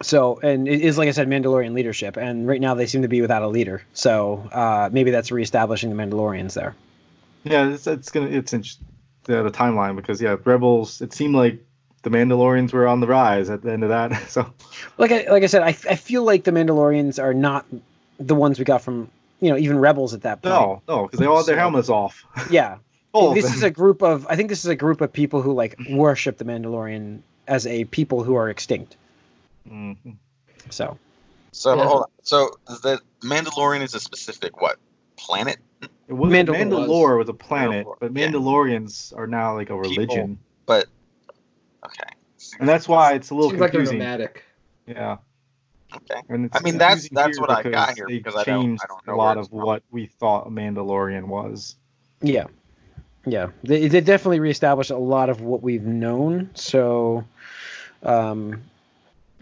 So 0.03 0.41
and 0.43 0.67
it 0.67 0.81
is 0.81 0.99
like 0.99 1.07
I 1.09 1.13
said, 1.13 1.29
Mandalorian 1.29 1.75
leadership, 1.75 2.17
and 2.17 2.49
right 2.49 2.61
now 2.61 2.75
they 2.75 2.87
seem 2.87 3.03
to 3.03 3.09
be 3.09 3.21
without 3.21 3.43
a 3.43 3.49
leader. 3.49 3.83
So 3.93 4.49
uh, 4.53 4.89
maybe 4.93 5.13
that's 5.13 5.31
reestablishing 5.31 5.91
the 5.95 6.03
Mandalorians 6.03 6.55
there. 6.55 6.75
Yeah, 7.45 7.69
it's, 7.71 7.87
it's 7.87 8.11
gonna 8.11 8.27
it's 8.29 8.53
in 8.53 8.65
the, 9.25 9.43
the 9.43 9.51
timeline 9.51 9.97
because 9.97 10.21
yeah, 10.21 10.37
Rebels. 10.45 11.01
It 11.01 11.13
seemed 11.13 11.35
like 11.35 11.65
the 12.03 12.11
Mandalorians 12.11 12.73
were 12.73 12.87
on 12.87 13.01
the 13.01 13.07
rise 13.07 13.51
at 13.51 13.63
the 13.63 13.73
end 13.73 13.83
of 13.83 13.91
that. 13.91 14.13
So 14.31 14.53
Like 14.99 15.11
I 15.13 15.27
like 15.31 15.43
I 15.43 15.47
said, 15.47 15.63
I 15.63 15.69
I 15.69 15.97
feel 15.97 16.25
like 16.25 16.45
the 16.45 16.51
Mandalorians 16.51 17.23
are 17.23 17.35
not 17.35 17.67
the 18.19 18.35
ones 18.35 18.59
we 18.59 18.65
got 18.65 18.83
from 18.83 19.11
you 19.41 19.51
know 19.51 19.57
even 19.57 19.79
Rebels 19.79 20.13
at 20.15 20.23
that 20.23 20.43
point. 20.43 20.55
no, 20.55 20.83
no, 20.89 21.03
because 21.07 21.19
they 21.21 21.27
all 21.27 21.39
had 21.39 21.47
their 21.47 21.57
So- 21.57 21.61
helmets 21.61 21.89
off. 21.89 22.25
Yeah. 22.51 22.77
All 23.13 23.31
of 23.31 23.35
this 23.35 23.45
them. 23.47 23.55
is 23.55 23.63
a 23.65 23.71
group 23.71 24.03
of 24.03 24.27
I 24.29 24.37
think 24.37 24.49
this 24.51 24.61
is 24.61 24.67
a 24.71 24.77
group 24.77 25.01
of 25.01 25.13
people 25.13 25.43
who 25.43 25.53
like 25.53 25.77
worship 25.91 26.39
the 26.39 26.45
Mandalorian 26.45 27.21
as 27.49 27.67
a 27.67 27.85
people 27.87 28.23
who 28.23 28.37
are 28.37 28.49
extinct. 28.49 28.97
Mhm. 29.69 30.17
So 30.71 30.97
So 31.53 31.75
Yeah. 31.77 31.85
hold 31.87 32.03
on. 32.03 32.09
So 32.23 32.51
the 32.69 33.01
Mandalorian 33.23 33.83
is 33.83 33.95
a 33.95 34.01
specific 34.01 34.61
what 34.61 34.77
planet? 35.17 35.59
It 36.11 36.15
was 36.17 36.33
Mandalore 36.33 36.57
Mandalore, 36.57 37.19
was 37.19 37.29
a 37.29 37.33
planet, 37.33 37.87
Mandalore, 37.87 37.97
but 38.01 38.17
yeah. 38.17 38.27
Mandalorians 38.29 39.17
are 39.17 39.27
now 39.29 39.55
like 39.55 39.71
a 39.71 39.77
religion, 39.77 40.39
But 40.67 40.87
okay. 41.87 42.11
and 42.59 42.69
that's 42.69 42.89
why 42.89 43.13
it's 43.15 43.31
a 43.31 43.35
little 43.35 43.51
Seems 43.51 43.61
like 43.61 43.71
confusing. 43.71 43.99
nomadic. 43.99 44.43
yeah, 44.87 45.19
Okay. 45.95 46.21
and 46.29 46.51
I 46.53 46.61
mean, 46.63 46.79
that's- 46.79 47.09
that's 47.13 47.39
what 47.41 47.51
I 47.51 47.63
got 47.63 47.95
here 47.95 48.07
they 48.09 48.19
because 48.19 48.35
I 48.35 48.43
don't- 48.45 48.59
I 48.59 48.63
changed 48.63 48.83
don't 48.89 49.07
know 49.07 49.15
a 49.15 49.17
lot 49.17 49.39
of 49.39 49.49
from. 49.51 49.59
what 49.61 49.83
we 49.93 50.07
thought 50.07 50.49
a 50.49 50.51
Mandalorian 50.51 51.29
was. 51.29 51.77
yeah, 52.21 52.47
yeah, 53.25 53.51
they, 53.63 53.87
they 53.87 54.01
definitely 54.01 54.41
reestablished 54.41 54.91
a 54.91 54.99
lot 54.99 55.31
of 55.31 55.41
what 55.43 55.63
we've 55.63 55.85
known. 55.85 56.51
So, 56.55 57.25
um, 58.03 58.63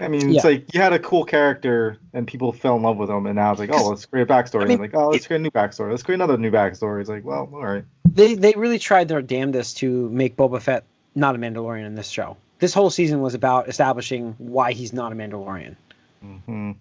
I 0.01 0.09
mean, 0.09 0.31
Yeah. 0.31 0.37
it's 0.37 0.45
like 0.45 0.75
you 0.75 0.81
had 0.81 0.93
a 0.93 0.99
cool 0.99 1.25
character 1.25 1.99
and 2.13 2.27
people 2.27 2.53
fell 2.53 2.77
in 2.77 2.83
love 2.83 2.97
with 2.97 3.11
him, 3.11 3.27
and 3.27 3.35
now 3.35 3.51
it's 3.51 3.59
like, 3.61 3.71
oh, 3.73 3.89
let's 3.89 4.07
create 4.07 4.31
a 4.31 4.33
backstory. 4.33 4.63
I 4.63 4.65
mean, 4.65 4.73
and 4.73 4.81
like, 4.81 4.95
oh, 4.95 5.09
let's 5.11 5.27
create 5.27 5.41
a 5.41 5.43
new 5.43 5.51
backstory. 5.51 5.91
Let's 5.91 6.03
create 6.03 6.17
another 6.17 6.39
new 6.39 6.51
backstory. 6.51 7.01
It's 7.01 7.11
like, 7.11 7.25
well, 7.25 7.49
all 7.53 7.65
right. 7.65 7.85
they 8.05 8.35
they 8.35 8.53
really 8.57 8.79
tried 8.79 9.09
their 9.09 9.23
damnedest 9.23 9.79
to 9.79 10.09
make 10.11 10.37
Boba 10.37 10.61
Fett 10.63 10.85
not 11.15 11.35
a 11.35 11.39
Mandalorian 11.39 11.87
in 11.87 11.95
this 11.97 12.09
show. 12.09 12.37
This 12.61 12.75
whole 12.75 12.91
season 12.91 13.21
was 13.21 13.35
about 13.35 13.69
establishing 13.69 14.35
why 14.39 14.73
he's 14.73 14.93
not 14.93 15.13
a 15.13 15.15
Mandalorian. 15.17 15.77
hmm 16.21 16.73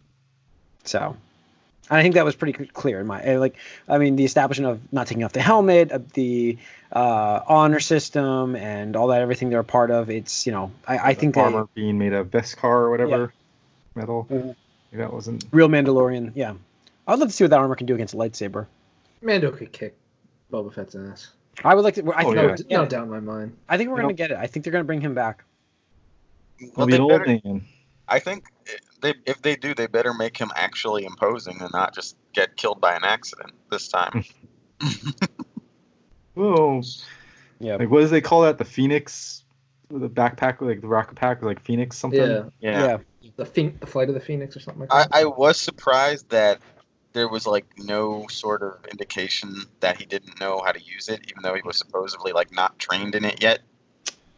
So, 0.84 1.16
and 1.90 2.00
I 2.00 2.02
think 2.02 2.16
that 2.16 2.26
was 2.26 2.36
pretty 2.36 2.66
clear 2.68 3.00
in 3.00 3.08
my 3.08 3.24
uh, 3.36 3.40
like. 3.40 3.56
I 3.88 3.98
mean, 3.98 4.16
the 4.16 4.26
establishment 4.26 4.72
of 4.72 4.94
not 4.94 5.08
taking 5.08 5.24
off 5.24 5.34
the 5.34 5.42
helmet, 5.42 5.92
of 5.92 6.12
the 6.14 6.58
uh, 6.92 7.42
honor 7.48 7.80
system, 7.80 8.56
and 8.56 8.96
all 8.96 9.08
that 9.08 9.22
everything 9.22 9.50
they're 9.50 9.60
a 9.60 9.64
part 9.64 9.92
of. 9.92 10.10
It's 10.10 10.46
you 10.46 10.52
know, 10.52 10.72
I, 10.88 10.98
I 11.10 11.14
think 11.14 11.36
they, 11.36 11.42
armor 11.42 11.68
being 11.74 11.98
made 11.98 12.14
of 12.14 12.28
Beskar 12.32 12.64
or 12.64 12.90
whatever 12.90 13.34
metal. 13.96 14.28
Mhm. 14.30 14.56
That 14.94 15.12
wasn't. 15.14 15.46
real 15.52 15.68
Mandalorian. 15.68 16.32
Yeah, 16.36 16.54
I'd 17.08 17.20
love 17.20 17.28
to 17.30 17.34
see 17.34 17.44
what 17.44 17.52
that 17.52 17.60
armor 17.60 17.76
can 17.76 17.88
do 17.88 17.94
against 17.96 18.14
a 18.14 18.18
lightsaber. 18.18 18.66
Mando 19.22 19.52
could 19.52 19.72
kick 19.72 19.96
Boba 20.52 20.74
Fett's 20.74 20.96
ass. 20.96 21.32
I 21.64 21.74
would 21.76 21.84
like 21.84 21.96
to. 21.96 22.12
I 22.14 22.22
Oh, 22.22 22.24
think 22.24 22.36
No, 22.36 22.42
we're 22.44 22.50
yeah. 22.50 22.56
gonna 22.56 22.66
no 22.78 22.84
it. 22.84 22.90
doubt 22.90 23.04
in 23.04 23.10
my 23.10 23.20
mind. 23.20 23.58
I 23.68 23.78
think 23.78 23.90
we're 23.90 23.96
You 23.98 24.02
gonna 24.04 24.14
know- 24.14 24.18
get 24.18 24.32
it. 24.32 24.38
I 24.38 24.48
think 24.48 24.64
they're 24.64 24.72
gonna 24.72 24.84
bring 24.86 25.02
him 25.02 25.14
back. 25.16 25.44
Well, 26.62 26.72
Well, 26.76 26.86
the 26.88 26.92
they 26.94 27.00
old 27.00 27.44
man. 27.46 27.66
I 28.08 28.20
think 28.20 28.46
they 29.02 29.14
if 29.26 29.42
they 29.42 29.56
do, 29.56 29.74
they 29.74 29.88
better 29.88 30.14
make 30.14 30.38
him 30.38 30.52
actually 30.56 31.06
imposing 31.06 31.62
and 31.62 31.72
not 31.74 31.94
just 31.94 32.18
get 32.34 32.56
killed 32.58 32.82
by 32.82 32.96
an 32.96 33.04
accident 33.04 33.54
this 33.70 33.88
time. 33.88 34.24
Whoa. 36.34 36.82
Yeah. 37.60 37.78
Like, 37.78 37.90
what 37.90 38.02
do 38.02 38.08
they 38.08 38.22
call 38.22 38.44
that? 38.44 38.58
The 38.58 38.66
Phoenix, 38.66 39.44
the 39.90 40.10
backpack, 40.10 40.62
like 40.62 40.82
the 40.82 40.88
rocket 40.88 41.16
pack, 41.16 41.42
like 41.42 41.60
Phoenix 41.62 41.98
something. 41.98 42.20
Yeah, 42.20 42.44
Yeah. 42.60 42.98
the 43.36 43.46
Phoen- 43.46 43.78
the 43.80 43.88
flight 43.88 44.10
of 44.10 44.14
the 44.16 44.22
Phoenix 44.22 44.56
or 44.56 44.60
something 44.60 44.82
like 44.82 44.94
I, 44.94 45.04
that. 45.04 45.10
I 45.12 45.26
was 45.26 45.60
surprised 45.60 46.30
that 46.30 46.60
there 47.14 47.28
was 47.28 47.48
like 47.48 47.66
no 47.78 48.28
sort 48.30 48.62
of 48.62 48.86
indication 48.92 49.66
that 49.80 49.98
he 49.98 50.06
didn't 50.06 50.40
know 50.40 50.62
how 50.64 50.72
to 50.72 50.82
use 50.82 51.10
it, 51.10 51.22
even 51.30 51.42
though 51.42 51.56
he 51.56 51.62
was 51.64 51.78
supposedly 51.78 52.32
like 52.32 52.52
not 52.54 52.78
trained 52.78 53.16
in 53.16 53.26
it 53.26 53.42
yet. 53.42 53.60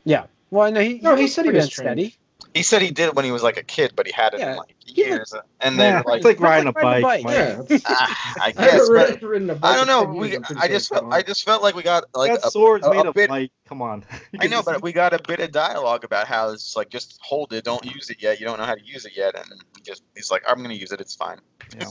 Yeah. 0.05 0.27
Well, 0.49 0.71
no, 0.71 0.79
he. 0.79 0.99
No, 0.99 1.15
he 1.15 1.23
was 1.23 1.33
said 1.33 1.45
he 1.45 1.51
pretty 1.51 1.57
was 1.65 1.69
trained. 1.69 1.99
unsteady. 1.99 2.15
He 2.53 2.63
said 2.63 2.81
he 2.81 2.89
did 2.91 3.05
it 3.09 3.15
when 3.15 3.25
he 3.25 3.31
was 3.31 3.43
like 3.43 3.57
a 3.57 3.63
kid, 3.63 3.93
but 3.95 4.07
he 4.07 4.11
had 4.11 4.33
it 4.33 4.39
Yeah. 4.39 4.51
in 4.53 4.57
like 4.57 4.75
He 4.83 5.03
years, 5.03 5.33
and 5.61 5.79
then 5.79 5.93
Yeah, 5.93 6.01
like, 6.05 6.17
it's 6.17 6.25
like 6.25 6.39
riding 6.39 6.67
a 6.67 6.71
riding 6.75 7.03
a 7.03 7.07
bike. 7.07 7.23
bike, 7.23 7.35
yeah, 7.35 7.59
it's- 7.61 7.81
ah, 7.85 8.33
I 8.41 8.47
I 8.47 8.51
guess, 8.51 8.71
haven't 8.71 8.87
but 8.87 9.09
ridden- 9.09 9.27
ridden 9.29 9.49
a 9.51 9.55
bike 9.55 9.71
I 9.71 9.77
don't 9.77 9.87
know. 9.87 10.03
We, 10.19 10.35
I'm 10.35 10.41
pretty 10.41 10.59
I 10.61 10.65
sure 10.65 10.75
just 10.75 10.89
felt. 10.89 11.13
I 11.13 11.21
just 11.21 11.45
felt 11.45 11.61
like 11.61 11.75
we 11.75 11.83
got 11.83 12.05
like 12.15 12.31
that 12.33 12.47
a, 12.47 12.51
sword's 12.51 12.87
a- 12.87 12.89
made 12.91 13.05
a 13.05 13.09
of 13.09 13.13
bit- 13.13 13.29
light. 13.29 13.51
Come 13.67 13.81
on. 13.83 14.03
I 14.39 14.47
know, 14.47 14.63
but 14.63 14.81
we 14.81 14.91
got 14.93 15.13
a 15.13 15.19
bit 15.27 15.39
of 15.39 15.51
dialogue 15.51 16.03
about 16.03 16.27
how 16.27 16.49
it's 16.49 16.75
like 16.75 16.89
just 16.89 17.19
hold 17.21 17.53
it, 17.53 17.63
don't 17.63 17.85
use 17.85 18.09
it 18.09 18.17
yet. 18.21 18.39
You 18.39 18.47
don't 18.47 18.57
know 18.57 18.65
how 18.65 18.75
to 18.75 18.83
use 18.83 19.05
it 19.05 19.13
yet, 19.15 19.35
and 19.35 19.45
just 19.83 20.01
he's 20.15 20.31
like, 20.31 20.43
I'm 20.47 20.61
gonna 20.63 20.73
use 20.73 20.91
it. 20.91 20.99
It's 21.01 21.15
fine. 21.15 21.37
Yeah. 21.79 21.89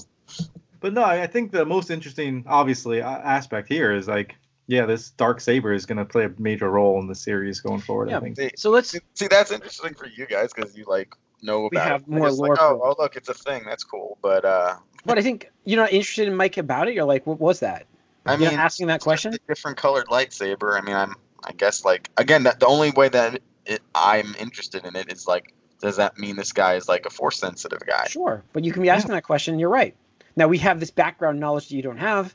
But 0.80 0.92
no, 0.92 1.02
I 1.02 1.22
I 1.22 1.26
think 1.28 1.52
the 1.52 1.64
most 1.64 1.88
interesting, 1.90 2.44
obviously, 2.48 3.00
aspect 3.00 3.68
here 3.68 3.92
is 3.94 4.08
like, 4.08 4.34
yeah, 4.68 4.84
this 4.84 5.10
dark 5.10 5.40
saber 5.40 5.72
is 5.72 5.86
going 5.86 5.96
to 5.96 6.04
play 6.04 6.26
a 6.26 6.32
major 6.38 6.70
role 6.70 7.00
in 7.00 7.08
the 7.08 7.14
series 7.14 7.60
going 7.60 7.80
forward. 7.80 8.10
Yeah. 8.10 8.18
I 8.18 8.20
think. 8.20 8.36
See, 8.36 8.50
So 8.54 8.70
let's. 8.70 8.90
see, 8.90 9.00
see, 9.14 9.26
that's 9.26 9.50
interesting 9.50 9.94
for 9.94 10.06
you 10.06 10.26
guys 10.26 10.52
because 10.52 10.76
you 10.76 10.84
like 10.86 11.14
know 11.42 11.66
about. 11.66 11.70
We 11.70 11.78
have 11.78 12.02
it. 12.02 12.08
More 12.08 12.30
lore 12.30 12.48
Like, 12.50 12.58
oh, 12.60 12.80
oh, 12.84 12.94
look, 12.98 13.16
it's 13.16 13.30
a 13.30 13.34
thing. 13.34 13.62
That's 13.64 13.82
cool. 13.82 14.18
But 14.20 14.44
uh, 14.44 14.76
But 15.06 15.18
I 15.18 15.22
think 15.22 15.50
you're 15.64 15.80
not 15.80 15.90
interested 15.90 16.28
in 16.28 16.34
Mike 16.36 16.58
about 16.58 16.86
it. 16.86 16.94
You're 16.94 17.06
like, 17.06 17.26
what 17.26 17.40
was 17.40 17.60
that? 17.60 17.86
I 18.26 18.32
You're 18.32 18.50
mean, 18.50 18.58
asking 18.58 18.88
that 18.88 19.00
question. 19.00 19.32
a 19.32 19.38
different 19.48 19.78
colored 19.78 20.06
lightsaber. 20.08 20.78
I 20.78 20.84
mean, 20.84 20.94
I'm. 20.94 21.14
I 21.42 21.52
guess 21.52 21.84
like 21.84 22.10
again, 22.18 22.42
that 22.42 22.60
the 22.60 22.66
only 22.66 22.90
way 22.90 23.08
that 23.08 23.40
it, 23.64 23.80
I'm 23.94 24.34
interested 24.38 24.84
in 24.84 24.96
it 24.96 25.10
is 25.10 25.26
like, 25.26 25.54
does 25.80 25.96
that 25.96 26.18
mean 26.18 26.36
this 26.36 26.52
guy 26.52 26.74
is 26.74 26.88
like 26.88 27.06
a 27.06 27.10
force 27.10 27.38
sensitive 27.38 27.80
guy? 27.86 28.06
Sure, 28.08 28.42
but 28.52 28.64
you 28.64 28.72
can 28.72 28.82
be 28.82 28.90
asking 28.90 29.12
that 29.12 29.24
question. 29.24 29.54
and 29.54 29.60
You're 29.60 29.70
right. 29.70 29.94
Now 30.36 30.46
we 30.46 30.58
have 30.58 30.78
this 30.78 30.90
background 30.90 31.40
knowledge 31.40 31.68
that 31.68 31.74
you 31.74 31.82
don't 31.82 31.96
have. 31.98 32.34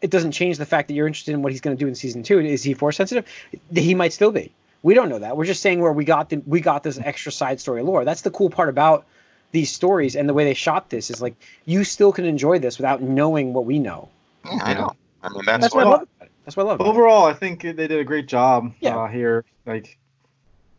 It 0.00 0.10
doesn't 0.10 0.32
change 0.32 0.58
the 0.58 0.66
fact 0.66 0.88
that 0.88 0.94
you're 0.94 1.06
interested 1.06 1.32
in 1.34 1.42
what 1.42 1.52
he's 1.52 1.60
going 1.60 1.76
to 1.76 1.82
do 1.82 1.88
in 1.88 1.94
season 1.94 2.22
two. 2.22 2.38
Is 2.38 2.62
he 2.62 2.74
force 2.74 2.96
sensitive? 2.96 3.26
He 3.74 3.94
might 3.94 4.12
still 4.12 4.30
be. 4.30 4.52
We 4.82 4.94
don't 4.94 5.08
know 5.08 5.18
that. 5.18 5.36
We're 5.36 5.44
just 5.44 5.60
saying 5.60 5.80
where 5.80 5.92
we 5.92 6.04
got 6.04 6.30
the 6.30 6.36
we 6.46 6.60
got 6.60 6.82
this 6.84 6.98
extra 7.02 7.32
side 7.32 7.60
story 7.60 7.82
lore. 7.82 8.04
That's 8.04 8.22
the 8.22 8.30
cool 8.30 8.48
part 8.48 8.68
about 8.68 9.04
these 9.50 9.70
stories 9.72 10.14
and 10.14 10.28
the 10.28 10.34
way 10.34 10.44
they 10.44 10.54
shot 10.54 10.88
this 10.90 11.10
is 11.10 11.20
like 11.22 11.34
you 11.64 11.82
still 11.82 12.12
can 12.12 12.24
enjoy 12.26 12.58
this 12.60 12.78
without 12.78 13.02
knowing 13.02 13.52
what 13.54 13.64
we 13.64 13.78
know. 13.80 14.08
Yeah, 14.44 14.58
I 14.62 14.74
know. 14.74 14.92
I 15.22 15.30
mean, 15.30 15.42
that's, 15.44 15.62
That's 15.62 15.74
what 15.74 15.86
I 15.86 15.90
love. 15.90 16.02
About 16.02 16.26
it. 16.26 16.30
That's 16.44 16.56
what 16.56 16.62
I 16.62 16.66
love. 16.68 16.74
About 16.76 16.86
it. 16.86 16.90
Overall, 16.90 17.24
I 17.26 17.32
think 17.32 17.62
they 17.62 17.72
did 17.72 17.90
a 17.92 18.04
great 18.04 18.28
job 18.28 18.72
Yeah. 18.80 18.96
uh, 18.96 19.08
here, 19.08 19.44
like 19.66 19.98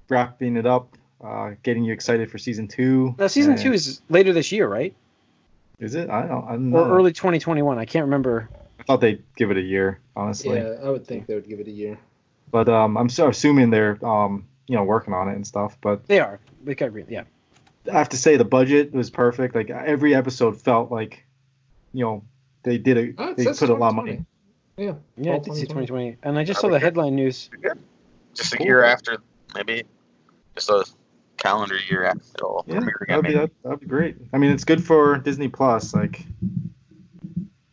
wrapping 0.07 0.55
it 0.55 0.65
up, 0.65 0.95
uh, 1.21 1.51
getting 1.63 1.83
you 1.83 1.91
excited 1.91 2.31
for 2.31 2.37
season 2.37 2.67
two. 2.69 3.15
Now 3.19 3.27
season 3.27 3.53
and- 3.53 3.61
two 3.61 3.73
is 3.73 4.01
later 4.09 4.31
this 4.31 4.51
year, 4.53 4.67
right? 4.67 4.93
Is 5.79 5.95
it? 5.95 6.09
I 6.09 6.25
don't. 6.27 6.45
I 6.45 6.51
don't 6.53 6.73
Or 6.73 6.85
know. 6.87 6.93
early 6.93 7.11
2021. 7.11 7.77
I 7.77 7.85
can't 7.85 8.05
remember. 8.05 8.49
I 8.79 8.83
thought 8.83 9.01
they'd 9.01 9.23
give 9.35 9.51
it 9.51 9.57
a 9.57 9.61
year, 9.61 9.99
honestly. 10.15 10.57
Yeah, 10.57 10.75
I 10.83 10.89
would 10.89 11.05
think 11.05 11.27
they 11.27 11.35
would 11.35 11.47
give 11.47 11.59
it 11.59 11.67
a 11.67 11.71
year. 11.71 11.99
But 12.51 12.69
um, 12.69 12.97
I'm 12.97 13.09
so 13.09 13.29
assuming 13.29 13.69
they're 13.69 14.03
um, 14.05 14.45
you 14.67 14.75
know, 14.75 14.83
working 14.83 15.13
on 15.13 15.29
it 15.29 15.35
and 15.35 15.45
stuff. 15.45 15.77
But 15.81 16.07
They 16.07 16.19
are. 16.19 16.39
We 16.65 16.75
could 16.75 16.87
agree. 16.87 17.05
Yeah. 17.09 17.23
I 17.91 17.97
have 17.97 18.09
to 18.09 18.17
say 18.17 18.37
the 18.37 18.45
budget 18.45 18.93
was 18.93 19.09
perfect. 19.09 19.55
Like 19.55 19.69
every 19.69 20.13
episode 20.15 20.59
felt 20.61 20.91
like, 20.91 21.23
you 21.93 22.03
know, 22.05 22.23
they 22.63 22.77
did 22.77 22.97
a 22.97 23.13
Oh, 23.17 23.29
it 23.31 23.37
they 23.37 23.45
put 23.45 23.69
a 23.69 23.73
lot 23.73 23.89
of 23.89 23.95
2020. 23.95 24.11
money. 24.11 24.25
Yeah. 24.77 24.93
Yeah, 25.17 25.33
I 25.35 25.39
did 25.39 25.55
see 25.55 25.61
2020. 25.65 25.85
2020, 25.87 26.17
and 26.23 26.37
I 26.39 26.43
just 26.43 26.57
That 26.57 26.61
saw 26.61 26.69
the 26.69 26.77
be- 26.79 26.83
headline 26.83 27.15
news. 27.15 27.49
Just 28.35 28.53
a 28.53 28.57
Cool. 28.57 28.65
year 28.67 28.83
after, 28.83 29.17
maybe 29.55 29.83
just 30.55 30.69
a 30.69 30.85
calendar 31.37 31.77
year 31.89 32.03
after 32.05 32.21
it'll 32.37 32.63
Yeah, 32.67 32.79
that'd 33.07 33.23
be 33.23 33.29
Maybe. 33.29 33.33
that, 33.35 33.51
that'd 33.63 33.79
be 33.79 33.87
great. 33.87 34.17
I 34.33 34.37
mean, 34.37 34.51
it's 34.51 34.63
good 34.65 34.83
for 34.83 35.17
Disney 35.17 35.47
Plus. 35.47 35.93
Like, 35.93 36.21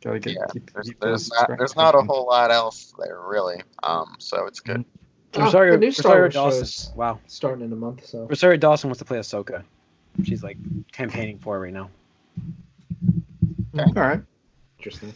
gotta 0.02 0.18
get. 0.20 0.34
Yeah, 0.34 0.46
keep, 0.52 0.72
There's, 0.72 0.88
keep 0.88 1.00
there's 1.00 1.30
not 1.30 1.48
there's 1.58 1.76
not 1.76 1.94
a 1.94 2.02
whole 2.02 2.26
lot 2.26 2.50
else 2.50 2.94
there 2.98 3.20
really. 3.20 3.62
Um, 3.82 4.16
so 4.18 4.46
it's 4.46 4.60
good. 4.60 4.84
Oh, 5.34 5.42
Rosario, 5.42 5.72
the 5.72 5.78
new 5.78 5.90
Star 5.92 6.22
Rosario 6.22 6.22
Wars 6.22 6.34
Dawson. 6.34 6.60
show's 6.60 6.92
Wow. 6.96 7.18
starting 7.26 7.64
in 7.64 7.72
a 7.72 7.76
month, 7.76 8.06
so 8.06 8.26
Rosario 8.26 8.56
Dawson 8.56 8.88
wants 8.88 8.98
to 9.00 9.04
play 9.04 9.18
Ahsoka. 9.18 9.62
She's 10.24 10.42
like 10.42 10.56
campaigning 10.92 11.38
for 11.38 11.56
it 11.56 11.60
right 11.60 11.72
now. 11.72 11.90
All 13.78 13.92
right. 13.94 14.20
interesting. 14.78 15.12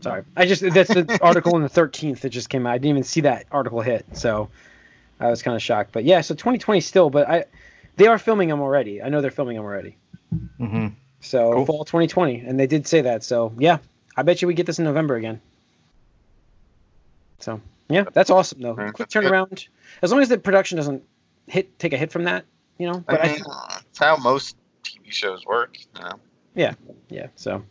Sorry, 0.00 0.22
I 0.36 0.46
just 0.46 0.62
that's 0.74 0.92
the 0.92 1.18
article 1.22 1.56
in 1.56 1.62
the 1.62 1.68
13th 1.68 2.20
that 2.20 2.30
just 2.30 2.48
came 2.50 2.66
out. 2.66 2.72
I 2.72 2.78
didn't 2.78 2.90
even 2.90 3.02
see 3.02 3.22
that 3.22 3.46
article 3.50 3.80
hit, 3.80 4.04
so 4.12 4.48
I 5.18 5.28
was 5.28 5.42
kind 5.42 5.54
of 5.54 5.62
shocked. 5.62 5.92
But 5.92 6.04
yeah, 6.04 6.20
so 6.22 6.34
2020 6.34 6.80
still, 6.80 7.10
but 7.10 7.28
I 7.28 7.44
they 7.96 8.06
are 8.06 8.18
filming 8.18 8.48
them 8.48 8.60
already. 8.60 9.02
I 9.02 9.08
know 9.08 9.20
they're 9.20 9.30
filming 9.30 9.56
them 9.56 9.64
already. 9.64 9.96
Mm-hmm. 10.58 10.88
So 11.20 11.52
Cool. 11.52 11.66
fall 11.66 11.84
2020, 11.84 12.40
and 12.40 12.58
they 12.58 12.66
did 12.66 12.86
say 12.86 13.02
that. 13.02 13.22
So 13.24 13.52
yeah, 13.58 13.78
I 14.16 14.22
bet 14.22 14.40
you 14.42 14.48
we 14.48 14.54
get 14.54 14.66
this 14.66 14.78
in 14.78 14.84
November 14.84 15.16
again. 15.16 15.40
So 17.38 17.60
yeah, 17.88 18.04
that's 18.12 18.30
awesome 18.30 18.60
though. 18.60 18.70
Okay, 18.70 18.84
Quick 18.90 18.96
that's 18.98 19.14
good. 19.14 19.24
turnaround. 19.24 19.66
As 20.02 20.12
long 20.12 20.20
as 20.20 20.28
the 20.28 20.38
production 20.38 20.76
doesn't 20.76 21.02
hit 21.46 21.78
take 21.78 21.92
a 21.92 21.96
hit 21.96 22.12
from 22.12 22.24
that, 22.24 22.44
you 22.78 22.86
know. 22.90 23.02
But 23.06 23.20
I 23.20 23.24
I, 23.24 23.32
mean, 23.32 23.44
it's 23.88 23.98
how 23.98 24.16
most 24.16 24.56
TV 24.84 25.10
shows 25.12 25.44
work. 25.46 25.78
You 25.96 26.02
know. 26.02 26.74
yeah. 27.08 27.26
So 27.36 27.62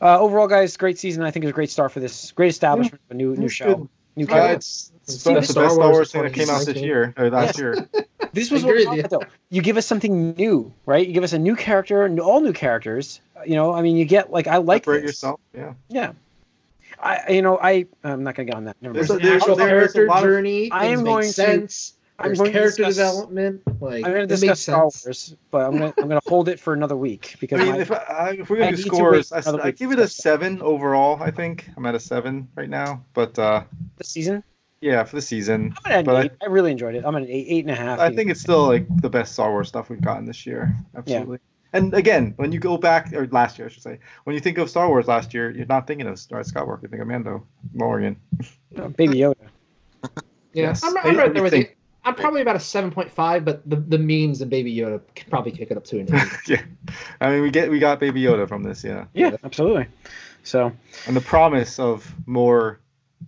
uh, 0.00 0.18
overall, 0.20 0.48
guys, 0.48 0.76
great 0.76 0.98
season. 0.98 1.22
I 1.22 1.30
think 1.30 1.44
it 1.44 1.46
was 1.48 1.52
a 1.52 1.54
great 1.54 1.70
start 1.70 1.92
for 1.92 2.00
this. 2.00 2.32
Great 2.32 2.48
establishment 2.50 3.00
of 3.08 3.14
a 3.14 3.18
new 3.18 3.36
new 3.36 3.48
show. 3.48 3.74
good. 3.74 3.88
New 4.16 4.24
Uh, 4.24 4.28
characters. 4.28 4.92
it's, 5.04 5.14
it's 5.14 5.22
See, 5.22 5.34
that's 5.34 5.46
the 5.46 5.52
Star 5.52 5.64
best 5.64 5.74
Star 5.76 5.86
Wars 5.86 5.96
Wars 5.96 6.12
thing 6.12 6.22
that 6.24 6.32
came 6.34 6.50
out 6.50 6.64
this 6.66 6.76
year 6.76 7.14
or 7.16 7.30
last 7.30 7.46
Yes. 7.46 7.58
year. 7.58 7.88
This 8.32 8.50
was 8.50 8.62
I 8.62 8.66
what 8.66 8.70
agree 8.72 8.84
we 8.86 8.90
with 9.02 9.10
wanted, 9.12 9.28
though. 9.28 9.34
You 9.50 9.62
give 9.62 9.76
us 9.76 9.86
something 9.86 10.32
new, 10.34 10.72
right? 10.86 11.06
You 11.06 11.12
give 11.12 11.24
us 11.24 11.32
a 11.32 11.38
new 11.38 11.56
character, 11.56 12.06
all 12.20 12.40
new 12.40 12.52
characters. 12.52 13.20
You 13.46 13.54
know, 13.54 13.72
I 13.72 13.82
mean, 13.82 13.96
you 13.96 14.04
get 14.04 14.30
like 14.30 14.46
I 14.46 14.58
like 14.58 14.84
Separate 14.84 15.00
this. 15.02 15.08
yourself. 15.10 15.40
Yeah. 15.54 15.74
Yeah. 15.88 16.12
I 17.02 17.30
you 17.32 17.42
know 17.42 17.58
I 17.58 17.86
I'm 18.04 18.22
not 18.24 18.34
gonna 18.34 18.46
get 18.46 18.54
on 18.56 18.64
that. 18.64 18.76
Never 18.82 18.94
There's 18.94 19.08
mind. 19.08 19.20
a- 19.22 19.24
there's- 19.24 19.42
actual 19.42 19.56
there's 19.56 19.68
a 19.68 19.70
character 19.72 20.06
lot 20.06 20.18
of- 20.18 20.28
journey. 20.30 20.70
I 20.70 20.86
am 20.86 20.90
things 20.98 21.02
make 21.02 21.06
going 21.12 21.26
to- 21.26 21.32
sense. 21.32 21.94
I'm 22.18 22.26
There's 22.26 22.38
going 22.38 22.52
to 22.52 22.58
character 22.58 22.84
discuss- 22.84 22.96
development. 23.14 23.62
Like 23.80 24.04
I'm 24.04 24.12
going 24.12 24.28
to 24.28 24.34
makes 24.34 24.40
discuss 24.42 24.60
Star. 24.60 24.82
Wars, 24.82 25.34
but 25.50 25.64
I'm 25.64 25.78
going 25.78 25.92
to 25.94 26.00
I'm 26.02 26.08
going 26.08 26.20
to 26.20 26.28
hold 26.28 26.50
it 26.50 26.60
for 26.60 26.74
another 26.74 26.94
week 26.98 27.36
because 27.40 27.60
I 27.60 27.64
mean, 27.64 27.72
my- 27.72 27.78
if, 27.78 27.90
I, 27.90 28.36
if 28.40 28.50
we're 28.50 28.58
gonna 28.58 28.72
do 28.72 28.76
need 28.76 28.82
to 28.90 28.94
scores, 28.94 29.32
I, 29.32 29.40
I 29.62 29.70
give 29.70 29.90
it 29.92 29.98
a 29.98 30.06
seven 30.06 30.60
overall. 30.60 31.22
I 31.22 31.30
think 31.30 31.66
I'm 31.78 31.86
at 31.86 31.94
a 31.94 32.00
seven 32.00 32.48
right 32.56 32.68
now, 32.68 33.02
but 33.14 33.38
uh, 33.38 33.62
the 33.96 34.04
season, 34.04 34.44
yeah, 34.80 35.04
for 35.04 35.16
the 35.16 35.22
season. 35.22 35.74
I'm 35.84 35.92
an 36.00 36.04
But 36.04 36.16
I- 36.16 36.22
eight. 36.22 36.32
I, 36.42 36.46
really 36.46 36.70
enjoyed 36.70 36.94
it. 36.94 37.04
I'm 37.04 37.14
at 37.16 37.22
an 37.22 37.28
eight, 37.28 37.46
eight 37.48 37.64
and 37.64 37.70
a 37.70 37.76
half. 37.76 37.98
I 37.98 38.14
think 38.14 38.30
it's 38.30 38.40
still 38.40 38.66
like 38.66 38.86
the 39.00 39.10
best 39.10 39.32
Star 39.32 39.50
Wars 39.50 39.68
stuff 39.68 39.90
we've 39.90 40.00
gotten 40.00 40.24
this 40.24 40.46
year. 40.46 40.74
Absolutely. 40.96 41.38
And 41.72 41.94
again, 41.94 42.34
when 42.36 42.50
you 42.50 42.58
go 42.58 42.76
back 42.76 43.12
or 43.12 43.28
last 43.28 43.58
year, 43.58 43.68
I 43.68 43.70
should 43.70 43.82
say, 43.82 44.00
when 44.24 44.34
you 44.34 44.40
think 44.40 44.58
of 44.58 44.68
Star 44.68 44.88
Wars 44.88 45.06
last 45.06 45.32
year, 45.32 45.50
you're 45.50 45.66
not 45.66 45.86
thinking 45.86 46.06
of 46.08 46.18
Star 46.18 46.40
Skywalker. 46.40 46.82
You 46.82 46.88
think 46.88 47.02
of 47.02 47.06
Mando, 47.08 47.46
Morgan. 47.72 48.16
Uh, 48.76 48.88
Baby 48.88 49.18
Yoda. 49.18 49.36
Yeah, 50.02 50.08
Yes. 50.52 50.82
I'm, 50.82 50.96
I'm 50.98 51.16
right 51.16 51.32
there 51.32 51.42
with 51.44 51.54
you. 51.54 51.68
I'm 52.02 52.14
probably 52.14 52.40
about 52.40 52.56
a 52.56 52.60
7.5, 52.60 53.44
but 53.44 53.68
the, 53.68 53.76
the 53.76 53.98
memes 53.98 54.40
and 54.40 54.50
Baby 54.50 54.74
Yoda 54.74 55.00
could 55.14 55.28
probably 55.28 55.52
kick 55.52 55.70
it 55.70 55.76
up 55.76 55.84
to 55.84 56.00
an 56.00 56.08
8. 56.12 56.22
yeah. 56.48 56.62
I 57.20 57.30
mean, 57.30 57.42
we 57.42 57.50
get 57.50 57.70
we 57.70 57.78
got 57.78 58.00
Baby 58.00 58.22
Yoda 58.22 58.48
from 58.48 58.62
this, 58.62 58.82
yeah, 58.82 59.04
Yeah, 59.12 59.36
absolutely. 59.44 59.86
So 60.42 60.72
and 61.06 61.14
the 61.14 61.20
promise 61.20 61.78
of 61.78 62.12
more 62.26 62.80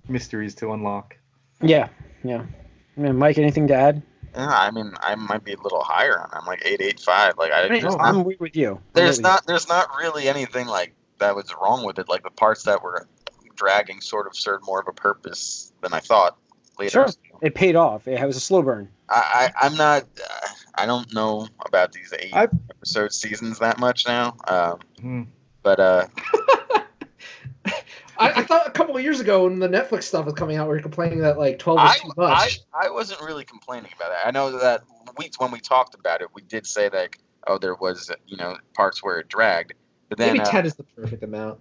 mysteries 0.09 0.55
to 0.57 0.73
unlock. 0.73 1.17
Yeah, 1.63 1.89
yeah. 2.25 2.45
Man, 2.97 3.17
Mike, 3.17 3.39
anything 3.39 3.67
to 3.69 3.75
add? 3.75 4.03
Yeah, 4.35 4.49
I 4.49 4.71
mean, 4.71 4.93
I 5.01 5.15
might 5.15 5.45
be 5.45 5.53
a 5.53 5.61
little 5.61 5.83
higher 5.83 6.19
on. 6.21 6.29
I'm 6.33 6.47
like 6.47 6.63
eight 6.65 6.81
eight 6.81 7.01
five. 7.01 7.35
Like 7.39 7.53
I, 7.53 7.65
I 7.65 7.69
mean, 7.69 7.83
there's, 7.83 7.95
I'm 7.95 8.17
not, 8.19 8.27
weird 8.27 8.41
with 8.41 8.57
you. 8.57 8.73
I'm 8.73 8.81
there's 8.95 9.17
weird 9.19 9.23
not 9.25 9.47
there's 9.47 9.69
not 9.69 9.89
really 9.99 10.29
anything 10.29 10.67
like 10.67 10.95
that 11.19 11.37
was 11.37 11.55
wrong 11.61 11.85
with 11.85 11.99
it. 11.99 12.09
Like 12.09 12.23
the 12.23 12.31
parts 12.31 12.63
that 12.65 12.83
were 12.83 13.07
dragging 13.57 14.01
sort 14.01 14.27
of 14.27 14.35
served 14.37 14.65
more 14.67 14.81
of 14.81 14.89
a 14.89 14.93
purpose 14.93 15.73
than 15.83 15.93
I 15.93 16.01
thought 16.01 16.37
later. 16.79 16.91
Sure. 16.91 17.09
It 17.43 17.55
paid 17.55 17.77
off. 17.77 18.09
It 18.09 18.25
was 18.27 18.37
a 18.37 18.41
slow 18.41 18.63
burn. 18.63 18.89
I, 19.09 19.51
I 19.61 19.67
I'm 19.67 19.75
not. 19.77 20.03
Uh, 20.05 20.49
I 20.75 20.87
don't 20.87 21.13
know 21.13 21.47
about 21.67 21.93
these 21.93 22.15
8 22.19 22.31
I've- 22.33 22.57
episode 22.71 23.13
seasons 23.13 23.59
that 23.59 23.79
much 23.79 24.07
now. 24.07 24.37
Um, 24.49 24.79
Hmm. 25.01 25.23
but 25.63 25.79
uh, 25.79 26.07
I, 28.23 28.41
I 28.41 28.43
thought 28.45 28.67
a 28.67 28.71
couple 28.71 28.97
of 28.97 29.03
years 29.03 29.21
ago 29.21 29.45
when 29.45 29.59
the 29.59 29.69
Netflix 29.69 30.05
stuff 30.05 30.25
was 30.27 30.35
coming 30.35 30.57
out, 30.57 30.69
we 30.69 30.75
were 30.75 30.81
complaining 30.83 31.21
that 31.21 31.39
like 31.39 31.59
12 31.59 31.77
was 31.79 31.91
I, 31.91 31.99
too 31.99 32.13
much. 32.17 32.61
I 32.73 32.87
I 32.87 32.91
wasn't 32.91 33.21
really 33.23 33.45
complaining 33.45 33.91
about 33.97 34.11
that. 34.11 34.27
I 34.27 34.31
know 34.31 34.59
that 34.59 34.83
we 35.19 35.31
when 35.39 35.51
we 35.51 35.61
talked 35.61 35.95
about 35.95 36.21
it, 36.23 36.29
we 36.35 36.43
did 36.43 36.67
say 36.67 36.89
like, 36.89 37.19
oh 37.47 37.59
there 37.59 37.75
was 37.75 38.11
you 38.27 38.37
know 38.37 38.57
parts 38.75 39.03
where 39.03 39.19
it 39.19 39.29
dragged, 39.29 39.75
but 40.09 40.19
then 40.19 40.29
Maybe 40.29 40.41
uh, 40.41 40.51
10 40.51 40.67
is 40.67 40.75
the 40.75 40.85
perfect 40.85 41.23
amount. 41.23 41.59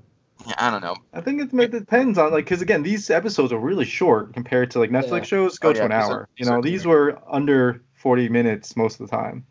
I 0.57 0.71
don't 0.71 0.81
know. 0.81 0.95
I 1.13 1.21
think 1.21 1.39
it, 1.41 1.53
it 1.59 1.71
depends 1.71 2.17
on 2.17 2.31
like 2.31 2.45
because 2.45 2.61
again 2.61 2.81
these 2.83 3.09
episodes 3.09 3.51
are 3.53 3.59
really 3.59 3.85
short 3.85 4.33
compared 4.33 4.71
to 4.71 4.79
like 4.79 4.89
Netflix 4.89 5.17
Yeah. 5.21 5.23
shows 5.23 5.59
go 5.59 5.69
Oh, 5.69 5.73
to 5.73 5.79
yeah, 5.79 5.85
an 5.85 5.91
these 5.91 5.97
are- 6.09 6.11
hour. 6.11 6.29
You 6.37 6.45
know 6.45 6.61
these 6.61 6.85
were 6.85 7.19
under 7.29 7.83
40 7.93 8.29
minutes 8.29 8.75
most 8.75 8.99
of 8.99 9.09
the 9.09 9.15
time. 9.15 9.45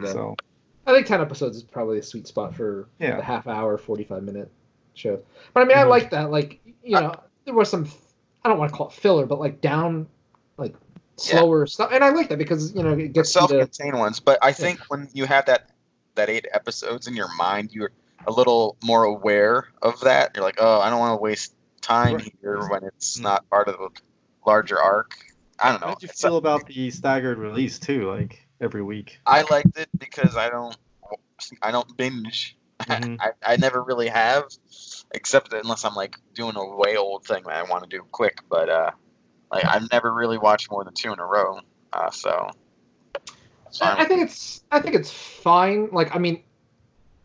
Yeah. 0.00 0.12
So 0.12 0.36
I 0.86 0.92
think 0.94 1.06
10 1.06 1.20
episodes 1.20 1.56
is 1.56 1.62
probably 1.64 1.98
a 1.98 2.02
sweet 2.02 2.26
spot 2.28 2.54
for 2.54 2.88
Yeah. 2.98 3.16
the 3.16 3.22
half 3.22 3.46
hour, 3.48 3.76
45 3.76 4.22
minute 4.22 4.50
show. 4.94 5.20
But 5.54 5.60
I 5.62 5.64
mean, 5.64 5.76
I 5.78 5.82
Mhm. 5.84 5.88
like 5.88 6.10
that. 6.10 6.30
Like, 6.30 6.60
you 6.82 6.92
know, 7.00 7.14
there 7.44 7.54
was 7.54 7.68
some, 7.70 7.88
I 8.44 8.48
don't 8.48 8.58
want 8.58 8.70
to 8.70 8.76
call 8.76 8.88
it 8.88 8.92
filler, 8.94 9.26
but 9.26 9.38
like 9.40 9.60
down, 9.60 10.06
like 10.56 10.74
slower 11.16 11.66
stuff. 11.66 11.90
And 11.92 12.02
I 12.04 12.10
like 12.10 12.28
that 12.30 12.38
because, 12.38 12.74
you 12.74 12.82
know, 12.82 12.92
it 12.92 13.12
gets 13.12 13.30
self-contained 13.32 13.98
ones, 13.98 14.20
but 14.20 14.38
I 14.42 14.52
think 14.52 14.80
when 14.88 15.08
you 15.12 15.24
have 15.26 15.46
that 15.46 15.70
that 16.16 16.28
eight 16.28 16.46
episodes 16.52 17.06
in 17.06 17.14
your 17.14 17.32
mind, 17.36 17.70
you're 17.72 17.92
a 18.26 18.32
little 18.32 18.76
more 18.82 19.04
aware 19.04 19.68
of 19.80 20.00
that. 20.00 20.32
You're 20.34 20.44
like, 20.44 20.56
oh, 20.58 20.80
I 20.80 20.90
don't 20.90 20.98
want 20.98 21.16
to 21.18 21.22
waste 21.22 21.54
time 21.80 22.16
Right. 22.16 22.34
here 22.42 22.68
when 22.68 22.82
it's 22.84 23.18
not 23.18 23.48
part 23.48 23.68
of 23.68 23.78
the 23.78 23.88
larger 24.44 24.78
arc. 24.80 25.14
I 25.58 25.70
don't 25.70 25.80
know. 25.80 25.88
how 25.88 25.94
did 25.94 26.02
you 26.02 26.06
It's- 26.06 26.20
feel 26.20 26.36
about 26.36 26.66
the 26.66 26.90
staggered 26.90 27.38
release 27.38 27.78
too? 27.78 28.10
Like 28.10 28.44
every 28.60 28.82
week. 28.82 29.20
I 29.24 29.42
liked 29.42 29.78
it 29.78 29.88
because 29.98 30.36
I 30.36 30.50
don't 30.50 30.76
I 31.62 31.70
don't 31.70 31.96
binge. 31.96 32.56
Mhm. 32.80 33.18
I, 33.20 33.30
I 33.42 33.56
never 33.56 33.82
really 33.82 34.08
have, 34.08 34.44
except 35.12 35.52
unless 35.52 35.84
I'm 35.84 35.94
like 35.94 36.16
doing 36.34 36.56
a 36.56 36.76
way 36.76 36.96
old 36.96 37.24
thing 37.24 37.44
that 37.44 37.54
I 37.54 37.62
want 37.64 37.88
to 37.88 37.88
do 37.88 38.02
quick. 38.10 38.38
But 38.48 38.68
uh, 38.68 38.90
like 39.50 39.64
I've 39.66 39.90
never 39.92 40.12
really 40.12 40.38
watched 40.38 40.70
more 40.70 40.84
than 40.84 40.94
two 40.94 41.12
in 41.12 41.18
a 41.18 41.26
row. 41.26 41.60
Uh, 41.92 42.10
so. 42.10 42.50
so 43.70 43.84
I, 43.84 44.02
I 44.02 44.04
think 44.04 44.22
it's, 44.22 44.62
I 44.70 44.80
think 44.80 44.94
it's 44.94 45.10
fine. 45.10 45.88
Like, 45.92 46.14
I 46.14 46.18
mean, 46.18 46.42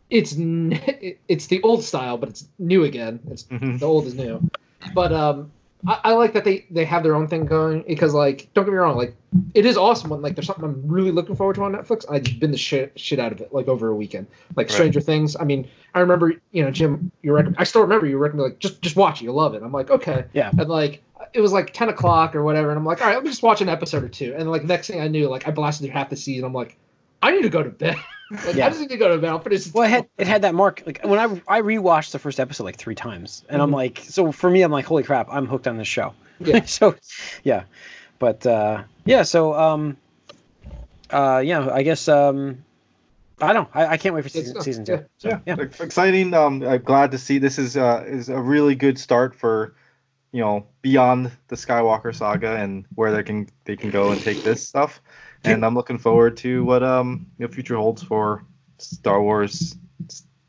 it's, 0.10 0.36
n- 0.38 0.80
it's 1.28 1.48
the 1.48 1.62
old 1.62 1.84
style, 1.84 2.18
but 2.18 2.30
it's 2.30 2.48
new 2.60 2.84
again. 2.84 3.20
It's 3.30 3.44
Mhm. 3.44 3.80
the 3.80 3.86
old 3.86 4.08
is 4.08 4.16
new. 4.16 4.50
But 4.94 5.12
um, 5.14 5.52
I, 5.88 6.00
I 6.06 6.14
like 6.14 6.34
that 6.34 6.44
they 6.44 6.66
they 6.70 6.86
have 6.86 7.04
their 7.04 7.16
own 7.16 7.28
thing 7.28 7.46
going 7.46 7.84
because 7.88 8.14
like 8.14 8.50
don't 8.54 8.66
get 8.66 8.72
me 8.72 8.78
wrong 8.78 8.96
like 8.98 9.16
it 9.54 9.66
is 9.66 9.78
awesome 9.78 10.10
when 10.10 10.22
like 10.22 10.36
there's 10.36 10.48
something 10.48 10.64
I'm 10.66 10.88
really 10.88 11.12
looking 11.12 11.36
forward 11.36 11.56
to 11.56 11.64
on 11.64 11.74
Netflix. 11.74 12.06
I 12.10 12.20
just 12.20 12.40
been 12.40 12.52
the 12.52 12.58
shit 12.58 12.98
shit 13.00 13.20
out 13.20 13.32
of 13.32 13.42
it 13.42 13.54
like 13.54 13.68
over 13.68 13.90
a 13.90 13.96
weekend. 13.96 14.28
Like 14.56 14.68
Right. 14.68 14.74
Stranger 14.74 15.02
Things. 15.02 15.36
I 15.36 15.44
mean, 15.44 15.68
I 15.94 16.00
remember 16.00 16.34
you 16.52 16.64
know 16.64 16.72
Jim, 16.72 17.12
you 17.22 17.34
recommend. 17.34 17.58
I 17.60 17.66
still 17.66 17.82
remember 17.82 18.06
you 18.06 18.18
recommend 18.18 18.52
like 18.52 18.60
just 18.60 18.82
just 18.82 18.96
watch 18.96 19.22
it. 19.22 19.26
you'll 19.26 19.36
love 19.36 19.54
it. 19.54 19.64
I'm 19.64 19.72
like 19.72 19.90
okay. 19.90 20.26
Yeah. 20.34 20.52
And 20.58 20.70
like 20.70 21.02
it 21.34 21.42
was 21.42 21.52
like 21.52 21.74
10 21.74 21.90
o'clock 21.90 22.36
or 22.36 22.44
whatever, 22.44 22.70
and 22.70 22.78
I'm 22.78 22.86
like 22.86 23.02
all 23.02 23.08
right, 23.08 23.16
let 23.16 23.24
me 23.24 23.30
just 23.30 23.44
watch 23.44 23.62
an 23.62 23.70
episode 23.70 24.04
or 24.04 24.10
two. 24.10 24.34
And 24.38 24.50
like 24.50 24.64
next 24.64 24.88
thing 24.88 25.02
I 25.02 25.08
knew, 25.08 25.28
like 25.30 25.48
I 25.48 25.52
blasted 25.52 25.86
through 25.86 25.94
half 25.94 26.10
the 26.10 26.16
season. 26.16 26.46
I'm 26.46 26.54
like, 26.54 26.78
I 27.22 27.32
need 27.32 27.44
to 27.44 27.50
go 27.50 27.62
to 27.64 27.70
bed. 27.70 27.98
like, 28.32 28.56
Yeah. 28.56 28.66
I 28.66 28.70
just 28.70 28.80
need 28.82 28.90
to 28.90 28.98
go 28.98 29.10
to 29.10 29.18
bed. 29.22 29.30
I'll 29.30 29.40
finish. 29.40 29.72
Well, 29.74 29.84
it 29.86 29.90
had 29.90 30.08
it 30.18 30.28
had 30.28 30.42
that 30.44 30.56
mark. 30.56 30.84
Like 30.86 31.02
when 31.04 31.20
I 31.20 31.58
I 31.58 31.62
rewatched 31.62 32.12
the 32.12 32.20
first 32.20 32.40
episode 32.40 32.64
like 32.64 32.78
three 32.78 32.96
times, 32.96 33.44
and 33.50 33.62
I'm 33.62 33.70
Mhm. 33.72 33.76
like, 33.76 34.00
so 34.04 34.32
for 34.32 34.50
me, 34.50 34.62
I'm 34.62 34.72
like, 34.72 34.86
holy 34.86 35.04
crap, 35.04 35.28
I'm 35.32 35.46
hooked 35.48 35.68
on 35.68 35.78
this 35.78 35.88
show. 35.88 36.14
Yeah. 36.40 36.66
so, 36.66 36.96
yeah, 37.44 37.64
but 38.20 38.46
uh, 38.46 38.84
yeah, 39.06 39.24
so 39.24 39.54
um, 39.54 39.98
uh, 41.10 41.42
yeah, 41.46 41.70
I 41.72 41.84
guess 41.84 42.08
um, 42.08 42.64
I 43.40 43.54
don't. 43.54 43.70
I, 43.74 43.86
I 43.88 43.98
can't 43.98 44.16
wait 44.16 44.22
for 44.22 44.28
It's- 44.28 44.46
season, 44.46 44.62
season 44.62 44.86
two. 44.86 44.92
yeah. 44.94 45.02
So, 45.18 45.30
yeah, 45.30 45.40
yeah. 45.46 45.56
exciting. 45.80 46.34
Um, 46.34 46.64
I'm 46.64 46.82
glad 46.82 47.12
to 47.12 47.18
see 47.18 47.38
this 47.38 47.60
is 47.60 47.78
uh 47.78 48.04
is 48.08 48.30
a 48.30 48.40
really 48.40 48.76
good 48.76 48.98
start 48.98 49.36
for, 49.36 49.74
you 50.36 50.42
know, 50.42 50.68
beyond 50.82 51.32
the 51.48 51.56
Skywalker 51.56 52.14
saga 52.14 52.58
and 52.58 52.84
where 52.96 53.14
they 53.14 53.24
can 53.24 53.48
they 53.64 53.78
can 53.78 53.90
go 53.90 54.12
and 54.12 54.22
take 54.22 54.44
this 54.44 54.68
stuff. 54.68 55.02
And 55.46 55.64
I'm 55.66 55.76
looking 55.76 55.98
forward 55.98 56.36
to 56.38 56.66
what 56.66 56.84
um 56.84 57.28
the 57.38 57.48
future 57.48 57.78
holds 57.78 58.04
for 58.04 58.44
Star 58.78 59.22
Wars, 59.22 59.78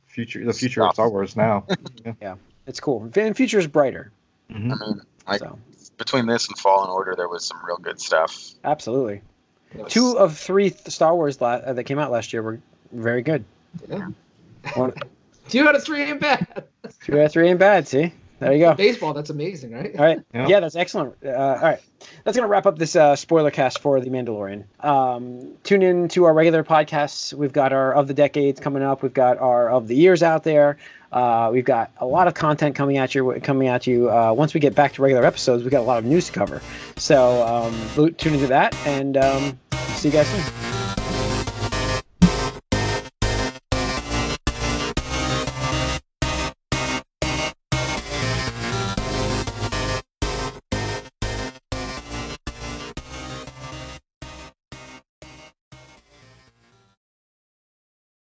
future 0.06 0.44
the 0.44 0.52
future 0.52 0.82
of 0.84 0.94
Star 0.94 1.08
Wars 1.08 1.36
now. 1.36 1.66
Yeah. 2.20 2.34
It's 2.66 2.80
cool. 2.80 3.08
And 3.14 3.36
future 3.36 3.60
is 3.60 3.68
brighter. 3.68 4.10
Mhm. 4.50 4.72
I 4.72 4.86
mean, 4.86 5.00
like 5.28 5.38
so 5.38 5.56
between 5.98 6.26
this 6.26 6.48
and 6.48 6.58
Fallen 6.58 6.90
Order, 6.90 7.14
there 7.16 7.28
was 7.28 7.44
some 7.44 7.58
real 7.64 7.76
good 7.78 8.00
stuff. 8.00 8.36
absolutely. 8.64 9.22
Yes. 9.76 9.92
Two 9.92 10.18
of 10.18 10.36
three 10.36 10.70
th- 10.70 10.88
Star 10.88 11.14
Wars 11.14 11.40
la- 11.40 11.62
uh, 11.64 11.72
that 11.74 11.84
came 11.84 11.98
out 12.00 12.10
last 12.10 12.32
year 12.32 12.42
were 12.42 12.58
very 12.90 13.22
good. 13.22 13.44
Yeah. 13.88 14.08
One, 14.74 14.92
Two 15.48 15.68
out 15.68 15.76
of 15.76 15.84
three 15.84 16.02
ain't 16.02 16.20
bad. 16.20 16.64
two 17.04 17.20
out 17.20 17.26
of 17.26 17.32
three 17.32 17.48
ain't 17.50 17.60
bad. 17.60 17.86
See, 17.86 18.12
there 18.38 18.52
you 18.52 18.58
go. 18.58 18.74
Baseball, 18.74 19.14
that's 19.14 19.30
amazing, 19.30 19.72
right? 19.72 19.94
All 19.96 20.04
right. 20.04 20.20
Yeah. 20.34 20.48
Yeah, 20.48 20.60
that's 20.60 20.76
excellent. 20.76 21.14
Uh, 21.24 21.30
all 21.30 21.62
right. 21.62 21.80
That's 22.24 22.36
going 22.36 22.46
to 22.46 22.50
wrap 22.50 22.66
up 22.66 22.78
this 22.78 22.94
uh, 22.94 23.16
spoiler 23.16 23.50
cast 23.50 23.80
for 23.80 24.00
The 24.00 24.10
Mandalorian. 24.10 24.64
Um, 24.84 25.54
tune 25.62 25.82
in 25.82 26.08
to 26.08 26.24
our 26.24 26.34
regular 26.34 26.62
podcasts. 26.62 27.32
We've 27.32 27.52
got 27.52 27.72
our 27.72 27.94
Of 27.94 28.08
the 28.08 28.14
Decades 28.14 28.60
coming 28.60 28.82
up. 28.82 29.02
We've 29.02 29.14
got 29.14 29.38
our 29.38 29.70
Of 29.70 29.88
the 29.88 29.96
Years 29.96 30.22
out 30.22 30.44
there. 30.44 30.76
Uh, 31.12 31.50
we've 31.52 31.64
got 31.64 31.92
a 31.98 32.06
lot 32.06 32.26
of 32.28 32.34
content 32.34 32.74
coming 32.74 32.98
at 32.98 33.14
you. 33.14 33.40
Coming 33.42 33.68
at 33.68 33.86
you. 33.86 34.10
Uh, 34.10 34.32
once 34.32 34.52
we 34.54 34.60
get 34.60 34.74
back 34.74 34.92
to 34.94 35.02
regular 35.02 35.24
episodes, 35.24 35.62
we've 35.62 35.72
got 35.72 35.80
a 35.80 35.84
lot 35.84 35.98
of 35.98 36.04
news 36.04 36.26
to 36.26 36.32
cover. 36.32 36.60
So 36.96 37.42
um, 37.46 38.14
tune 38.16 38.34
into 38.34 38.48
that 38.48 38.74
and 38.86 39.16
um, 39.16 39.58
see 39.94 40.08
you 40.08 40.12
guys 40.12 40.26
soon. 40.26 40.65